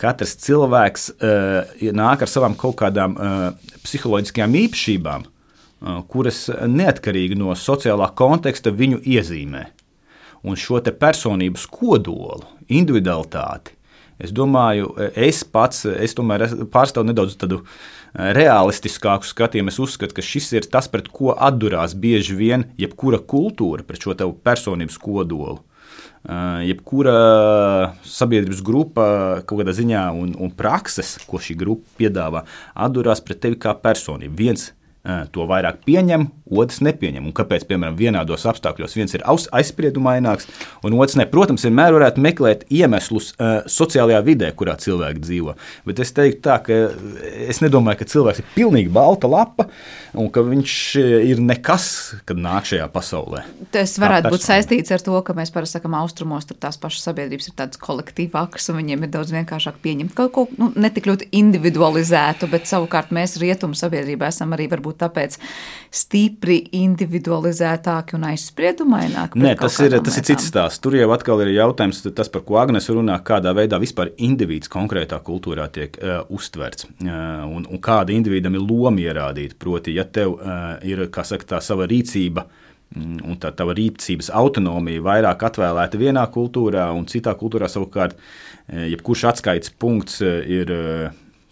katrs 0.00 0.34
cilvēks 0.42 1.04
nāk 1.94 2.24
ar 2.24 2.30
savām 2.30 2.56
kaut 2.58 2.74
kādām 2.80 3.12
psiholoģiskajām 3.84 4.56
īpašībām, 4.58 5.26
kuras 6.10 6.40
neatkarīgi 6.50 7.38
no 7.38 7.54
sociālā 7.54 8.08
konteksta 8.18 8.72
viņu 8.74 8.98
iezīmē. 9.06 9.62
Un 10.50 10.58
šo 10.58 10.82
personības 10.82 11.68
kodolu, 11.70 12.42
individualitāti, 12.66 13.78
es 14.18 14.32
domāju, 14.32 14.94
es 15.14 15.44
pats 15.44 15.84
es 15.94 16.14
pārstāvu 16.14 17.08
nedaudz 17.08 17.36
tādu 17.40 17.62
uh, 17.62 17.76
realistiskāku 18.14 19.26
skatījumu, 19.26 19.72
es 19.72 19.80
uzskatu, 19.82 20.14
ka 20.14 20.22
šis 20.22 20.52
ir 20.54 20.66
tas, 20.70 20.86
pret 20.90 21.08
ko 21.12 21.34
atdurās 21.34 21.96
bieži 21.98 22.36
vien 22.38 22.68
jebkura 22.78 23.18
kultūra, 23.18 23.82
pret 23.86 24.06
šo 24.06 24.14
tevu 24.18 24.36
personības 24.44 24.98
kodolu. 25.02 25.58
Jebkura 26.64 27.16
sabiedrības 28.08 28.62
grupa 28.64 29.06
kaut 29.44 29.60
kādā 29.60 29.74
ziņā 29.76 30.06
un, 30.16 30.32
un 30.40 30.54
prakses, 30.56 31.18
ko 31.28 31.42
šī 31.42 31.58
grupa 31.60 31.98
piedāvā, 31.98 32.46
atdurās 32.86 33.20
pret 33.24 33.42
tevi 33.42 33.58
kā 33.60 33.74
personību. 33.76 34.38
Viens 34.38 34.70
to 35.04 35.44
vairāk 35.48 35.82
pieņem, 35.84 36.26
otrs 36.48 36.80
nepieņem. 36.84 37.26
Un 37.28 37.34
kāpēc, 37.36 37.66
piemēram, 37.68 37.96
vienādos 37.98 38.46
apstākļos 38.48 38.96
viens 38.96 39.12
ir 39.16 39.24
aizspriedumaināks, 39.28 40.48
un 40.84 40.96
otrs 40.96 41.18
ne? 41.20 41.26
Protams, 41.28 41.66
vienmēr 41.66 41.92
varētu 41.96 42.22
meklēt 42.24 42.64
iemeslus 42.72 43.32
uh, 43.34 43.58
sociālajā 43.68 44.22
vidē, 44.24 44.50
kurā 44.56 44.78
cilvēki 44.80 45.20
dzīvo. 45.24 45.56
Bet 45.88 46.00
es 46.00 46.14
teiktu 46.16 46.40
tā, 46.46 46.56
ka 46.64 46.78
es 47.44 47.60
nedomāju, 47.64 48.00
ka 48.00 48.08
cilvēks 48.14 48.40
ir 48.40 48.48
pilnīgi 48.54 48.92
balta 48.94 49.28
lapa 49.28 49.68
un 50.16 50.30
ka 50.32 50.44
viņš 50.46 50.74
ir 51.26 51.42
nekas, 51.42 51.86
kad 52.28 52.40
nāk 52.40 52.68
šajā 52.70 52.86
pasaulē. 52.94 53.44
Tas 53.74 53.96
varētu 54.00 54.32
būt 54.32 54.46
saistīts 54.46 54.94
ar 54.94 55.04
to, 55.04 55.16
ka 55.26 55.36
mēs 55.36 55.52
parasti 55.54 55.78
sakām, 55.78 55.96
austrumos 55.98 56.48
tur 56.48 56.58
tās 56.60 56.78
pašas 56.80 57.08
sabiedrības 57.10 57.50
ir 57.50 57.56
tādas 57.58 57.80
kolektīvākas, 57.82 58.70
un 58.70 58.80
viņiem 58.80 59.04
ir 59.04 59.12
daudz 59.16 59.34
vienkāršāk 59.34 59.80
pieņemt 59.84 60.14
kaut 60.16 60.32
ko 60.36 60.46
nu, 60.60 60.70
ne 60.78 60.90
tik 60.94 61.08
ļoti 61.10 61.28
individualizētu, 61.34 62.48
bet 62.52 62.70
savukārt 62.70 63.12
mēs 63.14 63.36
rietumu 63.42 63.76
sabiedrībā 63.78 64.30
esam 64.30 64.54
arī 64.54 64.68
varbūt 64.70 64.93
tāpēc 64.98 65.36
stipri 65.94 66.58
individualizētāki 66.74 68.16
un 68.18 68.26
aizspriedumaināki. 68.30 69.40
Nē, 69.42 69.54
tas 69.60 69.78
ir, 69.84 69.96
tas 70.04 70.18
ir 70.18 70.26
cits 70.26 70.48
stāsts. 70.50 70.82
Tur 70.82 70.96
jau 70.98 71.08
atkal 71.14 71.44
ir 71.44 71.52
jautājums, 71.54 72.02
tas, 72.16 72.30
par 72.32 72.44
ko 72.46 72.58
Agnēs 72.62 72.90
runā, 72.90 73.18
kādā 73.26 73.54
veidā 73.56 73.78
vispār 73.82 74.12
indivīds 74.16 74.70
konkrētā 74.72 75.20
kultūrā 75.24 75.68
tiek 75.74 75.98
uh, 76.00 76.22
uztverts 76.34 76.88
uh, 76.88 77.44
un, 77.46 77.68
un 77.68 77.82
kāda 77.82 78.14
individam 78.14 78.58
ir 78.58 78.66
loma 78.66 79.02
ierādīta. 79.04 79.58
Proti, 79.60 79.94
ja 79.98 80.06
tev 80.06 80.36
uh, 80.38 80.76
ir 80.86 81.06
saka, 81.14 81.54
tā 81.54 81.62
sava 81.64 81.86
rīcība, 81.90 82.46
mm, 82.94 83.20
un 83.24 83.38
tā 83.40 83.54
tava 83.56 83.76
rīcības 83.78 84.32
autonomija 84.34 85.04
vairāk 85.04 85.46
atvēlēta 85.50 86.00
vienā 86.00 86.26
kultūrā, 86.34 86.88
un 86.96 87.06
citā 87.10 87.36
kultūrā 87.38 87.70
savukārt 87.70 88.18
jebkurš 88.64 89.26
atskaites 89.28 89.74
punkts 89.76 90.22
ir 90.24 90.70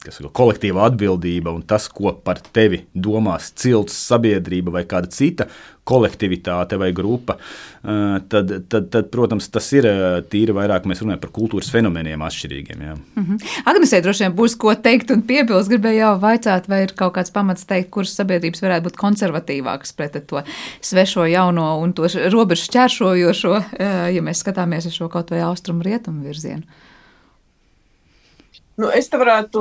ir 0.09 0.31
kolektīva 0.35 0.87
atbildība 0.88 1.53
un 1.55 1.62
tas, 1.69 1.88
ko 1.93 2.12
par 2.25 2.41
tevi 2.55 2.83
domās 2.95 3.53
cilts 3.59 3.95
sabiedrība 4.09 4.75
vai 4.75 4.85
kāda 4.88 5.11
cita 5.12 5.47
kolektivitāte 5.85 6.79
vai 6.79 6.93
grupa, 6.95 7.37
tad, 7.83 8.51
tad, 8.71 8.87
tad 8.93 9.09
protams, 9.11 9.49
tas 9.51 9.67
ir 9.75 9.88
tīri 10.31 10.55
vairāk 10.55 10.87
mēs 10.87 11.03
runājam 11.03 11.23
par 11.25 11.33
kultūras 11.35 11.73
fenomeniem 11.75 12.23
atšķirīgiem. 12.23 12.85
Jā. 12.87 12.95
Mm 12.95 13.25
-hmm. 13.25 13.49
Agnesē 13.73 14.03
droši 14.03 14.25
vien 14.25 14.37
būs 14.38 14.55
ko 14.59 14.75
teikt 14.75 15.11
un 15.11 15.23
piebilst. 15.23 15.71
Gribēju 15.71 15.99
jau 15.99 16.12
vaicāt, 16.21 16.69
vai 16.69 16.83
ir 16.83 16.95
kaut 16.95 17.15
kāds 17.17 17.33
pamats 17.33 17.67
teikt, 17.67 17.91
kuras 17.91 18.15
sabiedrības 18.15 18.62
varētu 18.62 18.87
būt 18.87 18.97
konservatīvākas 18.97 19.93
pret 19.97 20.27
to 20.27 20.43
svešo, 20.81 21.27
jauno 21.27 21.79
un 21.81 21.93
to 21.93 22.07
robežu 22.31 22.71
šķēršojošo, 22.71 23.62
ja 24.15 24.23
mēs 24.23 24.45
skatāmies 24.45 24.87
uz 24.87 24.95
šo 24.95 25.09
kaut 25.09 25.31
vai 25.31 25.41
austrumu 25.41 25.83
rietumu 25.83 26.23
virzienu. 26.23 26.62
Nu, 28.83 28.88
es 28.90 29.07
te 29.07 29.18
varētu, 29.21 29.61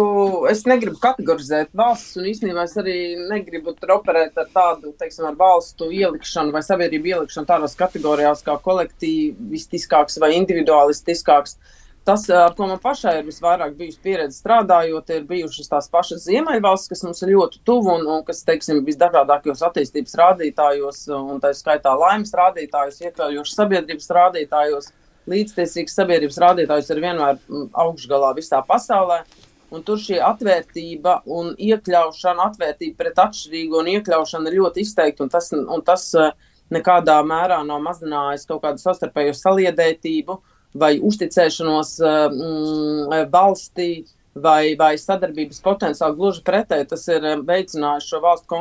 es 0.50 0.64
negribu 0.66 0.98
kategorizēt 1.02 1.70
valsts, 1.78 2.16
un 2.18 2.26
īstenībā 2.26 2.64
es 2.66 2.72
arī 2.82 2.94
negribu 3.30 3.76
operēt 3.94 4.40
ar 4.42 4.48
tādu, 4.50 4.96
teiksim, 4.98 5.28
ar 5.30 5.36
valstu 5.38 5.92
ielikšanu 5.94 6.50
vai 6.56 6.64
sabiedrību 6.66 7.12
ielikšanu 7.12 7.46
tādās 7.52 7.78
kategorijās 7.78 8.42
kā 8.48 8.56
kolektīvistiskāks 8.66 10.18
vai 10.24 10.32
individualistiskāks. 10.40 11.54
Tas, 12.08 12.24
ar 12.34 12.56
ko 12.58 12.66
man 12.72 12.82
pašai 12.82 13.20
ir 13.20 13.28
visvairāk 13.28 13.76
bijusi 13.78 14.02
pieredze 14.02 14.40
strādājot, 14.40 15.14
ir 15.14 15.28
bijušas 15.30 15.70
tās 15.70 15.92
pašas 15.94 16.26
ziemeļvalstis, 16.26 16.90
kas 16.96 17.06
mums 17.06 17.22
ir 17.22 17.36
ļoti 17.36 17.62
tuvu 17.68 17.94
un, 18.00 18.08
un 18.16 18.24
kas, 18.26 18.42
teiksim, 18.48 18.82
visdažādākajos 18.88 19.62
attīstības 19.70 20.18
rādītājos, 20.24 21.04
un 21.14 21.38
tā 21.44 21.54
skaitā 21.54 21.94
laimes 22.08 22.34
rādītājos, 22.42 22.98
iekļaujošas 23.06 23.62
sabiedrības 23.62 24.12
rādītājos 24.18 24.90
līdztiesīgs 25.30 25.96
sabiedrības 25.98 26.40
rādītājs 26.42 26.92
ir 26.94 27.02
vienmēr 27.04 27.38
mm, 27.38 27.72
augšgalā 27.84 28.34
visā 28.38 28.62
pasaulē. 28.68 29.22
Un 29.72 29.84
tur 29.88 30.00
šī 30.02 30.18
atvērtība 30.20 31.22
un 31.32 31.54
iekļaušana, 31.56 32.50
atvērtība 32.50 32.98
pret 33.00 33.20
atšķirīgo 33.24 33.80
un 33.80 33.92
iekļaušana 33.94 34.52
ir 34.52 34.58
ļoti 34.60 34.84
izteikta. 34.84 35.24
Un 35.24 35.32
tas, 35.32 35.48
un 35.56 35.84
tas 35.88 36.08
eh, 36.20 36.34
nekādā 36.76 37.22
mērā 37.28 37.62
nav 37.68 37.80
mazinājis 37.86 38.48
kaut 38.50 38.66
kādu 38.66 38.84
savstarpējo 38.84 39.38
saliedētību 39.38 40.36
vai 40.82 40.98
uzticēšanos 41.00 41.94
eh, 42.04 42.18
mm, 42.34 43.30
valstī 43.32 43.92
vai, 44.36 44.74
vai 44.80 44.92
sadarbības 45.00 45.64
potenciālu. 45.64 46.20
Gluži 46.20 46.44
pretēji, 46.52 46.90
tas 46.92 47.08
ir 47.08 47.32
eh, 47.32 47.40
veicinājis 47.48 48.12
šo 48.12 48.20
valstu 48.26 48.60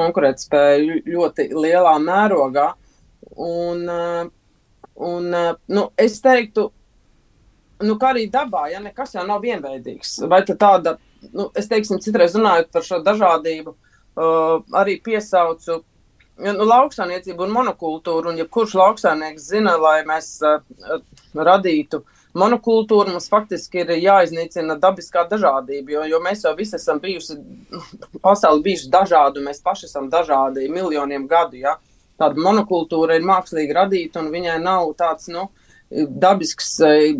konkurētspēju 0.00 1.00
ļoti 1.14 1.50
lielā 1.54 1.94
mērogā. 2.02 2.72
Un, 3.38 3.86
Un, 5.00 5.34
eh, 5.34 5.52
nu, 5.72 5.86
es 5.96 6.18
teiktu, 6.20 6.66
nu, 7.80 7.96
ka 7.96 8.12
arī 8.12 8.26
dabā 8.32 8.66
ja, 8.68 8.82
nekas 8.84 9.14
jau 9.16 9.24
nav 9.26 9.40
vienveidīgs. 9.44 10.18
Vai 10.28 10.42
tāda, 10.44 10.98
nu, 11.32 11.48
es 11.56 11.70
teiksim, 11.70 12.02
citreiz 12.04 12.36
runājot 12.36 12.68
par 12.74 12.84
šo 12.84 13.00
dažādību, 13.06 13.72
uh, 13.72 14.60
arī 14.76 14.98
piesaucu 15.00 15.78
ja, 15.78 16.52
nu, 16.52 16.68
lauksaimniecību 16.68 17.46
un 17.46 17.56
monokultūru. 17.56 18.34
Un, 18.34 18.42
ja 18.42 18.44
kurš 18.44 18.76
lauksaimnieks 18.76 19.48
zina, 19.54 19.78
lai 19.80 20.02
mēs 20.08 20.34
uh, 20.44 20.60
radītu 21.32 22.02
monokultūru, 22.36 23.14
mums 23.14 23.32
faktiski 23.32 23.80
ir 23.80 23.96
jāiznīcina 23.96 24.76
dabiskā 24.78 25.24
dažādība, 25.30 25.96
jo, 25.96 26.04
jo 26.12 26.20
mēs 26.22 26.44
jau 26.44 26.52
visi 26.58 26.76
esam 26.76 27.00
bijusi, 27.02 27.40
pasauli 28.22 28.68
bijuši 28.68 28.92
dažādi, 28.92 29.40
un 29.40 29.48
mēs 29.48 29.64
paši 29.64 29.88
esam 29.88 30.12
dažādi 30.12 30.68
miljoniem 30.70 31.24
gadu. 31.30 31.64
Ja? 31.64 31.78
Tāda 32.20 32.40
monokultūra 32.40 33.16
ir 33.18 33.26
mākslīgi 33.26 33.76
radīta 33.76 34.22
un 34.22 34.30
viņai 34.34 34.60
nav 34.62 34.92
tāds 35.00 35.30
nu, 35.32 35.48
dabisks 35.90 36.76
eh, 36.86 37.10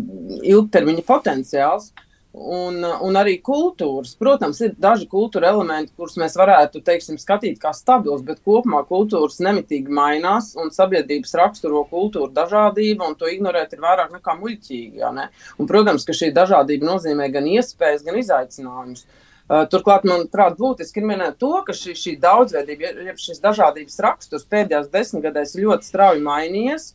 ilgtermiņa 0.53 1.05
potenciāls. 1.07 1.91
Un, 2.31 2.77
un 2.79 3.17
arī 3.19 3.33
kultūras. 3.43 4.13
Protams, 4.15 4.61
ir 4.63 4.69
daži 4.79 5.03
kultūra 5.11 5.49
elementi, 5.51 5.91
kurus 5.99 6.13
mēs 6.15 6.37
varētu 6.39 6.79
teiksim, 6.87 7.17
skatīt 7.19 7.57
kā 7.59 7.73
stabilus, 7.75 8.21
bet 8.23 8.39
kopumā 8.47 8.85
kultūras 8.87 9.41
nemitīgi 9.43 9.91
mainās 9.91 10.53
un 10.55 10.71
sabiedrības 10.71 11.35
raksturo 11.41 11.81
kultūra 11.89 12.31
dažādība, 12.37 13.09
un 13.09 13.17
to 13.19 13.27
ignorēt 13.27 13.75
ir 13.75 13.83
vairāk 13.83 14.15
nekā 14.15 14.37
muļķīgi. 14.39 15.03
Ne? 15.17 15.27
Un, 15.57 15.67
protams, 15.67 16.07
ka 16.07 16.15
šī 16.15 16.31
dažādība 16.37 16.87
nozīmē 16.93 17.27
gan 17.35 17.51
iespējas, 17.51 18.07
gan 18.07 18.21
izaicinājumus. 18.23 19.03
Uh, 19.03 19.27
turklāt, 19.71 20.05
manuprāt, 20.07 20.55
būtiski 20.59 21.01
ir 21.01 21.07
minēt 21.09 21.37
to, 21.41 21.51
ka 21.67 21.75
šī, 21.75 21.95
šī 21.97 22.15
daudzveidība, 22.21 22.93
ja 23.07 23.15
šis 23.19 23.41
dažādības 23.43 23.99
raksturs 24.05 24.47
pēdējās 24.51 24.91
desmitgadēs 24.93 25.57
ļoti 25.59 25.89
strauji 25.89 26.23
mainījies, 26.23 26.85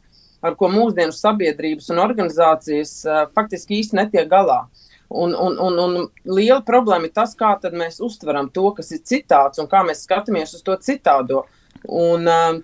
ar 0.47 0.57
ko 0.57 0.71
mūsdienu 0.73 1.13
sabiedrības 1.17 1.91
un 1.93 2.01
organizācijas 2.01 2.95
uh, 3.05 3.25
faktiski 3.37 3.81
īsti 3.83 3.99
netiek 4.01 4.31
galā. 4.31 4.63
Un, 5.07 5.35
un, 5.39 5.59
un, 5.63 5.77
un 5.79 6.09
liela 6.27 6.63
problēma 6.67 7.07
ir 7.07 7.13
tas, 7.15 7.37
kā 7.39 7.53
mēs 7.71 8.01
uztveram 8.03 8.49
to, 8.51 8.71
kas 8.75 8.91
ir 8.97 9.05
citāds 9.07 9.61
un 9.63 9.69
kā 9.71 9.85
mēs 9.87 10.03
skatāmies 10.07 10.57
uz 10.57 10.65
to 10.67 10.75
citādo. 10.83 11.45
Un, 11.87 12.27
uh, 12.27 12.63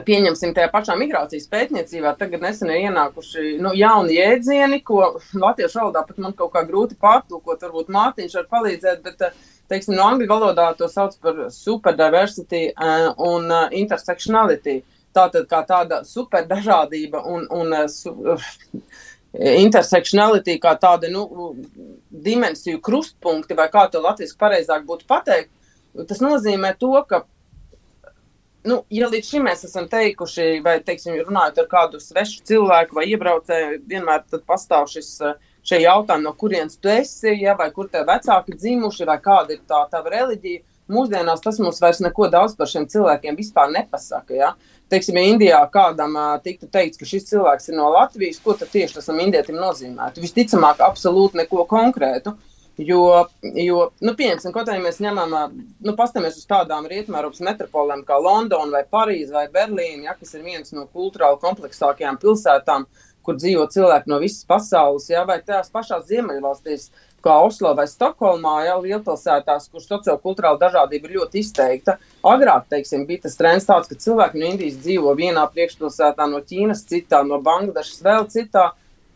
pieņemsim 0.00 0.54
tajā 0.56 0.70
pašā 0.72 0.96
migrācijas 0.96 1.48
pētniecībā, 1.52 2.14
tagad 2.16 2.44
nesen 2.44 2.70
ir 2.72 2.88
ienākuši 2.88 3.56
nu, 3.60 3.74
jauni 3.76 4.16
jēdzieni, 4.16 4.80
ko 4.86 5.18
latviešu 5.36 5.82
valodā 5.82 6.04
pat 6.08 6.20
man 6.22 6.36
kaut 6.38 6.54
kā 6.54 6.64
grūti 6.68 6.96
pārtulkot. 7.00 7.60
Varbūt 7.66 7.92
Mārtiņš 7.92 8.38
var 8.40 8.48
palīdzēt, 8.56 9.02
bet 9.04 9.26
eh, 9.28 9.36
teiksim, 9.68 9.96
no 9.98 10.08
angļu 10.08 10.30
valodā 10.30 10.70
to 10.78 10.88
sauc 10.88 11.18
par 11.20 11.46
superdiversity 11.52 12.70
uh, 12.72 13.12
un 13.20 13.48
uh, 13.50 13.68
intersectionality. 13.82 14.80
Tātad 15.12 15.44
kā 15.44 15.60
tāda 15.68 16.00
superdažādība 16.08 17.20
un, 17.28 17.44
un 17.52 17.74
su, 17.92 18.14
intersekcionalitāte, 19.32 20.56
kā 20.60 20.72
tāda 20.80 21.10
nu, 21.12 21.52
dimensiju 22.08 22.80
krustpunkti, 22.84 23.56
vai 23.56 23.68
kā 23.72 23.86
to 23.92 24.00
latviešu 24.00 24.38
pareizāk 24.40 24.84
būtu 24.88 25.04
pateikt, 25.08 25.52
tas 26.08 26.20
nozīmē 26.24 26.72
to, 26.80 26.94
ka 27.08 27.24
nu, 28.68 28.82
ja 28.92 29.08
līdz 29.10 29.30
šim 29.34 29.46
mēs 29.48 29.64
esam 29.68 29.88
teikuši, 29.90 30.60
vai 30.64 30.76
teiksim, 30.84 31.16
runājot 31.26 31.62
ar 31.62 31.70
kādu 31.70 32.00
svešu 32.02 32.42
cilvēku 32.48 32.98
vai 32.98 33.06
iebraucēju, 33.12 33.80
vienmēr 33.88 34.24
pastāv 34.46 34.90
šis 34.92 35.16
šie 35.62 35.78
jautājumi, 35.84 36.26
no 36.26 36.34
kurienes 36.34 36.78
tu 36.82 36.90
esi, 36.90 37.36
ja, 37.42 37.54
vai 37.58 37.70
kur 37.74 37.88
tev 37.90 38.08
vecāki 38.08 38.56
dzimuši, 38.58 39.06
vai 39.06 39.18
kāda 39.22 39.54
ir 39.54 39.64
tā 39.68 39.84
tava 39.90 40.10
reliģija. 40.14 40.64
Mūsdienās 40.92 41.40
tas 41.40 41.60
mums 41.62 41.78
vairs 41.80 42.00
neko 42.02 42.26
daudz 42.28 42.56
par 42.58 42.68
šiem 42.68 42.88
cilvēkiem 42.90 43.36
vispār 43.38 43.70
nepasaka. 43.72 44.34
Ja? 44.34 44.48
Teiksim, 44.90 45.16
ja 45.16 45.30
Indijā 45.30 45.60
kādam 45.72 46.18
uh, 46.18 46.32
tiktu 46.42 46.66
teikts, 46.66 46.98
ka 47.00 47.06
šis 47.08 47.30
cilvēks 47.30 47.70
ir 47.70 47.78
no 47.78 47.86
Latvijas, 47.94 48.42
ko 48.42 48.56
tad 48.58 48.72
tieši 48.74 48.98
tas 48.98 49.08
indietim 49.14 49.56
nozīmētu? 49.62 50.20
Visticamāk, 50.20 50.82
absolūti 50.84 51.38
neko 51.38 51.64
konkrētu. 51.70 52.34
Uh, 52.34 52.51
Jo, 52.80 53.26
jo 53.42 53.80
nu, 54.00 54.14
pieņemsim, 54.16 54.52
kaut 54.54 54.70
arī 54.72 54.80
mēs 54.80 54.96
ņemam, 55.04 55.34
nu, 55.84 55.92
pastāmies 55.96 56.38
uz 56.40 56.46
tādām 56.48 56.86
rietumēropas 56.88 57.42
metropolēm 57.44 58.00
kā 58.08 58.16
Londona 58.16 58.78
vai 58.78 58.82
Parīze 58.88 59.34
vai 59.34 59.44
Berlīna, 59.52 60.06
ja, 60.06 60.14
kas 60.16 60.32
ir 60.38 60.46
viens 60.46 60.72
no 60.72 60.86
kultūrāli 60.88 61.36
kompleksākajām 61.42 62.16
pilsētām, 62.22 62.86
kur 63.22 63.36
dzīvo 63.36 63.66
cilvēki 63.70 64.10
no 64.10 64.18
visas 64.22 64.46
pasaules, 64.48 65.10
ja, 65.12 65.26
vai 65.28 65.42
tās 65.44 65.68
pašās 65.70 66.08
ziemeļvalstīs, 66.08 66.88
kā 67.22 67.36
Oslo 67.44 67.70
vai 67.78 67.86
Stokholmā, 67.86 68.56
jau 68.66 68.80
lielpilsētās, 68.82 69.68
kur 69.70 69.84
sociokulturāla 69.84 70.58
dažādība 70.58 71.08
ir 71.08 71.18
ļoti 71.20 71.42
izteikta. 71.44 71.98
Agrāk, 72.26 72.66
teiksim, 72.72 73.04
bija 73.06 73.28
tas 73.28 73.38
trends 73.38 73.68
tāds, 73.68 73.90
ka 73.90 74.00
cilvēki 74.00 74.40
no 74.40 74.48
Indijas 74.48 74.80
dzīvo 74.82 75.14
vienā 75.18 75.44
priekšpilsētā, 75.54 76.26
no 76.30 76.42
Ķīnas 76.42 76.86
citā, 76.88 77.22
no 77.26 77.38
Bangladešas 77.44 78.02
vēl 78.06 78.26
citā. 78.32 78.72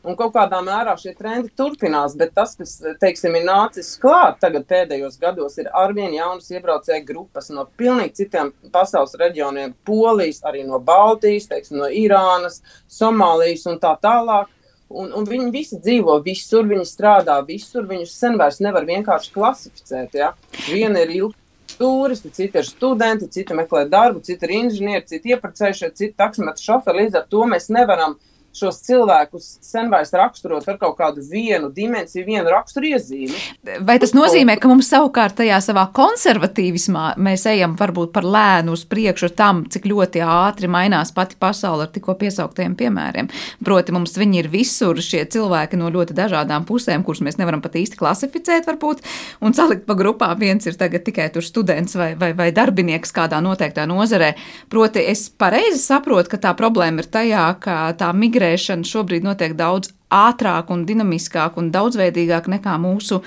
Un 0.07 0.15
kaut 0.15 0.31
kādā 0.37 0.61
mērā 0.63 0.93
šie 1.01 1.17
trendi 1.19 1.51
turpinās, 1.59 2.13
bet 2.19 2.31
tas, 2.37 2.53
kas 2.55 2.77
teiksim, 3.03 3.35
ir 3.35 3.47
nācis 3.49 3.97
klāt 3.99 4.37
tagad 4.43 4.69
pēdējos 4.71 5.17
gados, 5.19 5.57
ir 5.59 5.71
arvien 5.75 6.15
jaunas 6.15 6.47
iebraucēju 6.53 7.07
grupas 7.09 7.51
no 7.51 7.65
pilnīgi 7.81 8.21
citiem 8.21 8.53
pasaules 8.75 9.17
reģioniem, 9.19 9.75
Polijas, 9.87 10.45
arī 10.47 10.63
no 10.69 10.79
Baltijas, 10.79 11.49
teiksim, 11.51 11.81
no 11.83 11.89
Irānas, 11.91 12.61
Somālijas 12.87 13.67
un 13.67 13.81
tā 13.83 13.97
tālāk. 14.03 14.53
Un, 14.87 15.11
un 15.19 15.27
viņi 15.27 15.51
visi 15.51 15.81
dzīvo 15.83 16.21
visur, 16.23 16.63
viņi 16.71 16.87
strādā 16.87 17.41
visur, 17.49 17.89
viņus 17.91 18.13
sen 18.15 18.39
vairs 18.39 18.61
nevar 18.63 18.87
vienkārši 18.87 19.33
klasificēt. 19.35 20.15
Ja? 20.15 20.31
Viena 20.69 21.03
ir 21.03 21.11
ilga 21.17 21.75
turisti, 21.77 22.31
citi 22.31 22.63
ir 22.63 22.69
studenti, 22.71 23.27
citi 23.35 23.59
meklē 23.59 23.83
darbu, 23.91 24.23
citi 24.23 24.47
ir 24.47 24.55
inženieri, 24.61 25.03
citi 25.11 25.35
iepriecējušie, 25.35 25.91
citi 25.99 26.15
taksometru 26.15 26.63
šoferi. 26.71 27.03
Līdz 27.03 27.19
ar 27.19 27.27
to 27.35 27.43
mēs 27.51 27.67
nevaram 27.75 28.15
šos 28.57 28.81
cilvēkus 28.87 29.49
sen 29.65 29.91
vairs 29.93 30.13
raksturot 30.17 30.67
ar 30.69 30.79
kaut 30.81 30.97
kādu 30.99 31.25
vienu 31.27 31.71
dimensiju, 31.75 32.25
vienu 32.27 32.53
raksturu 32.53 32.91
iezīmi. 32.95 33.41
Vai 33.87 33.99
tas 34.03 34.15
nozīmē, 34.17 34.57
ka 34.61 34.71
mums 34.71 34.89
savukārt 34.93 35.37
tajā 35.41 35.59
savā 35.65 35.87
konservatīvismā 35.97 37.17
mēs 37.23 37.47
ejam 37.51 37.77
varbūt 37.79 38.13
par 38.15 38.27
lēnu 38.27 38.77
uz 38.77 38.85
priekšu 38.89 39.33
tam, 39.37 39.65
cik 39.73 39.89
ļoti 39.91 40.23
ātri 40.25 40.71
mainās 40.73 41.13
pati 41.17 41.39
pasaule 41.41 41.87
ar 41.87 41.93
tikko 41.95 42.17
piesauktiem 42.21 42.77
piemēriem? 42.79 43.31
Proti, 43.67 43.95
mums 43.97 44.17
viņi 44.19 44.43
ir 44.43 44.51
visur 44.53 45.01
šie 45.03 45.25
cilvēki 45.33 45.79
no 45.81 45.91
ļoti 45.93 46.17
dažādām 46.17 46.67
pusēm, 46.69 47.05
kurus 47.07 47.23
mēs 47.27 47.39
nevaram 47.41 47.63
pat 47.65 47.77
īsti 47.79 47.99
klasificēt, 48.01 48.69
varbūt, 48.69 49.03
un 49.45 49.57
salikt 49.57 49.87
pa 49.89 49.97
grupām. 49.99 50.37
Viens 50.41 50.67
ir 50.69 50.77
tagad 50.79 51.05
tikai 51.07 51.29
tur 51.35 51.45
students 51.45 51.97
vai, 51.99 52.13
vai, 52.19 52.33
vai 52.37 52.51
darbinieks 52.55 53.15
kādā 53.17 53.41
noteiktā 53.45 53.87
nozarē. 53.89 54.33
Proti, 54.73 55.03
es 55.13 55.27
pareizi 55.31 55.81
saprotu, 55.83 56.33
ka 56.33 56.41
tā 56.49 56.53
problēma 56.59 57.03
ir 57.03 57.11
tajā, 57.13 57.45
ka 57.63 57.77
tā 57.99 58.11
migrēšana 58.47 58.87
šobrīd 58.87 59.25
notiek 59.27 59.55
daudz 59.57 59.91
ātrāk 60.11 60.71
un 60.71 60.87
dinamiskāk 60.87 61.57
un 61.59 61.73
daudzveidīgāk 61.75 62.47
nekā 62.49 62.77
mūsu, 62.79 63.23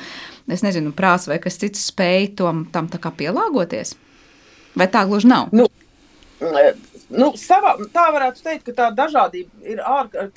es 0.47 0.63
nezinu, 0.63 0.93
prāts 0.95 1.27
vai 1.27 1.39
kas 1.39 1.59
cits 1.59 1.89
spēj 1.91 2.35
tom, 2.37 2.67
tam 2.71 2.87
tā 2.87 2.99
kā 2.99 3.11
pielāgoties? 3.11 3.95
Vai 4.75 4.87
tā 4.87 5.05
gluži 5.05 5.27
nav? 5.27 5.49
Nu, 5.51 5.67
nu, 7.09 7.33
savā, 7.35 7.73
tā 7.91 8.05
varētu 8.15 8.43
teikt, 8.45 8.69
ka 8.69 8.75
tā 8.77 8.87
dažādība 8.95 9.49
ir 9.67 9.81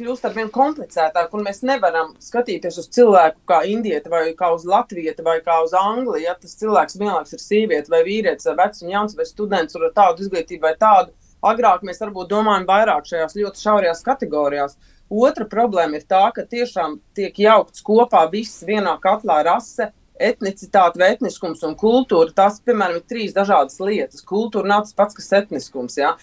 kļūst 0.00 0.26
ar 0.26 0.34
vien 0.34 0.50
komplicētāka, 0.50 1.30
un 1.36 1.46
mēs 1.46 1.62
nevaram 1.62 2.16
skatīties 2.18 2.80
uz 2.82 2.90
cilvēku 2.90 3.38
kā 3.46 3.62
indieti 3.70 4.10
vai 4.10 4.24
kā 4.34 4.50
uz 4.56 4.66
latvieti 4.66 5.22
vai 5.22 5.38
kā 5.46 5.60
uz 5.62 5.76
angli, 5.78 6.24
ja 6.26 6.34
tas 6.34 6.58
cilvēks 6.58 6.98
vienlaiks 6.98 7.36
ir 7.36 7.44
sieviete 7.44 7.92
vai 7.92 8.02
vīrietis 8.08 8.50
vai 8.50 8.58
vecs 8.64 8.82
un 8.82 8.96
jauns 8.96 9.14
vai 9.14 9.28
students 9.30 9.78
ar 9.78 9.92
tādu 9.94 10.26
izglītību 10.26 10.66
vai 10.66 10.74
tādu. 10.80 11.14
Agrāk 11.42 11.82
mēs 11.86 11.98
varbūt 12.02 12.30
domājam 12.30 12.68
vairāk 12.68 13.08
šajās 13.08 13.38
ļoti 13.38 13.64
šaurajās 13.64 14.04
kategorijās. 14.06 14.76
Otra 15.12 15.44
problēma 15.44 15.98
ir 15.98 16.06
tā, 16.08 16.22
ka 16.34 16.46
tiešām 16.48 17.00
tiek 17.16 17.36
jaukts 17.42 17.82
kopā 17.84 18.22
viss 18.32 18.62
vienā 18.64 18.94
katlā 19.02 19.42
rase, 19.44 19.90
etnicitāte, 20.22 21.00
etniskums 21.04 21.62
un 21.66 21.74
kultūra. 21.78 22.30
Tās, 22.36 22.60
piemēram, 22.64 23.00
ir 23.00 23.06
trīs 23.08 23.34
dažādas 23.36 23.78
lietas. 23.82 24.22
Kultūra 24.28 24.68
nav 24.70 24.84
tas 24.86 24.96
pats, 24.96 25.16
kas 25.18 25.30
etniskums. 25.40 25.98
Ja? 25.98 26.14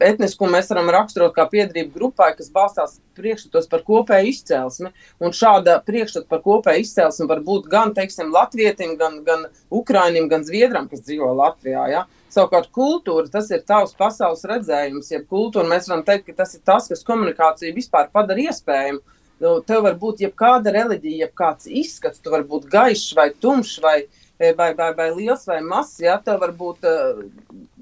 Etniskumu 0.00 0.54
mēs 0.54 0.70
varam 0.72 0.90
raksturot 0.94 1.34
kā 1.36 1.46
piedarību 1.52 1.92
grupai, 1.94 2.32
kas 2.38 2.50
balstās 2.54 2.98
priekšstatos 3.18 3.68
par 3.72 3.84
kopēju 3.86 4.32
izcelsmi. 4.32 4.92
Un 5.20 5.34
šāda 5.36 5.78
priekšstata 5.86 6.30
par 6.32 6.42
kopēju 6.46 6.86
izcelsmi 6.86 7.28
var 7.30 7.42
būt 7.46 7.68
gan, 7.72 7.94
teiksim, 7.96 8.32
latvietim, 8.34 8.96
gan, 9.00 9.20
gan 9.26 9.48
ukrainim, 9.70 10.30
gan 10.32 10.46
zviedram, 10.46 10.88
kas 10.90 11.04
dzīvo 11.06 11.34
Latvijā. 11.36 11.88
Ja? 11.92 12.06
Savukārt, 12.32 12.70
kultūra 12.74 13.30
tas 13.30 13.48
ir 13.54 13.62
tavs 13.66 13.94
pasaules 13.96 14.44
redzējums. 14.48 15.12
Ja 15.12 15.22
kultūra 15.22 15.68
mēs 15.70 15.88
varam 15.90 16.04
teikt, 16.06 16.26
ka 16.28 16.42
tas 16.42 16.56
ir 16.56 16.64
tas, 16.66 16.88
kas 16.90 17.06
komunikāciju 17.06 17.76
vispār 17.76 18.10
padara 18.12 18.48
iespējamu. 18.48 19.02
Nu, 19.42 19.58
tev 19.68 19.82
var 19.84 19.98
būt 20.00 20.22
jebkāda 20.24 20.72
reliģija, 20.72 21.26
jebkāds 21.26 21.68
izskats, 21.68 22.22
tu 22.24 22.32
vari 22.32 22.46
būt 22.48 22.70
gaišs 22.72 23.10
vai 23.18 23.26
tumšs 23.36 23.74
vai, 23.84 23.96
eh, 24.40 24.54
vai, 24.56 24.70
vai, 24.74 24.94
vai 24.96 25.10
liels 25.12 25.44
vai 25.48 25.60
mazs. 25.60 26.00
Ja? 26.00 26.16
Tev 26.24 26.40
var 26.40 26.54
būt, 26.56 26.86
eh, 26.88 27.26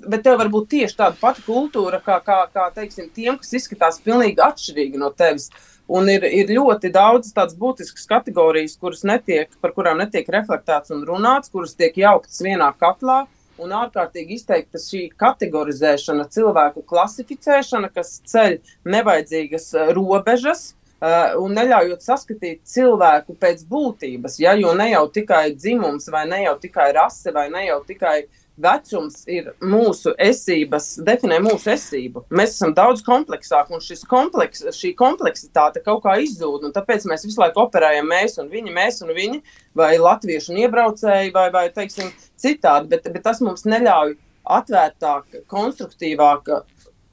bet 0.03 0.25
tev 0.27 0.39
var 0.39 0.51
būt 0.51 0.67
tieši 0.75 0.99
tāda 0.99 1.21
pati 1.21 1.45
kultūra, 1.47 2.03
kā, 2.03 2.19
kā, 2.27 2.41
kā 2.51 2.67
teiksim, 2.75 3.07
tiem, 3.15 3.39
kas 3.39 3.55
izskatās 3.55 4.03
pilnīgi 4.03 4.43
atšķirīgi 4.43 4.99
no 4.99 5.13
tevis. 5.15 5.51
Un 5.87 6.09
ir, 6.09 6.25
ir 6.25 6.49
ļoti 6.49 6.91
daudz 6.91 7.33
tādas 7.37 7.55
būtiskas 7.61 8.07
kategorijas, 8.09 8.79
kuras 8.81 9.03
netiek, 9.05 9.51
par 9.61 9.75
kurām 9.77 10.01
netiek 10.01 10.27
reflektēts 10.33 10.91
un 10.91 11.05
runāts, 11.05 11.53
kuras 11.53 11.77
tiek 11.77 11.95
jauktas 12.01 12.41
vienā 12.43 12.71
katlā. 12.81 13.27
Un 13.63 13.71
ārkārtīgi 13.71 14.35
izteikta 14.39 14.81
šī 14.83 15.05
kategorizēšana, 15.21 16.27
cilvēku 16.35 16.83
klasificēšana, 16.91 17.93
kas 17.95 18.17
ceļ 18.31 18.59
nevajadzīgas 18.97 19.69
eh, 19.79 19.93
robežas, 19.99 20.73
Uh, 21.05 21.35
un 21.43 21.53
neļaujot 21.53 22.01
saskatīt 22.01 22.63
cilvēku 22.71 23.35
pēc 23.37 23.65
būtības. 23.69 24.39
Ja, 24.41 24.55
jo 24.57 24.71
ne 24.79 24.87
jau 24.89 25.03
tikai 25.13 25.51
dzimums, 25.53 26.07
vai 26.09 26.23
ne 26.31 26.39
jau 26.47 26.55
tikai 26.63 26.87
rase, 26.97 27.33
vai 27.35 27.51
ne 27.53 27.67
jau 27.67 27.81
tikai 27.85 28.23
vecums 28.61 29.23
ir 29.31 29.51
mūsu 29.63 30.13
esības, 30.21 30.95
definē 31.07 31.41
mūsu 31.43 31.73
esību. 31.75 32.25
Mēs 32.35 32.55
esam 32.57 32.75
daudz 32.77 33.03
kompleksāki, 33.07 33.75
un 33.75 33.83
kompleks, 34.11 34.65
šī 34.77 34.95
kompleksitāte 34.99 35.83
kaut 35.85 36.05
kā 36.05 36.17
izzūd. 36.23 36.69
Tāpēc 36.75 37.09
mēs 37.11 37.27
visu 37.27 37.43
laiku 37.43 37.65
operējam 37.65 38.07
mēs 38.11 38.39
un 38.43 38.51
viņi, 38.53 38.75
mēs 38.75 39.03
un 39.03 39.15
viņi, 39.17 39.43
vai 39.75 39.95
latviešu 39.99 40.55
un 40.55 40.63
iebraucēji, 40.65 41.35
vai, 41.35 41.49
vai 41.55 41.67
teiksim, 41.75 42.13
citādi. 42.41 42.93
Bet, 42.95 43.11
bet 43.11 43.27
tas 43.27 43.43
mums 43.45 43.67
neļauj 43.67 44.15
atvērtāk, 44.55 45.43
konstruktīvāk 45.51 46.51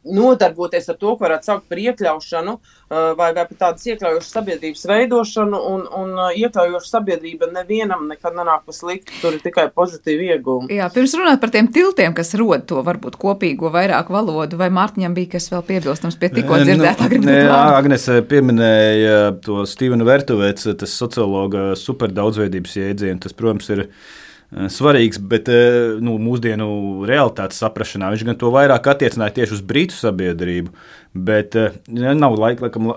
nodarboties 0.06 0.90
ar 0.90 0.98
to, 0.98 1.14
ko 1.16 1.26
varētu 1.26 1.48
saukt 1.50 1.68
par 1.70 1.82
iekļaušanu, 1.82 2.54
uh, 2.58 3.12
vai, 3.18 3.30
vai 3.36 3.46
par 3.46 3.58
tādas 3.60 3.86
iekļaujošas 3.92 4.32
sabiedrības 4.38 4.86
veidošanu, 4.90 5.60
un, 5.72 5.84
un 5.98 6.14
uh, 6.18 6.30
iekļaujoša 6.38 6.90
sabiedrība 6.90 7.52
nevienam 7.54 8.08
nekad 8.10 8.38
nenāk 8.38 8.66
pa 8.66 8.76
sliktu, 8.76 9.14
tur 9.22 9.38
ir 9.38 9.44
tikai 9.44 9.68
pozitīvi 9.76 10.32
iegūmi. 10.36 10.72
Jā, 10.78 10.90
pirms 10.94 11.14
runāt 11.20 11.44
par 11.44 11.54
tiem 11.54 11.70
tiltiem, 11.74 12.16
kas 12.18 12.34
rod 12.40 12.66
to 12.70 12.82
varbūt 12.86 13.20
kopīgo 13.22 13.70
vairāk 13.74 14.10
valodu, 14.14 14.58
vai 14.62 14.72
Mārtiņam 14.74 15.16
bija 15.18 15.36
kas 15.36 15.52
vēl 15.54 15.66
piebilstams 15.70 16.18
pie 16.22 16.32
tikko 16.34 16.64
dzirdētā 16.64 17.12
nu, 17.12 17.22
nē, 17.28 17.38
Agnes 17.78 18.08
pieminēja 18.32 19.22
to 19.46 19.62
Stīvenu 19.70 20.08
Vertuvecu, 20.08 20.74
tas 20.82 20.98
sociologa 20.98 21.72
superdaudzveidības 21.80 22.78
jēdzienu, 22.82 23.22
tas, 23.22 23.38
protams, 23.38 23.70
ir 23.74 23.86
Eh, 23.86 24.31
svarīgs, 24.52 25.20
bet 25.32 25.48
eh, 25.52 25.98
nu, 26.04 26.18
mūsdienu 26.20 27.06
realitātes 27.08 27.62
saprāšanā 27.64 28.10
viņš 28.12 28.26
gan 28.28 28.40
to 28.40 28.50
vairāk 28.52 28.90
attiecināja 28.92 29.38
tieši 29.40 29.56
uz 29.56 29.62
brītu 29.64 29.96
sabiedrību. 29.96 30.74
Bet 31.12 31.56
eh, 31.60 31.78
nav 31.88 32.36
laika, 32.40 32.68
laikam, 32.68 32.90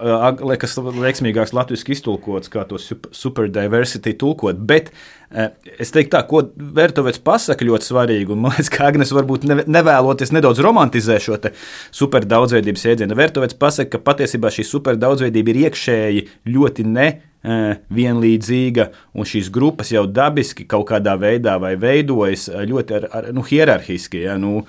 liekas, 0.51 0.75
veiksmīgāks 0.99 1.55
latviešu 1.55 1.95
iztulkots, 1.95 2.51
kā 2.51 2.65
to 2.67 2.81
superdiversity 3.15 4.17
tulkot. 4.19 4.59
Bet 4.59 4.91
es 5.31 5.95
teiktu, 5.95 6.13
tā, 6.15 6.23
ko 6.27 6.45
Vertovets 6.55 7.23
pasaka 7.23 7.67
ļoti 7.67 7.89
svarīgi, 7.89 8.35
un 8.35 8.43
man 8.45 8.55
liekas, 8.55 8.71
ka 8.75 8.89
Agnes 8.91 9.15
varbūt 9.15 9.47
nevēloties 9.51 10.35
nedaudz 10.35 10.63
romantizē 10.63 11.21
šo 11.23 11.39
superdaudzveidības 11.95 12.87
jēdzienu. 12.87 13.19
Vertovets 13.19 13.59
pasaka, 13.59 13.97
ka 13.97 14.03
patiesībā 14.11 14.51
šī 14.55 14.67
superdaudzveidība 14.69 15.55
ir 15.55 15.63
iekšēji 15.69 16.27
ļoti 16.55 16.87
ne 16.91 17.09
vienlīdzīga, 17.45 18.89
un 19.15 19.29
šīs 19.29 19.51
grupas 19.53 19.93
jau 19.93 20.07
dabiski 20.09 20.65
kaut 20.69 20.87
kādā 20.89 21.13
veidā 21.21 21.59
veidojas 21.61 22.49
ļoti 22.49 22.97
ar, 22.99 23.07
ar, 23.13 23.29
nu, 23.37 23.45
hierarhiski. 23.45 24.23
Ja, 24.25 24.39
nu, 24.41 24.63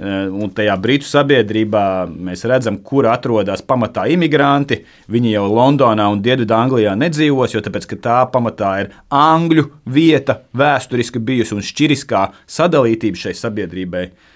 un 0.00 0.52
tajā 0.56 0.78
brītu 0.80 1.08
sabiedrībā 1.08 1.84
mēs 2.08 2.46
redzam, 2.48 2.80
kur 2.80 3.10
atrodas 3.12 3.64
pamatā 3.66 4.06
imigranti. 4.14 4.80
Viņi 5.12 5.34
jau 5.34 5.46
Londonā 5.52 6.08
un 6.12 6.24
Dienvidanglijā 6.24 6.96
nedzīvos, 6.96 7.52
jo 7.52 7.64
tāpēc, 7.64 7.90
tā 8.00 8.22
pamatā 8.32 8.74
ir 8.86 8.92
angļu 9.12 9.68
vieta, 9.84 10.40
vēsturiski 10.56 11.20
bijusi 11.20 11.58
un 11.58 11.64
šķiriskā 11.66 12.26
sadalītība 12.48 13.26
šai 13.26 13.36
sabiedrībai. 13.36 14.06
Eh, 14.08 14.31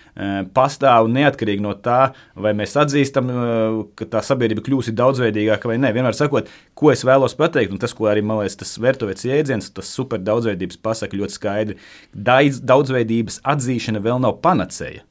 pastāv 0.56 1.10
neatkarīgi 1.12 1.60
no 1.60 1.74
tā, 1.84 2.12
vai 2.34 2.54
mēs 2.56 2.76
atzīstam, 2.80 3.28
eh, 3.30 3.80
ka 3.98 4.06
tā 4.16 4.22
sabiedrība 4.24 4.64
kļūsi 4.64 4.94
daudzveidīgāka 4.96 5.68
vai 5.68 5.76
nē. 5.76 5.92
Vienmēr 5.92 6.16
sakot, 6.16 6.48
ko 6.74 6.90
es 6.90 7.04
vēlos 7.04 7.36
pateikt, 7.36 7.72
un 7.72 7.78
tas, 7.78 7.92
ko 7.92 8.08
arī 8.08 8.22
man 8.24 8.40
liekas, 8.40 8.56
tas 8.56 8.78
Vertovets 8.78 9.26
jēdziens, 9.28 9.72
tas 9.74 9.86
super 9.86 10.18
daudzveidības 10.18 10.80
pasaka 10.80 11.16
ļoti 11.16 11.36
skaidri. 11.36 11.76
Daudz, 12.14 12.62
daudzveidības 12.64 13.42
atzīšana 13.44 14.00
vēl 14.00 14.20
nav 14.20 14.40
panacēja. 14.40 15.04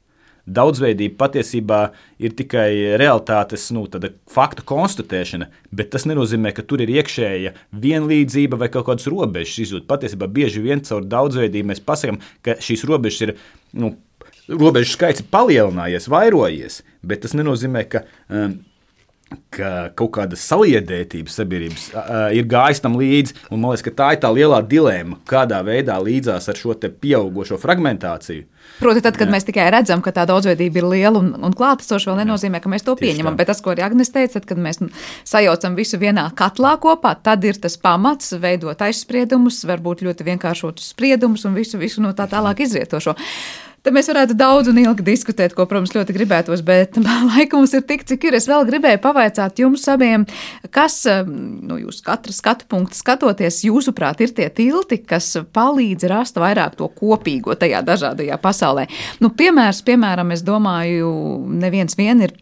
Daudzveidība 0.46 1.16
patiesībā 1.18 1.78
ir 2.22 2.34
tikai 2.38 2.96
realitātes, 3.00 3.64
nu, 3.74 3.82
faktu 4.30 4.62
konstatēšana, 4.62 5.48
bet 5.74 5.90
tas 5.90 6.06
nenozīmē, 6.06 6.52
ka 6.54 6.62
tur 6.62 6.84
ir 6.84 6.92
iekšēja 6.94 7.52
vienlīdzība 7.74 8.58
vai 8.58 8.68
kaut 8.70 8.86
kādas 8.86 9.08
robežas 9.10 9.58
izjūta. 9.58 9.88
Patiesībā 9.90 10.30
bieži 10.30 10.62
vien 10.62 10.82
caur 10.86 11.02
daudzveidību 11.02 11.72
mēs 11.72 11.82
pasakām, 11.82 12.20
ka 12.46 12.54
šīs 12.62 12.86
robežas 12.86 13.26
ir 13.26 13.34
nu, 13.74 13.96
robežu 14.48 14.94
skaits 14.94 15.22
ir 15.24 15.28
palielinājies, 15.32 16.08
vairojies, 16.12 16.80
bet 17.06 17.26
tas 17.26 17.36
nenozīmē, 17.38 17.86
ka. 17.90 18.06
Um, 18.30 18.60
ka 19.50 19.70
kaut 19.98 20.12
kāda 20.14 20.36
saliedētība 20.38 21.32
sabiedrības 21.32 21.88
uh, 21.90 22.28
ir 22.36 22.46
gājusi 22.46 22.82
tam 22.84 22.94
līdzi. 22.98 23.34
Man 23.50 23.72
liekas, 23.72 23.82
ka 23.82 23.92
tā 23.98 24.10
ir 24.14 24.20
tā 24.22 24.30
lielā 24.30 24.60
dilemma, 24.62 25.18
kādā 25.26 25.58
veidā 25.66 25.96
līdzās 25.98 26.46
ar 26.52 26.60
šo 26.60 26.76
pieaugušo 26.76 27.58
fragmentāciju. 27.58 28.46
Proti, 28.78 29.02
tad, 29.02 29.16
kad 29.18 29.26
Jā. 29.26 29.32
mēs 29.34 29.46
tikai 29.48 29.66
redzam, 29.72 30.02
ka 30.04 30.12
tā 30.14 30.26
daudzveidība 30.28 30.82
ir 30.82 30.88
liela 30.92 31.18
un, 31.18 31.32
un 31.48 31.54
klātesoša, 31.56 32.10
vēl 32.12 32.22
nenozīmē, 32.22 32.60
ka 32.62 32.70
mēs 32.70 32.86
to 32.86 32.94
Tieši 32.94 33.02
pieņemam. 33.02 33.34
Tā. 33.34 33.40
Bet 33.40 33.50
tas, 33.50 33.62
ko 33.64 33.72
arī 33.72 33.86
Agnēs 33.86 34.12
teica, 34.14 34.36
tad, 34.36 34.48
kad 34.50 34.62
mēs 34.62 34.82
sajaucam 35.26 35.78
visu 35.78 35.98
vienā 36.02 36.28
katlā 36.38 36.76
kopā, 36.82 37.16
tad 37.18 37.46
ir 37.48 37.58
tas 37.62 37.78
pamats 37.82 38.34
veidot 38.42 38.82
aizspriedumus, 38.86 39.62
varbūt 39.66 40.06
ļoti 40.06 40.26
vienkāršotus 40.30 40.92
spriedumus 40.94 41.46
un 41.48 41.56
visu, 41.56 41.80
visu 41.82 42.04
no 42.04 42.12
tā 42.14 42.28
tālāk 42.30 42.62
izrietošo. 42.66 43.16
Te 43.86 43.92
mēs 43.94 44.08
varētu 44.10 44.34
daudz 44.34 44.66
un 44.66 44.80
ilgi 44.82 45.04
diskutēt, 45.06 45.52
ko, 45.54 45.62
protams, 45.70 45.92
ļoti 45.94 46.14
gribētos, 46.16 46.58
bet 46.66 46.96
laika 47.30 47.54
mums 47.54 47.70
ir 47.78 47.84
tik, 47.86 48.00
cik 48.08 48.24
ir. 48.26 48.34
Es 48.34 48.48
vēl 48.50 48.64
gribēju 48.66 48.98
pavaicāt 49.04 49.60
jums 49.62 49.84
abiem, 49.92 50.24
kas, 50.74 51.04
nu, 51.06 51.76
jūs 51.78 52.00
katra 52.02 52.34
skatu 52.34 52.66
punktu 52.72 52.98
skatoties, 52.98 53.60
jūsuprāt, 53.68 54.24
ir 54.26 54.32
tie 54.34 54.48
tilti, 54.50 54.98
kas 55.06 55.36
palīdz 55.54 56.08
rast 56.10 56.40
vairāk 56.42 56.74
to 56.80 56.90
kopīgo 56.98 57.54
tajā 57.54 57.84
dažādajā 57.86 58.40
pasaulē. 58.42 58.88
Nu, 59.22 59.30
piemērs, 59.38 59.84
piemēram, 59.86 60.34
es 60.34 60.42
domāju, 60.42 61.12
neviens 61.46 61.94
vien 61.94 62.26
ir 62.26 62.34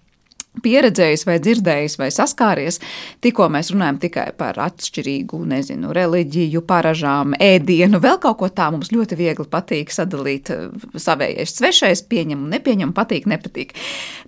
pieredzējis, 0.62 1.24
vai 1.26 1.38
dzirdējis, 1.42 1.96
vai 1.98 2.10
saskāries. 2.14 2.80
Tikko 3.24 3.48
mēs 3.52 3.72
runājam 3.74 3.98
tikai 4.02 4.26
par 4.38 4.58
atšķirīgu, 4.62 5.40
nezinu, 5.50 5.92
reliģiju, 5.96 6.62
paražām, 6.68 7.34
ēdienu, 7.42 8.00
vēl 8.02 8.20
kaut 8.22 8.38
ko 8.42 8.50
tādu. 8.50 8.78
Mums 8.78 8.92
ļoti 8.94 9.18
viegli 9.18 9.48
patīk 9.50 9.92
sadalīt 9.94 10.52
eh, 10.54 10.68
savējais, 10.98 11.56
svešais, 11.58 12.04
pieņem, 12.10 12.46
nepieņem, 12.54 12.94
patīk, 12.96 13.28
nepatīk. 13.30 13.74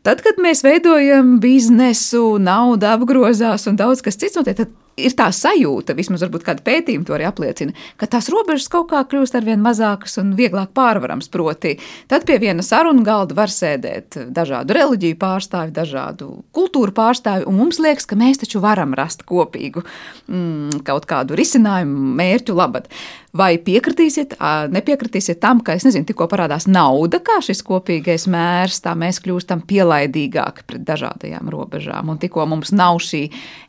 Tad, 0.07 0.23
kad 0.25 0.41
mēs 0.43 0.65
veidojam 0.67 1.37
biznesu, 1.43 2.37
nauda 2.43 2.97
apgrozās 2.97 3.67
un 3.71 3.79
daudz 3.79 4.05
kas 4.07 4.19
cits 4.21 4.39
notiek, 4.39 4.59
tad 4.63 4.75
ir 4.97 5.15
tā 5.17 5.29
sajūta, 5.35 5.95
vismaz 5.97 6.25
kāda 6.25 6.65
pētījuma 6.65 7.07
to 7.07 7.15
arī 7.17 7.27
apliecina, 7.29 7.75
ka 8.01 8.09
tās 8.11 8.31
robežas 8.33 8.69
kaut 8.73 8.89
kā 8.93 9.03
kļūst 9.09 9.37
ar 9.37 9.45
vien 9.47 9.61
mazākas 9.65 10.17
un 10.23 10.33
vieglāk 10.39 10.73
pārvarams. 10.77 11.29
Proti, 11.33 11.75
tad 12.09 12.25
pie 12.29 12.39
viena 12.41 12.65
sarunu 12.65 13.05
galda 13.07 13.37
var 13.37 13.53
sēdēt 13.53 14.19
dažādu 14.35 14.77
reliģiju 14.77 15.19
pārstāvi, 15.21 15.75
dažādu 15.77 16.31
kultūru 16.57 16.95
pārstāvi, 16.97 17.45
un 17.49 17.59
mums 17.61 17.81
liekas, 17.83 18.09
ka 18.09 18.19
mēs 18.19 18.41
taču 18.41 18.63
varam 18.65 18.97
rast 18.97 19.27
kopīgu 19.29 19.85
mm, 19.85 20.83
kaut 20.87 21.09
kādu 21.11 21.37
risinājumu 21.39 22.17
mērķu 22.17 22.57
labad. 22.57 22.89
Vai 23.37 23.57
piekritīsiet, 23.61 24.37
nepiekritīsiet 24.73 25.41
tam, 25.43 25.61
ka, 25.65 25.77
nezinu, 25.77 26.07
tikko 26.09 26.29
parādās 26.31 26.69
nauda, 26.71 27.21
kā 27.25 27.39
šis 27.45 27.63
kopīgais 27.67 28.27
mērs, 28.33 28.81
tā 28.85 28.95
mēs 28.99 29.21
kļūstam 29.25 29.65
pielaidīgāki 29.69 30.67
pret 30.69 30.87
dažādajām 30.89 31.51
robežām, 31.53 32.13
un 32.13 32.21
tikko 32.23 32.47
mums 32.49 32.73
nav 32.77 33.01
šī 33.05 33.27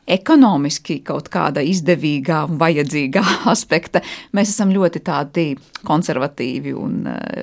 ekonomiski 0.07 1.01
kaut 1.05 1.27
kāda 1.31 1.61
izdevīgā 1.67 2.43
un 2.47 2.59
vajadzīgā 2.61 3.23
aspekta, 3.53 4.01
mēs 4.35 4.53
esam 4.53 4.71
ļoti 4.71 5.01
tādi 5.03 5.47
konservatīvi 5.87 6.73
un 6.77 7.01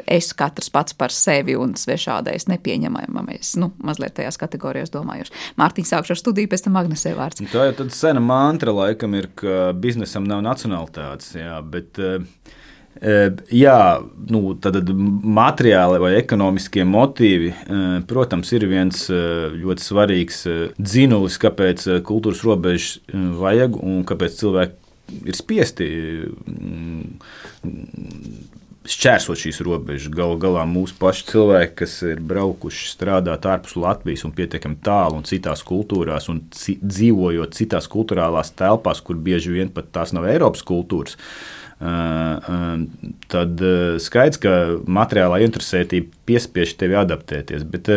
es 0.09 0.33
katrs 0.37 0.71
pats 0.73 0.97
par 0.97 1.13
sevi 1.15 1.57
un 1.61 1.75
svešādais 1.79 2.49
nepieņemamais, 2.51 3.55
nu, 3.61 3.71
mazliet 3.85 4.17
tajās 4.19 4.41
kategorijās 4.41 4.93
domājuši. 4.95 5.35
Mārtiņš 5.61 5.93
sākšu 5.93 6.17
ar 6.17 6.21
studiju, 6.21 6.51
pēc 6.53 6.67
tam 6.67 6.81
Agnesē 6.81 7.15
vārds. 7.19 7.45
Tā 7.53 7.69
jau 7.69 7.77
tad 7.83 7.93
sena 7.95 8.23
mantra 8.25 8.73
laikam 8.75 9.15
ir, 9.19 9.31
ka 9.37 9.73
biznesam 9.77 10.27
nav 10.29 10.43
nacionalitātes, 10.45 11.35
jā, 11.37 11.59
bet 11.69 12.01
Jā, 13.51 13.79
nu, 14.31 14.41
tad 14.63 14.77
materiāli 14.87 15.99
vai 15.99 16.13
ekonomiskie 16.21 16.85
motīvi, 16.87 17.51
protams, 18.07 18.53
ir 18.55 18.69
viens 18.71 19.01
ļoti 19.11 19.83
svarīgs 19.83 20.45
dzinulis, 20.79 21.41
kāpēc 21.43 21.89
kultūras 22.07 22.45
robežas 22.47 23.01
vajag 23.41 23.81
un 23.83 24.05
kāpēc 24.07 24.39
cilvēki 24.39 25.27
ir 25.27 25.37
spiesti 25.37 25.89
šķērsot 28.85 29.41
šīs 29.41 29.59
robežas. 29.65 30.13
Galu 30.13 30.37
galā 30.41 30.63
mūsu 30.69 30.97
paši 31.01 31.27
cilvēki, 31.31 31.75
kas 31.81 31.97
ir 32.07 32.23
braukuši 32.25 32.91
strādāt 32.93 33.47
ārpus 33.49 33.79
Latvijas 33.81 34.25
un 34.29 34.35
pietiekami 34.37 34.79
tālu 34.85 35.19
un 35.19 35.27
citās 35.29 35.65
kultūrās, 35.67 36.29
un 36.33 36.43
dzīvojot 36.53 37.57
citās 37.57 37.89
kultūrālās 37.91 38.53
telpās, 38.59 39.01
kur 39.05 39.17
bieži 39.19 39.57
vien 39.57 39.73
pat 39.73 39.91
tās 39.95 40.13
nav 40.17 40.29
Eiropas 40.29 40.65
kultūras. 40.69 41.17
Tad 41.81 43.63
skaidrs, 44.01 44.41
ka 44.41 44.55
materiālā 44.87 45.41
interesētība 45.45 46.13
piespiež 46.29 46.77
tevi 46.81 46.97
adaptēties. 47.01 47.67
Bet 47.69 47.91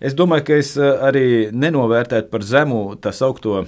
es 0.00 0.16
domāju, 0.16 0.46
ka 0.48 0.58
es 0.62 0.74
arī 0.80 1.26
nenovērtētu 1.52 2.32
par 2.32 2.46
zemu 2.46 2.80
tā 3.04 3.12
saucamo 3.14 3.64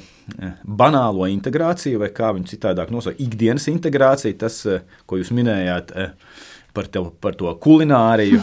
banālo 0.65 1.29
integrāciju, 1.31 2.01
vai 2.03 2.11
kā 2.17 2.33
viņu 2.37 2.51
citādāk 2.55 2.93
nosaukt, 2.95 3.21
ikdienas 3.23 3.69
integrāciju, 3.73 4.39
tas, 4.41 4.63
ko 5.07 5.21
jūs 5.21 5.33
minējāt. 5.37 5.95
Par, 6.77 6.85
tev, 6.93 7.07
par 7.25 7.33
to 7.41 7.49
kulināriju. 7.65 8.37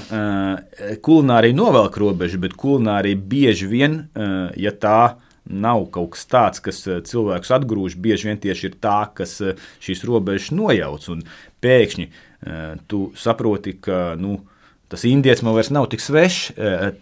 Kulinārija 1.06 1.54
novelk 1.54 2.00
robežu, 2.02 2.40
bet 2.42 2.56
kulinārija 2.58 3.20
bieži 3.30 3.68
vien, 3.70 4.00
ja 4.58 4.72
tā 4.74 5.02
nav 5.54 5.88
kaut 5.94 6.14
kas 6.16 6.28
tāds, 6.30 6.64
kas 6.64 6.82
eh, 6.88 7.00
cilvēkus 7.06 7.54
atgrūž. 7.58 7.98
Bieži 8.02 8.30
vien 8.30 8.42
tieši 8.42 8.70
ir 8.72 8.76
tā, 8.84 9.00
kas 9.16 9.38
eh, 9.44 9.56
šīs 9.84 10.04
robežas 10.10 10.52
nojauc. 10.56 11.08
Un 11.14 11.24
pēkšņi 11.64 12.10
eh, 12.10 12.76
tu 12.90 13.06
saproti, 13.20 13.76
ka 13.84 14.14
nu, 14.20 14.42
tas 14.92 15.06
indietis 15.10 15.46
man 15.46 15.58
vairs 15.58 15.74
nav 15.74 15.90
tik 15.92 16.04
svešs 16.04 16.54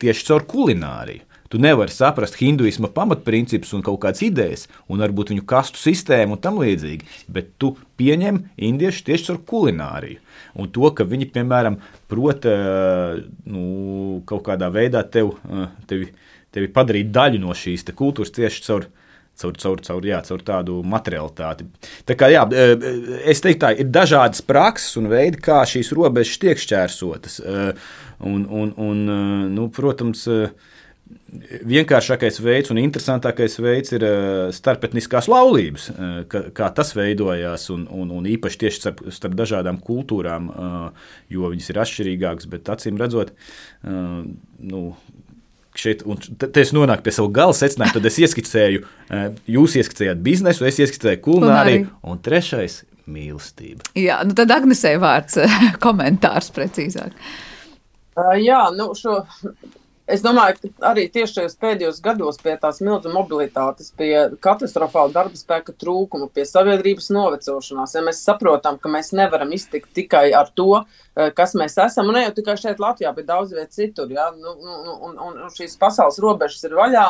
tieši 0.01 0.27
caur 0.29 0.47
kulināriju. 0.47 1.27
Tu 1.51 1.59
nevari 1.59 1.91
saprast 1.91 2.37
hinduisma 2.39 2.87
pamatprincipus 2.95 3.73
un 3.75 3.81
kaut 3.83 3.97
kādas 4.05 4.21
idejas, 4.23 4.69
un 4.87 5.03
varbūt 5.03 5.33
viņu 5.33 5.43
kastu 5.43 5.81
sistēmu 5.81 6.37
un 6.37 6.39
tam 6.39 6.61
līdzīgi, 6.61 7.09
bet 7.27 7.49
tu 7.59 7.73
pieņem 7.99 8.37
indiešu 8.55 9.03
tieši 9.09 9.27
caur 9.27 9.41
kulināriju. 9.49 10.21
Un 10.55 10.71
to, 10.71 10.87
ka 10.95 11.03
viņi, 11.03 11.27
piemēram, 11.35 11.75
prot 12.07 12.47
nu, 12.47 13.65
kaut 14.31 14.45
kādā 14.47 14.71
veidā 14.71 15.03
tev, 15.03 15.33
tevi 15.91 16.07
tevi 16.55 16.71
padarīt 16.73 17.11
daļu 17.13 17.41
no 17.43 17.55
šīs 17.57 17.87
kultūras 17.95 18.35
tieši 18.35 18.67
caur. 18.67 18.89
Caur, 19.41 19.55
caur, 19.57 19.79
caur, 19.81 20.05
jā, 20.05 20.17
caur 20.27 20.41
tādu 20.45 20.73
materialitāti. 20.85 21.63
Tā 22.05 22.17
kā, 22.19 22.27
jā, 22.29 22.41
e, 22.51 22.65
e, 22.75 23.21
es 23.31 23.39
teiktu, 23.41 23.61
tā 23.63 23.69
ir 23.79 23.87
dažādas 23.89 24.43
prakses 24.45 24.99
un 24.99 25.07
veidi, 25.09 25.39
kā 25.41 25.61
šīs 25.65 25.93
robežas 25.97 26.41
tiek 26.43 26.59
šķērsotas. 26.61 27.39
E, 27.39 27.63
un, 28.27 28.43
un, 28.45 28.73
un, 28.75 28.99
nu, 29.55 29.69
protams, 29.73 30.27
vienkāršākais 31.71 32.41
veids 32.43 32.73
un 32.75 32.81
interesantākais 32.83 33.55
veids 33.63 33.95
ir 33.95 34.05
starpetniskās 34.53 35.31
laulības, 35.31 35.87
kā, 36.31 36.43
kā 36.55 36.69
tas 36.75 36.91
veidojās, 36.99 37.69
un, 37.73 37.87
un, 37.87 38.11
un 38.19 38.27
īpaši 38.35 38.61
tieši 38.65 38.81
starp, 38.83 39.01
starp 39.15 39.39
dažādām 39.39 39.79
kultūrām, 39.81 40.51
jo 41.31 41.51
viņas 41.55 41.71
ir 41.71 41.81
atšķirīgākas, 41.85 42.51
bet 42.51 42.71
acīm 42.75 42.99
redzot, 43.01 43.33
nu, 43.81 44.83
šeit, 45.77 46.03
un 46.07 46.19
te 46.19 46.51
es 46.61 46.73
nonāku 46.75 47.05
pie 47.05 47.13
sava 47.15 47.31
gala 47.33 47.55
secinājuma, 47.55 47.95
tad 47.95 48.07
es 48.09 48.19
ieskicēju, 48.21 48.83
eh, 49.09 49.27
jūs 49.55 49.77
ieskicējāt 49.79 50.23
biznesu, 50.25 50.65
es 50.67 50.79
ieskicēju 50.83 51.21
kulināriju, 51.25 51.87
un 52.03 52.19
trešais- 52.19 52.81
mīlestība. 53.11 53.87
Jā, 53.97 54.21
nu 54.27 54.35
tad 54.37 54.51
Agnesē 54.51 54.95
vārds 55.01 55.39
komentārs 55.85 56.51
precīzāk. 56.55 57.15
Uh, 58.11 58.35
jā, 58.35 58.65
nu 58.75 58.91
šo 58.97 59.21
Es 60.11 60.23
domāju, 60.23 60.57
ka 60.59 60.89
arī 60.91 61.05
tieši 61.11 61.37
šajos 61.37 61.55
pēdējos 61.61 62.01
gados 62.03 62.39
pie 62.41 62.53
tās 62.59 62.81
milzu 62.83 63.11
mobilitātes, 63.13 63.93
pie 63.95 64.11
katastrofāla 64.43 65.13
darba 65.15 65.39
spēka 65.39 65.75
trūkuma, 65.79 66.27
pie 66.33 66.43
sabiedrības 66.47 67.07
novecošanās, 67.15 67.95
ja 67.95 68.03
mēs 68.03 68.19
saprotam, 68.25 68.79
ka 68.81 68.91
mēs 68.91 69.13
nevaram 69.15 69.53
iztikt 69.55 69.93
tikai 69.95 70.25
ar 70.35 70.51
to, 70.55 70.83
eh, 71.15 71.31
kas 71.37 71.55
mēs 71.55 71.77
esam, 71.85 72.11
un 72.11 72.19
ne 72.19 72.25
jau 72.25 72.33
tikai 72.41 72.57
šeit 72.59 72.83
Latvijā, 72.83 73.13
bet 73.15 73.29
daudz 73.29 73.53
viet 73.55 73.71
citur, 73.71 74.11
ja? 74.11 74.31
nu, 74.35 74.55
nu, 74.59 74.79
nu, 74.85 74.95
un, 75.09 75.19
un, 75.27 75.37
un 75.45 75.53
šīs 75.55 75.77
pasaules 75.79 76.19
robežas 76.19 76.63
ir 76.67 76.75
vaļā, 76.75 77.05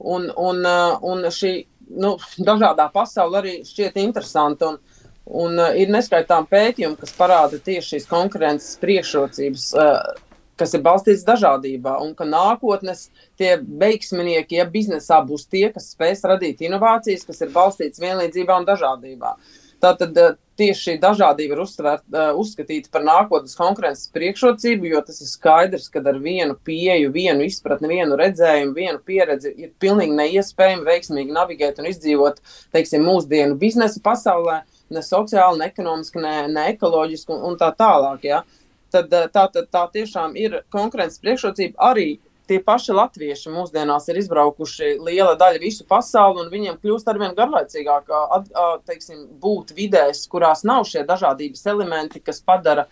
un, 0.00 0.28
un, 0.36 0.64
eh, 0.66 0.96
un 1.02 1.24
šī 1.32 1.54
nu, 2.02 2.16
dažādā 2.38 2.90
pasaule 2.92 3.40
arī 3.40 3.54
šķiet 3.68 4.02
interesanta. 4.04 4.74
Un, 4.74 4.82
Un 5.22 5.54
uh, 5.54 5.68
ir 5.78 5.86
neskaitām 5.86 6.48
pētījumi, 6.50 6.96
kas 6.98 7.12
parāda 7.14 7.60
tieši 7.62 7.92
šīs 7.92 8.08
konkurences 8.10 8.72
priekšrocības. 8.82 9.68
Uh, 9.78 10.31
kas 10.62 10.76
ir 10.76 10.84
balstīts 10.84 11.26
dažādībā, 11.26 11.96
un 12.04 12.14
ka 12.18 12.26
nākotnes 12.28 13.08
tie 13.40 13.56
veiksminieki, 13.58 14.60
ja 14.60 14.68
biznesā 14.70 15.18
būs 15.26 15.48
tie, 15.50 15.66
kas 15.74 15.90
spēs 15.96 16.22
radīt 16.28 16.62
inovācijas, 16.62 17.26
kas 17.26 17.42
ir 17.42 17.52
balstītas 17.54 18.02
vienlīdzībā 18.02 18.62
un 18.62 18.68
dažādībā. 18.68 19.34
Tātad 19.82 20.18
eh, 20.22 20.34
tieši 20.60 20.78
šī 20.78 20.92
dažādība 21.02 21.56
ir 21.56 21.62
uztvērt, 21.64 22.04
eh, 22.14 22.28
uzskatīta 22.38 22.92
par 22.94 23.02
nākotnes 23.02 23.56
konkurences 23.58 24.12
priekšrocību, 24.14 24.92
jo 24.92 25.00
tas 25.08 25.18
ir 25.24 25.30
skaidrs, 25.32 25.88
ka 25.90 26.04
ar 26.06 26.20
vienu 26.22 26.54
pieeju, 26.54 27.10
vienu 27.10 27.48
izpratni, 27.48 27.90
vienu 27.90 28.18
redzējumu, 28.20 28.76
vienu 28.76 29.02
pieredzi 29.02 29.50
ir 29.50 29.72
pilnīgi 29.82 30.14
neiespējami 30.20 30.86
veiksmīgi 30.86 31.34
navigēt 31.34 31.82
un 31.82 31.90
izdzīvot, 31.90 32.38
teiksim, 32.76 33.02
mūsdienu 33.10 33.58
biznesa 33.58 33.98
pasaulē, 34.04 34.60
ne 34.92 35.02
sociāli, 35.02 35.58
ne 35.58 35.70
ekonomiski, 35.72 36.22
ne, 36.22 36.36
ne 36.52 36.68
ekoloģiski 36.76 37.34
un, 37.34 37.42
un 37.50 37.58
tā 37.58 37.72
tālāk. 37.74 38.28
Ja? 38.28 38.44
Uh, 38.44 38.61
tad 38.92 39.14
eh, 39.16 39.30
tā, 39.32 39.46
tā, 39.52 39.64
tā 39.70 39.86
tiešām 39.96 40.36
ir 40.38 40.62
konkurences 40.72 41.22
priekšrocība 41.22 41.90
arī. 41.92 42.10
Tie 42.50 42.58
paši 42.60 42.92
latvieši 42.92 43.52
mūsdienās 43.54 44.08
ir 44.10 44.18
izbraukuši 44.18 44.96
liela 45.06 45.36
daļa 45.38 45.60
visu 45.62 45.86
pasauli, 45.88 46.42
un 46.42 46.50
viņiem 46.50 46.80
kļūst 46.82 47.06
arvien 47.08 47.36
garlaicīgāk 47.38 48.10
teiksim, 48.88 49.22
būt 49.40 49.70
vidēs, 49.78 50.24
kurās 50.28 50.64
nav 50.66 50.82
šie 50.90 51.06
dažādības 51.08 51.62
elementi, 51.70 52.20
kas 52.20 52.42
padara 52.42 52.88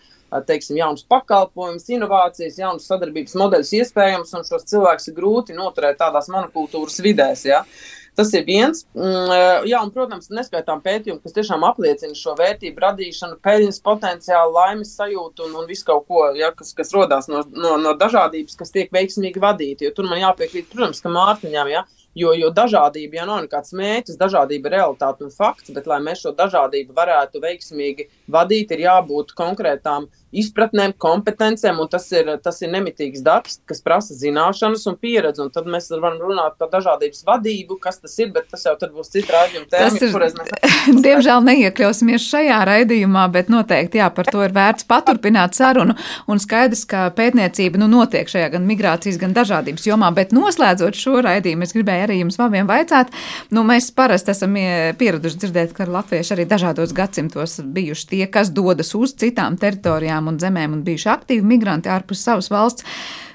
teiksim, 0.47 0.79
jaunus 0.79 1.03
pakalpojumus, 1.11 1.89
inovācijas, 1.91 2.61
jaunus 2.63 2.87
sadarbības 2.87 3.35
modeļus 3.43 3.73
iespējams, 3.81 4.31
un 4.39 4.47
šos 4.47 4.69
cilvēkus 4.71 5.11
ir 5.11 5.19
grūti 5.19 5.57
noturēt 5.59 5.99
tādās 5.99 6.31
monokultūras 6.31 7.03
vidēs. 7.03 7.43
Ja? 7.51 7.65
Uh, 7.67 8.00
Tas 8.15 8.33
ir 8.35 8.43
viens. 8.43 8.83
Mm, 8.91 9.31
eh, 9.31 9.67
jā, 9.71 9.79
un, 9.79 9.91
protams, 9.95 10.27
neskaitām 10.35 10.81
pētījumu, 10.83 11.21
kas 11.23 11.35
tiešām 11.37 11.63
apliecina 11.63 12.17
šo 12.17 12.33
vērtību 12.39 12.83
radīšanu, 12.83 13.37
peļņas 13.45 13.79
potenciālu, 13.85 14.51
laimes 14.57 14.91
sajūtu 14.99 15.47
un, 15.47 15.55
un 15.61 15.69
visu 15.69 15.87
kaut 15.87 16.05
ko, 16.09 16.25
ja, 16.35 16.51
kas, 16.55 16.73
kas 16.77 16.91
rodās 16.95 17.29
no, 17.31 17.45
no, 17.55 17.77
no 17.79 17.95
dažādības, 17.97 18.57
kas 18.59 18.75
tiek 18.75 18.91
veiksmīgi 18.91 19.41
vadīti. 19.41 19.87
Jo 19.87 19.95
tur 19.95 20.09
man 20.11 20.19
jāpiekrīt, 20.25 20.67
protams, 20.73 20.99
ka 21.03 21.13
Mārtiņām, 21.13 21.71
ja, 21.71 21.85
jo, 22.19 22.33
jo 22.35 22.51
dažādība 22.55 23.21
jau 23.21 23.27
nav 23.29 23.45
nekāds 23.45 23.71
mērķis, 23.79 24.19
dažādība 24.19 24.67
ir 24.67 24.77
realitāte 24.81 25.23
un 25.23 25.31
fakts, 25.31 25.71
bet, 25.71 25.87
lai 25.87 26.01
mēs 26.03 26.25
šo 26.25 26.35
dažādību 26.35 26.97
varētu 26.97 27.43
veiksmīgi 27.43 28.09
vadīt, 28.31 28.75
ir 28.75 28.85
jābūt 28.89 29.31
konkrētām 29.39 30.11
izpratnēm, 30.31 30.93
kompetencēm, 31.01 31.79
un 31.83 31.89
tas 31.91 32.05
ir, 32.15 32.29
tas 32.43 32.61
ir 32.63 32.71
nemitīgs 32.71 33.23
darbs, 33.25 33.59
kas 33.67 33.83
prasa 33.83 34.15
zināšanas 34.15 34.85
un 34.87 34.97
pieredzi. 35.01 35.43
Un 35.43 35.51
tad 35.53 35.67
mēs 35.69 35.89
varam 35.91 36.19
runāt 36.21 36.57
par 36.61 36.71
dažādības 36.71 37.25
vadību, 37.27 37.77
kas 37.83 37.99
tas 37.99 38.15
ir, 38.21 38.31
bet 38.35 38.47
tas 38.51 38.63
jau 38.67 38.75
būs 38.81 39.11
cits 39.11 39.31
raidījuma 39.31 39.67
tēma. 39.71 39.89
Diemžēl 41.05 41.43
neiekļausimies 41.47 42.27
šajā 42.31 42.59
raidījumā, 42.69 43.25
bet 43.33 43.51
noteikti 43.51 43.99
jā, 43.99 44.07
par 44.15 44.29
to 44.31 44.43
ir 44.45 44.55
vērts 44.55 44.87
paturpināt 44.89 45.57
sarunu. 45.57 45.97
Un 46.31 46.41
skaidrs, 46.41 46.85
ka 46.89 47.09
pētniecība 47.17 47.81
nu, 47.81 47.89
notiek 47.91 48.31
šajā 48.31 48.51
gan 48.55 48.65
migrācijas, 48.69 49.19
gan 49.21 49.35
dažādības 49.35 49.87
jomā, 49.89 50.13
bet 50.15 50.35
noslēdzot 50.35 50.97
šo 50.97 51.19
raidījumu, 51.25 51.67
es 51.67 51.75
gribēju 51.75 52.07
arī 52.07 52.19
jums 52.21 52.39
abiem 52.41 52.69
vaicāt. 52.69 53.11
Nu, 53.51 53.65
mēs 53.67 53.91
parasti 53.95 54.33
esam 54.33 54.55
pieraduši 54.97 55.43
dzirdēt, 55.43 55.75
ka 55.75 55.89
latvieši 55.89 56.35
arī 56.37 56.47
dažādos 56.49 56.95
gadsimtos 56.95 57.59
bijuši 57.61 58.07
tie, 58.13 58.23
kas 58.31 58.51
dodas 58.55 58.93
uz 58.97 59.15
citām 59.19 59.57
teritorijām 59.61 60.20
valstīm 60.21 60.27
un 60.27 60.39
zemēm 60.39 60.77
un 60.77 60.83
bijuši 60.85 61.09
aktīvi 61.09 61.43
migranti 61.43 61.89
ārpus 61.89 62.23
savas 62.23 62.49
valsts. 62.51 62.85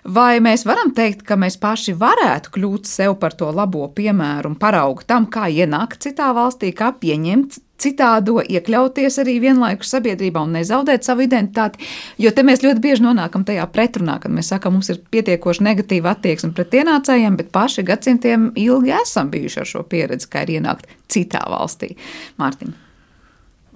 Vai 0.06 0.38
mēs 0.38 0.64
varam 0.64 0.92
teikt, 0.94 1.24
ka 1.26 1.36
mēs 1.36 1.58
paši 1.58 1.96
varētu 1.98 2.52
kļūt 2.54 2.86
sev 2.86 3.18
par 3.18 3.34
to 3.34 3.50
labo 3.50 3.88
piemēru 3.88 4.52
un 4.52 4.56
paraugu 4.56 5.02
tam, 5.04 5.26
kā 5.26 5.48
ienākt 5.50 6.00
citā 6.00 6.32
valstī, 6.32 6.72
kā 6.72 6.92
pieņemt 6.94 7.58
citādo, 7.76 8.40
iekļauties 8.40 9.18
arī 9.18 9.40
vienlaikus 9.42 9.90
sabiedrībā 9.90 10.40
un 10.46 10.54
nezaudēt 10.54 11.04
savu 11.04 11.26
identitāti. 11.26 11.82
Jo 12.18 12.30
te 12.30 12.46
mēs 12.46 12.62
ļoti 12.62 12.80
bieži 12.80 13.02
nonākam 13.02 13.44
tajā 13.44 13.66
pretrunā, 13.66 14.20
kad 14.22 14.32
mēs 14.32 14.52
sakām, 14.54 14.78
mums 14.78 14.92
ir 14.94 15.02
pietiekoši 15.10 15.66
negatīva 15.66 16.14
attieksme 16.14 16.54
pret 16.54 16.78
ienācējiem, 16.78 17.36
bet 17.36 17.52
paši 17.52 17.84
gadsimtiem 17.90 18.52
ilgi 18.54 18.94
esam 19.02 19.28
bijuši 19.34 19.60
ar 19.60 19.72
šo 19.74 19.84
pieredzi, 19.90 20.30
kā 20.30 20.46
ir 20.46 20.60
ienākt 20.60 20.88
citā 21.10 21.42
valstī. 21.50 21.96
Mārtiņa. 22.38 22.85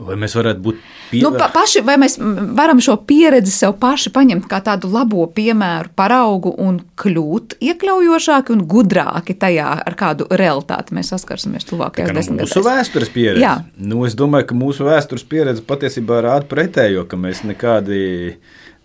Vai 0.01 0.17
mēs 0.17 0.33
varētu 0.39 0.63
būt 0.65 0.79
pie... 1.11 1.21
nu, 1.25 1.33
pa, 1.37 1.51
paši, 1.53 1.83
vai 1.85 1.97
mēs 2.01 2.17
varam 2.57 2.81
šo 2.81 2.97
pieredzi 3.09 3.53
sev 3.53 3.75
paši 3.81 4.13
paņemt 4.15 4.47
kā 4.49 4.63
tādu 4.65 4.89
labo 4.93 5.27
piemēru, 5.37 5.93
paraugu 5.99 6.55
un 6.65 6.79
kļūt 7.01 7.59
iekļaujošāki 7.61 8.55
un 8.55 8.65
gudrāki 8.71 9.37
tajā, 9.41 9.69
ar 9.85 9.99
kādu 10.01 10.29
realitāti 10.31 10.97
mēs 10.97 11.13
saskarsimies 11.13 11.69
tuvākajās 11.69 12.15
desmitgadēs? 12.17 12.55
Mūsu 12.55 12.65
vēstures 12.65 13.13
pieredze. 13.13 13.45
Jā. 13.45 13.57
Nu, 13.77 14.05
es 14.09 14.17
domāju, 14.19 14.49
ka 14.51 14.59
mūsu 14.59 14.89
vēstures 14.89 15.27
pieredze 15.29 15.65
patiesībā 15.67 16.23
rāda 16.25 16.49
pretējo, 16.49 17.05
ka 17.11 17.21
mēs 17.21 17.45
nekādi 17.45 18.01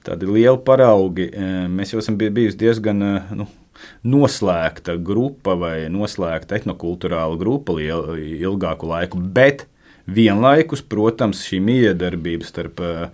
tādi 0.06 0.30
lieli 0.30 0.60
paraugi, 0.66 1.30
e, 1.32 1.54
mēs 1.72 1.94
jau 1.94 2.02
esam 2.04 2.20
bijusi 2.20 2.60
diezgan. 2.60 3.06
E, 3.06 3.14
nu, 3.42 3.48
Noslēgta 4.08 4.96
grupa 5.04 5.52
vai 5.60 5.90
noslēgta 5.92 6.56
etnokultūrāla 6.56 7.36
grupa 7.38 7.76
ilgāku 7.76 8.88
laiku, 8.88 9.20
bet 9.20 9.66
Vienlaikus, 10.06 10.84
protams, 10.86 11.42
šī 11.48 11.60
miedarbība 11.66 12.46
starp 12.46 12.82
uh, 12.84 13.08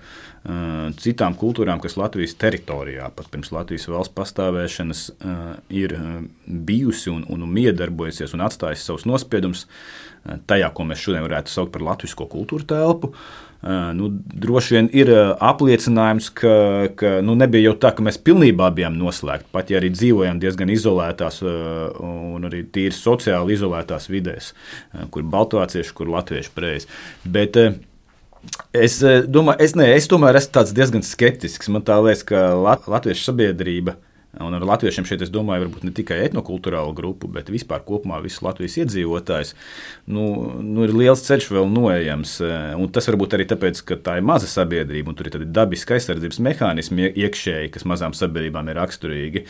citām 0.99 1.37
kultūrām, 1.39 1.79
kas 1.83 1.95
Latvijas 1.99 2.35
teritorijā, 2.41 3.07
pat 3.15 3.29
pirms 3.31 3.53
Latvijas 3.55 3.87
valsts 3.91 4.15
pastāvēšanas, 4.17 5.03
uh, 5.13 5.43
ir 5.71 5.95
bijusi 6.45 7.13
un, 7.13 7.23
un 7.31 7.45
miedarbojusies 7.47 8.35
un 8.35 8.43
atstājusi 8.47 8.83
savus 8.87 9.07
nospiedumus 9.07 9.67
tajā, 10.49 10.67
ko 10.75 10.85
mēs 10.85 11.01
šodien 11.01 11.23
varētu 11.25 11.49
saukt 11.49 11.71
par 11.73 11.87
latviešu 11.87 12.27
kultūru 12.29 12.67
telpu. 12.69 13.13
Uh, 13.15 13.50
nu, 13.97 14.09
droši 14.43 14.75
vien 14.75 14.89
ir 14.95 15.11
apliecinājums, 15.37 16.31
ka, 16.37 16.55
ka 16.97 17.13
nu, 17.25 17.35
nebija 17.37 17.69
jau 17.69 17.75
tā, 17.83 17.93
ka 17.97 18.05
mēs 18.05 18.17
pilnībā 18.25 18.71
bijām 18.77 18.97
noslēgti. 18.97 19.51
Pat 19.53 19.69
ja 19.73 19.79
arī 19.81 19.91
dzīvojam 19.93 20.41
diezgan 20.41 20.73
izolētās 20.73 21.41
un 21.45 22.49
arī 22.49 22.63
tīri 22.73 22.95
sociāli 22.95 23.57
izolētās 23.57 24.09
vidēs, 24.11 24.51
kur 25.13 25.27
baltvācieši, 25.37 25.95
kur 25.97 26.11
latvieši 26.17 26.53
preiz. 26.57 26.89
Bet, 27.25 27.59
Es 28.73 28.95
domāju, 29.29 29.61
es, 29.61 29.75
ne, 29.77 29.85
es 29.93 30.07
tomēr 30.09 30.33
esmu 30.39 30.63
diezgan 30.73 31.03
skeptisks. 31.05 31.67
Man 31.69 31.83
liekas, 31.85 32.23
ka 32.25 32.39
latviešu 32.57 33.27
sabiedrība 33.27 33.93
uh, 33.93 34.10
Un 34.39 34.55
ar 34.55 34.63
latviešiem 34.63 35.03
šeit 35.03 35.25
es 35.25 35.31
domāju, 35.31 35.65
varbūt 35.65 35.83
ne 35.83 35.91
tikai 35.95 36.21
etnokultūrālu 36.23 36.93
grupu, 36.95 37.27
bet 37.27 37.49
vispār 37.51 37.81
kopumā 37.83 38.21
visus 38.23 38.39
Latvijas 38.45 38.77
iedzīvotājus. 38.79 39.51
Nu, 40.07 40.23
nu 40.63 40.85
ir 40.85 40.93
liels 40.95 41.25
ceļš 41.25 41.49
vēl 41.51 41.67
noejams. 41.67 42.37
Un 42.79 42.87
tas 42.95 43.09
varbūt 43.11 43.35
arī 43.35 43.49
tāpēc, 43.51 43.81
ka 43.89 43.99
tā 43.99 44.15
ir 44.21 44.27
maza 44.29 44.47
sabiedrība 44.47 45.11
un 45.11 45.19
tur 45.19 45.27
ir 45.27 45.43
dabiska 45.51 45.97
aizsardzības 45.97 46.39
mehānismi 46.47 47.11
iekšēji, 47.11 47.73
kas 47.75 47.87
mazām 47.91 48.15
sabiedrībām 48.15 48.71
ir 48.71 48.79
raksturīgi. 48.79 49.43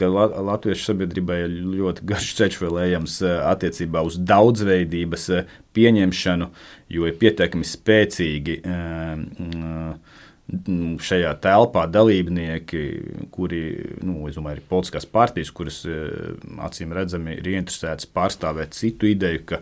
Ka 0.00 0.10
latviešu 0.10 0.90
sabiedrībai 0.90 1.42
ir 1.44 1.58
ļoti 1.78 2.10
garš 2.10 2.34
ceļš 2.40 2.60
vēl 2.64 2.82
ejams 2.88 3.20
attiecībā 3.22 4.02
uz 4.06 4.18
daudzveidības 4.18 5.30
pieņemšanu, 5.76 6.50
jo 6.90 7.06
ir 7.06 7.20
pietiekami 7.20 7.68
spēcīgi. 7.68 8.58
Uh, 8.66 8.80
Nu, 9.50 10.19
šajā 11.00 11.32
telpā 11.42 11.86
dalībnieki, 11.90 12.82
kuri, 13.34 13.62
nu, 14.02 14.28
domāju, 14.34 14.58
ir 14.58 14.68
politiskās 14.70 15.06
partijas, 15.06 15.52
kuras 15.54 15.82
e, 15.86 15.96
acīm 16.66 16.94
redzami 16.96 17.36
ir 17.38 17.50
ieinteresētas 17.54 18.08
pārstāvēt 18.14 18.74
citu 18.74 19.10
ideju, 19.10 19.44
ka, 19.46 19.60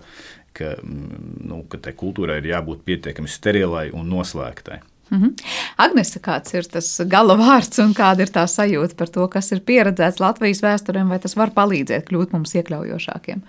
ka, 0.57 0.74
nu, 0.82 1.62
ka 1.70 1.80
tai 1.84 1.95
kultūrai 1.99 2.41
ir 2.41 2.53
jābūt 2.55 2.84
pietiekami 2.89 3.30
sterilai 3.30 3.89
un 3.93 4.09
noslēgtai. 4.12 4.80
Mm 5.11 5.22
-hmm. 5.22 5.32
Agnese, 5.76 6.20
kāds 6.20 6.55
ir 6.55 6.64
tas 6.68 7.01
gala 7.09 7.36
vārds 7.36 7.80
un 7.84 7.95
kāda 7.95 8.20
ir 8.20 8.28
tā 8.28 8.45
sajūta 8.45 8.95
par 8.97 9.09
to, 9.09 9.28
kas 9.28 9.53
ir 9.53 9.61
pieredzēts 9.61 10.20
Latvijas 10.20 10.62
vēsturē, 10.62 11.09
vai 11.09 11.18
tas 11.18 11.36
var 11.36 11.51
palīdzēt 11.51 12.09
kļūt 12.09 12.32
mums 12.32 12.55
iekļaujošākiem? 12.55 13.43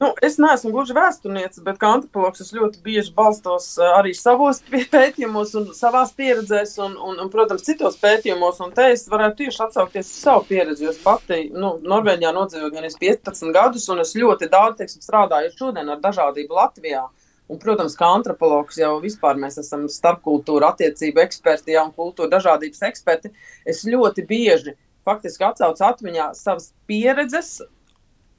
Nu, 0.00 0.14
es 0.24 0.38
neesmu 0.40 0.70
gluži 0.72 0.94
vēsturniece, 0.96 1.60
bet 1.60 1.76
kā 1.80 1.90
antropologs 1.92 2.40
es 2.40 2.54
ļoti 2.56 2.78
bieži 2.80 3.10
balstos 3.12 3.66
arī 3.84 4.14
savos 4.16 4.62
pētījumos, 4.94 5.50
un 5.60 5.66
savās 5.76 6.14
pieredzēs, 6.16 6.72
un, 6.80 6.94
un, 6.96 7.18
un, 7.20 7.28
protams, 7.32 7.66
citos 7.66 7.98
pētījumos. 8.00 8.62
Un 8.64 8.70
te 8.76 8.86
es 8.94 9.02
varētu 9.12 9.42
tieši 9.42 9.58
atsaukties 9.66 10.08
uz 10.08 10.22
savu 10.22 10.46
pieredzi, 10.48 10.86
jo 10.86 10.94
es 10.94 11.00
pati 11.04 11.42
nu, 11.52 11.74
Norvēģijā 11.84 12.30
nodzīvoju 12.32 12.72
gan 12.72 12.86
15 13.02 13.52
gadus, 13.52 13.84
un 13.92 14.00
es 14.00 14.14
ļoti 14.16 14.48
daudz 14.54 14.78
teiksim, 14.78 15.02
strādāju 15.04 15.50
šodien 15.58 15.92
ar 15.92 16.00
dažādību 16.00 16.56
Latvijā. 16.56 17.02
Un, 17.50 17.58
protams, 17.60 17.96
kā 17.98 18.08
antropologs 18.14 18.78
jau 18.80 18.94
vispār 19.02 19.36
mēs 19.42 19.58
esam 19.60 19.84
starpkultūra 19.90 20.70
attiecību 20.72 21.20
eksperti, 21.26 21.74
ja, 21.74 21.82
un 21.84 21.92
kultūra 21.92 22.38
dažādības 22.38 22.86
eksperti. 22.88 23.34
Es 23.68 23.84
ļoti 23.84 24.24
bieži 24.24 24.78
faktiski 25.04 25.44
atsaucu 25.44 25.84
atmiņā 25.90 26.30
savas 26.38 26.70
pieredzes 26.88 27.58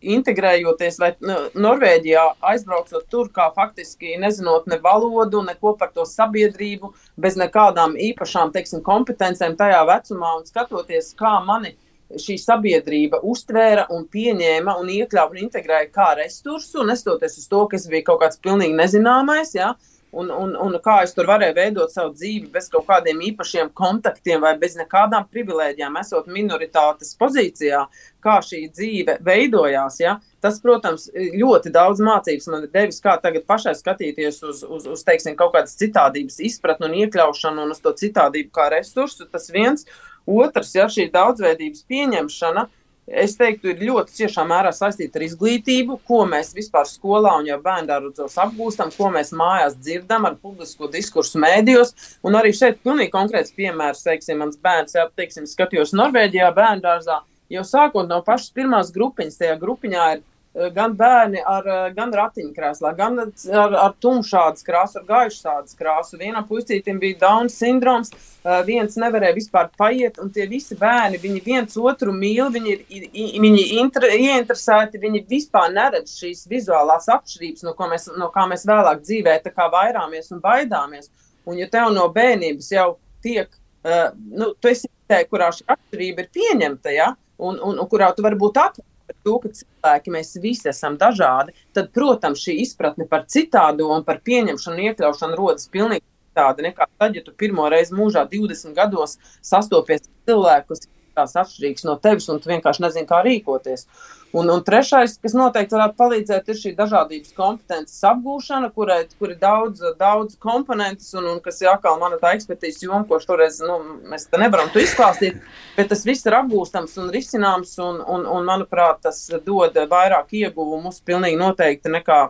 integrējoties, 0.01 0.97
vai 1.01 1.11
nu, 1.21 1.37
Norvēģijā 1.61 2.23
aizbraucot 2.51 3.05
tur, 3.11 3.29
kā 3.33 3.49
faktiski 3.55 4.17
nezinot 4.21 4.67
ne 4.71 4.79
valodu, 4.81 5.43
neko 5.45 5.75
par 5.79 5.93
to 5.95 6.05
sabiedrību, 6.07 6.91
bez 7.21 7.37
nekādām 7.39 7.95
īpašām 8.09 8.53
teiksim, 8.55 8.83
kompetencēm 8.85 9.55
tajā 9.59 9.83
vecumā 9.89 10.35
un 10.39 10.45
skatoties, 10.49 11.13
kā 11.19 11.37
mani 11.45 11.75
šī 12.19 12.35
sabiedrība 12.41 13.21
uztvēra 13.23 13.85
un 13.93 14.03
pieņēma 14.11 14.75
un 14.81 14.89
iekļāva 14.91 15.35
un 15.35 15.43
integrēja 15.45 15.91
kā 15.93 16.09
resursu, 16.19 16.83
nestoties 16.87 17.37
uz 17.39 17.47
to, 17.51 17.63
ka 17.71 17.79
es 17.79 17.87
biju 17.91 18.09
kaut 18.09 18.21
kāds 18.25 18.41
pilnīgi 18.43 18.75
nezināmais. 18.75 19.53
Ja, 19.55 19.73
Un, 20.11 20.27
un, 20.27 20.51
un 20.59 20.73
kā 20.83 20.97
es 21.05 21.13
tur 21.15 21.27
varēju 21.29 21.55
veidot 21.55 21.91
savu 21.93 22.11
dzīvi 22.17 22.49
bez 22.51 22.65
kaut 22.71 22.83
kādiem 22.89 23.21
īpašiem 23.29 23.69
kontaktiem 23.77 24.41
vai 24.43 24.57
bez 24.59 24.75
nekādām 24.75 25.29
privilēģijām, 25.31 25.95
esot 26.01 26.27
minoritātes 26.27 27.13
pozīcijā, 27.19 27.85
kā 28.19 28.33
šī 28.43 28.65
dzīve 28.75 29.15
veidojās. 29.23 30.01
Ja? 30.03 30.17
Tas, 30.43 30.59
protams, 30.63 31.07
ļoti 31.15 31.71
daudz 31.71 32.03
mācības 32.03 32.49
man 32.51 32.67
ir 32.67 32.73
devis, 32.75 32.99
kā 33.03 33.15
tagad 33.23 33.47
pašai 33.47 33.77
skatīties 33.79 34.41
uz, 34.49 34.65
uz, 34.67 34.89
uz 34.97 35.05
teiksim, 35.07 35.37
kaut 35.39 35.55
kādas 35.55 35.79
citādības 35.79 36.41
izpratni 36.51 36.89
un 36.89 36.99
iekļaušanu 37.05 37.63
un 37.63 37.71
uz 37.71 37.79
to 37.79 37.95
citādību 38.03 38.51
kā 38.59 38.67
resursu. 38.75 39.29
Tas 39.31 39.47
viens. 39.53 39.87
Otrs, 40.27 40.75
ja 40.75 40.91
šī 40.91 41.07
daudzveidības 41.13 41.87
pieņemšana, 41.89 42.67
uh, 42.67 42.80
es 43.23 43.35
teiktu, 43.39 43.71
ir 43.71 43.83
ļoti 43.89 44.15
ciešā 44.21 44.43
mērā 44.47 44.71
saistīta 44.75 45.19
ar 45.19 45.25
izglītību, 45.25 45.99
ko 46.07 46.21
mēs 46.29 46.53
vispār 46.55 46.87
skolā 46.89 47.33
un 47.39 47.49
jau 47.49 47.57
bērngārdos 47.63 48.37
apgūstam, 48.45 48.93
ko 48.95 49.11
mēs 49.13 49.33
mājās 49.37 49.75
dzirdam 49.79 50.27
ar 50.29 50.37
publisko 50.41 50.89
diskursu 50.91 51.41
mēdījos. 51.43 51.93
Un 52.27 52.39
arī 52.39 52.53
šeit 52.55 52.81
pilnīgi 52.85 53.13
konkrēts 53.13 53.55
piemērs, 53.57 54.05
teiksim, 54.07 54.41
mans 54.41 54.59
bērns, 54.61 54.95
jā, 54.97 55.07
teiksim, 55.17 55.49
skatījos 55.49 55.95
Norvēģijā 55.97 56.51
bērngārzā, 56.57 57.21
jau 57.51 57.63
sākot 57.67 58.09
no 58.09 58.21
pašas 58.25 58.53
pirmās 58.55 58.91
grupiņas, 58.95 59.39
tajā 59.41 59.57
grupiņā 59.61 60.11
ir 60.15 60.23
gan 60.53 60.95
bērni 60.99 61.39
ar 61.47 61.67
eh, 61.67 61.85
gan 61.95 62.11
ratiņkrēslā, 62.15 62.91
gan 62.97 63.19
ar, 63.21 63.75
ar 63.85 63.93
tumšādas 64.03 64.65
krāsu, 64.67 64.99
ar 64.99 65.05
gaišādas 65.07 65.77
krāsu. 65.79 66.19
Vienam 66.19 66.43
puisītim 66.47 66.99
bija 66.99 67.19
Down 67.21 67.47
sindroms, 67.51 68.11
eh, 68.11 68.57
viens 68.67 68.97
nevarēja 68.99 69.37
vispār 69.37 69.69
paiet, 69.79 70.19
un 70.19 70.31
tie 70.35 70.49
visi 70.51 70.75
bērni, 70.75 71.21
viņi 71.23 71.43
viens 71.45 71.79
otru 71.79 72.11
mīl, 72.11 72.51
viņi 72.51 72.75
ir 72.75 73.07
viņi 73.45 73.63
inter, 73.79 74.09
ieinteresēti, 74.11 74.99
viņi 74.99 75.23
vispār 75.31 75.71
neredz 75.71 76.17
šīs 76.19 76.43
vizuālās 76.51 77.07
atšķirības, 77.15 77.63
no, 77.69 77.75
mēs, 77.87 78.11
no 78.19 78.27
kā 78.35 78.45
mēs 78.51 78.67
vēlāk 78.67 79.05
dzīvē 79.07 79.39
tā 79.45 79.55
kā 79.55 79.71
vairāmies 79.71 80.31
un 80.35 80.43
baidāmies. 80.43 81.09
Un 81.47 81.57
ja 81.57 81.65
tev 81.71 81.89
no 81.95 82.05
bērnības 82.13 82.67
jau 82.75 82.99
tiek, 83.23 83.47
uh, 83.81 84.11
nu, 84.13 84.51
tu 84.61 84.69
esi 84.69 84.85
te, 85.09 85.23
kurā 85.31 85.47
šī 85.55 85.65
atšķirība 85.73 86.21
ir 86.21 86.29
pieņemta, 86.35 86.93
ja, 86.93 87.07
un, 87.41 87.57
un, 87.57 87.79
un 87.81 87.89
kurā 87.89 88.11
tu 88.13 88.21
vari 88.21 88.37
būt 88.37 88.59
par 88.59 88.90
to, 89.25 89.37
ka 89.43 89.51
cilvēki 89.59 90.13
mēs 90.15 90.35
visi 90.43 90.69
esam 90.71 90.97
dažādi, 91.01 91.55
tad, 91.75 91.91
protams, 91.95 92.43
šī 92.45 92.57
izpratne 92.63 93.07
par 93.09 93.27
citādo 93.31 93.89
un 93.95 94.05
par 94.07 94.21
pieņemšanu 94.25 94.87
iekļaušanu 94.89 95.39
rodas 95.39 95.69
pilnīgi 95.71 96.05
citādi 96.31 96.67
nekā 96.69 96.87
tad, 96.97 97.15
ja 97.15 97.23
tu 97.25 97.33
pirmo 97.37 97.67
reizi 97.71 97.95
mūžā 97.97 98.25
20 98.31 98.75
gados 98.77 99.17
sastopies 99.41 100.07
cilvēku, 100.29 100.73
kas 100.73 100.87
tās 101.17 101.37
atšķirīgs 101.39 101.85
no 101.87 101.97
tevis, 102.01 102.29
un 102.31 102.41
tu 102.41 102.51
vienkārši 102.51 102.85
nezini, 102.87 103.09
kā 103.09 103.21
rīkoties. 103.25 103.87
Un, 104.31 104.47
un 104.47 104.61
trešais, 104.63 105.17
kas 105.19 105.33
noteikti 105.35 105.75
varētu 105.75 105.97
palīdzēt, 105.99 106.47
ir 106.47 106.59
šī 106.59 106.71
dažādības 106.77 107.33
kompetences 107.35 107.99
apgūšana, 108.07 108.69
kurai 108.71 109.01
kur 109.19 109.33
ir 109.33 109.39
daudz, 109.41 109.83
daudz 109.99 110.37
komponentes, 110.39 111.09
un, 111.19 111.27
un 111.33 111.41
kas 111.43 111.59
ir 111.59 111.71
atkal 111.73 111.99
mana 111.99 112.19
tā 112.21 112.31
ekspertīzes 112.37 112.85
joma, 112.85 113.03
ko 113.09 113.19
šoreiz 113.19 113.59
nu, 113.67 113.75
mēs 114.07 114.29
te 114.31 114.39
nevaram 114.39 114.71
to 114.71 114.79
izklāstīt, 114.79 115.41
bet 115.75 115.91
tas 115.91 116.05
viss 116.07 116.23
ir 116.29 116.37
apgūstams 116.39 116.95
un 117.03 117.11
risināms, 117.11 117.75
un, 117.83 117.99
un, 117.99 118.23
un 118.37 118.47
manuprāt, 118.47 119.03
tas 119.03 119.25
dod 119.43 119.75
vairāk 119.91 120.31
ieguvumus 120.39 121.03
pilnīgi 121.03 121.39
noteikti 121.41 121.91
nekā 121.91 122.29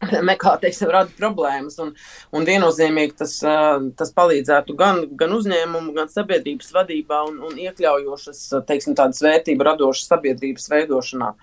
nekā 0.30 0.54
teiksim, 0.62 0.90
rada 0.92 1.12
problēmas. 1.18 1.78
Un, 1.82 1.92
un 2.36 2.48
viennozīmīgi 2.48 3.16
tas, 3.20 3.36
tas 3.98 4.12
palīdzētu 4.16 4.76
gan, 4.78 5.02
gan 5.20 5.34
uzņēmumu, 5.36 5.94
gan 5.96 6.10
sabiedrības 6.12 6.72
vadībā 6.76 7.22
un, 7.28 7.40
un 7.48 7.58
iekļaujošas, 7.66 8.44
teiksim, 8.68 8.96
tādas 8.98 9.22
vērtību 9.24 9.66
radošas 9.70 10.12
sabiedrības 10.14 10.70
veidošanā. 10.72 11.34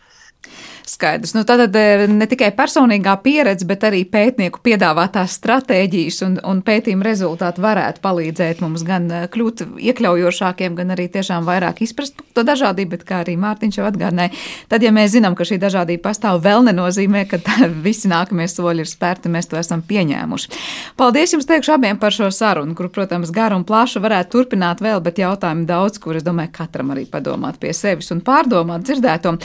Skaidrs. 0.88 1.33
Nu, 1.33 1.43
tad 1.43 1.75
eh, 1.75 2.05
ne 2.07 2.25
tikai 2.29 2.53
personīgā 2.55 3.17
pieredze, 3.19 3.65
bet 3.67 3.83
arī 3.83 4.05
pētnieku 4.07 4.61
piedāvātās 4.63 5.33
stratēģijas 5.35 6.21
un, 6.23 6.38
un 6.47 6.61
pētījuma 6.63 7.03
rezultāti 7.03 7.59
varētu 7.63 7.99
palīdzēt 8.05 8.61
mums 8.63 8.85
gan 8.88 9.09
eh, 9.11 9.25
kļūt 9.33 9.65
iekļaujošākiem, 9.83 10.77
gan 10.77 10.95
arī 10.95 11.09
tiešām 11.11 11.43
vairāk 11.47 11.81
izprast 11.83 12.23
to 12.31 12.45
dažādību, 12.47 12.93
bet 12.95 13.03
kā 13.09 13.19
arī 13.25 13.35
Mārtiņš 13.41 13.79
jau 13.81 13.88
atgādināja, 13.89 14.31
tad, 14.71 14.85
ja 14.88 14.93
mēs 14.95 15.11
zinām, 15.17 15.35
ka 15.35 15.47
šī 15.49 15.57
dažādība 15.59 16.05
pastāv, 16.07 16.39
vēl 16.45 16.63
nenozīmē, 16.69 17.25
ka 17.33 17.41
visi 17.88 18.07
nākamie 18.07 18.47
soļi 18.47 18.85
ir 18.85 18.91
spērti, 18.91 19.33
mēs 19.33 19.51
to 19.51 19.59
esam 19.59 19.83
pieņēmuši. 19.83 20.55
Paldies 20.95 21.35
jums 21.35 21.51
teikšu 21.51 21.75
abiem 21.75 21.99
par 21.99 22.15
šo 22.15 22.31
sarunu, 22.31 22.77
kur, 22.79 22.88
protams, 22.95 23.35
garu 23.35 23.59
un 23.59 23.67
plašu 23.67 23.99
varētu 24.07 24.38
turpināt 24.38 24.85
vēl, 24.85 25.03
bet 25.03 25.19
jautājumu 25.19 25.67
daudz, 25.67 25.99
kur 25.99 26.15
es 26.15 26.23
domāju, 26.23 26.53
katram 26.55 26.95
arī 26.95 27.03
padomāt 27.11 27.59
pie 27.59 27.75
sevis 27.75 28.13
un 28.15 28.23
pārdomāt 28.23 28.88
dzirdēto. 28.88 29.35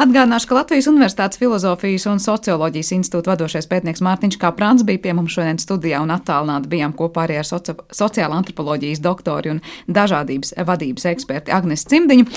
Atgādināšu, 0.00 0.39
ka 0.46 0.54
Latvijas 0.54 0.86
Universitātes 0.86 1.40
filozofijas 1.40 2.04
un 2.06 2.20
socioloģijas 2.22 2.92
institūta 2.94 3.32
vadošais 3.32 3.66
pētnieks 3.66 4.02
Mārtiņš 4.06 4.36
Kāprāns 4.38 4.84
bija 4.86 5.00
pie 5.02 5.14
mums 5.18 5.34
šodien 5.34 5.58
studijā 5.58 5.98
un 6.04 6.12
attālināti 6.14 6.70
bijām 6.70 6.92
kopā 6.94 7.24
arī 7.24 7.40
ar 7.40 7.48
soci 7.48 7.74
sociāla 7.96 8.38
antropoloģijas 8.38 9.02
doktori 9.02 9.50
un 9.50 9.58
dažādības 9.90 10.54
vadības 10.68 11.08
eksperti 11.10 11.50
Agnes 11.50 11.82
Cimdiņu. 11.90 12.28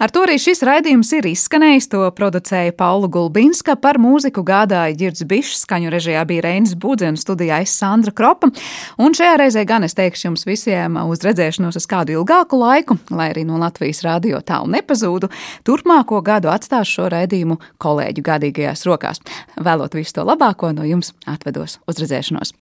Ar 0.00 0.14
to 0.14 0.22
arī 0.24 0.38
šis 0.40 0.64
raidījums 0.64 1.12
ir 1.18 1.28
izskanējis. 1.34 1.90
To 1.92 2.06
producēja 2.16 2.72
Paula 2.78 3.10
Gulbinska, 3.12 3.76
par 3.76 4.00
mūziku 4.00 4.40
gādāja 4.46 4.96
Girds 4.96 5.26
Bišs, 5.28 5.66
skaņu 5.66 5.92
režijā 5.92 6.24
bija 6.24 6.46
Reinis 6.48 6.72
Budze 6.80 7.12
un 7.12 7.20
studijā 7.20 7.60
es 7.66 7.76
Sandra 7.76 8.14
Kropa. 8.16 8.48
Un 8.96 9.12
šajā 9.12 9.36
reizē 9.42 9.66
gan 9.68 9.84
es 9.84 9.94
teikšu 10.00 10.30
jums 10.30 10.46
visiem 10.48 10.96
uz 11.04 11.20
redzēšanos 11.28 11.76
uz 11.76 11.90
kādu 11.90 12.16
ilgāku 12.16 12.56
laiku, 12.64 12.96
lai 13.12 13.28
arī 13.34 13.44
no 13.44 13.60
Latvijas 13.60 14.00
radio 14.08 14.40
tālu 14.40 14.72
nepazūdu. 14.72 15.28
Turpmāko 15.68 16.24
gadu 16.24 16.48
atstāšu 16.48 16.94
šo 16.94 17.08
raidījumu 17.12 17.43
kolēģu 17.82 18.24
gadīgajās 18.24 18.84
rokās. 18.88 19.22
Vēlot 19.56 19.94
visu 19.96 20.18
to 20.18 20.26
labāko 20.28 20.72
no 20.74 20.84
jums 20.84 21.14
atvedos 21.30 21.78
uz 21.88 22.02
redzēšanos! 22.02 22.52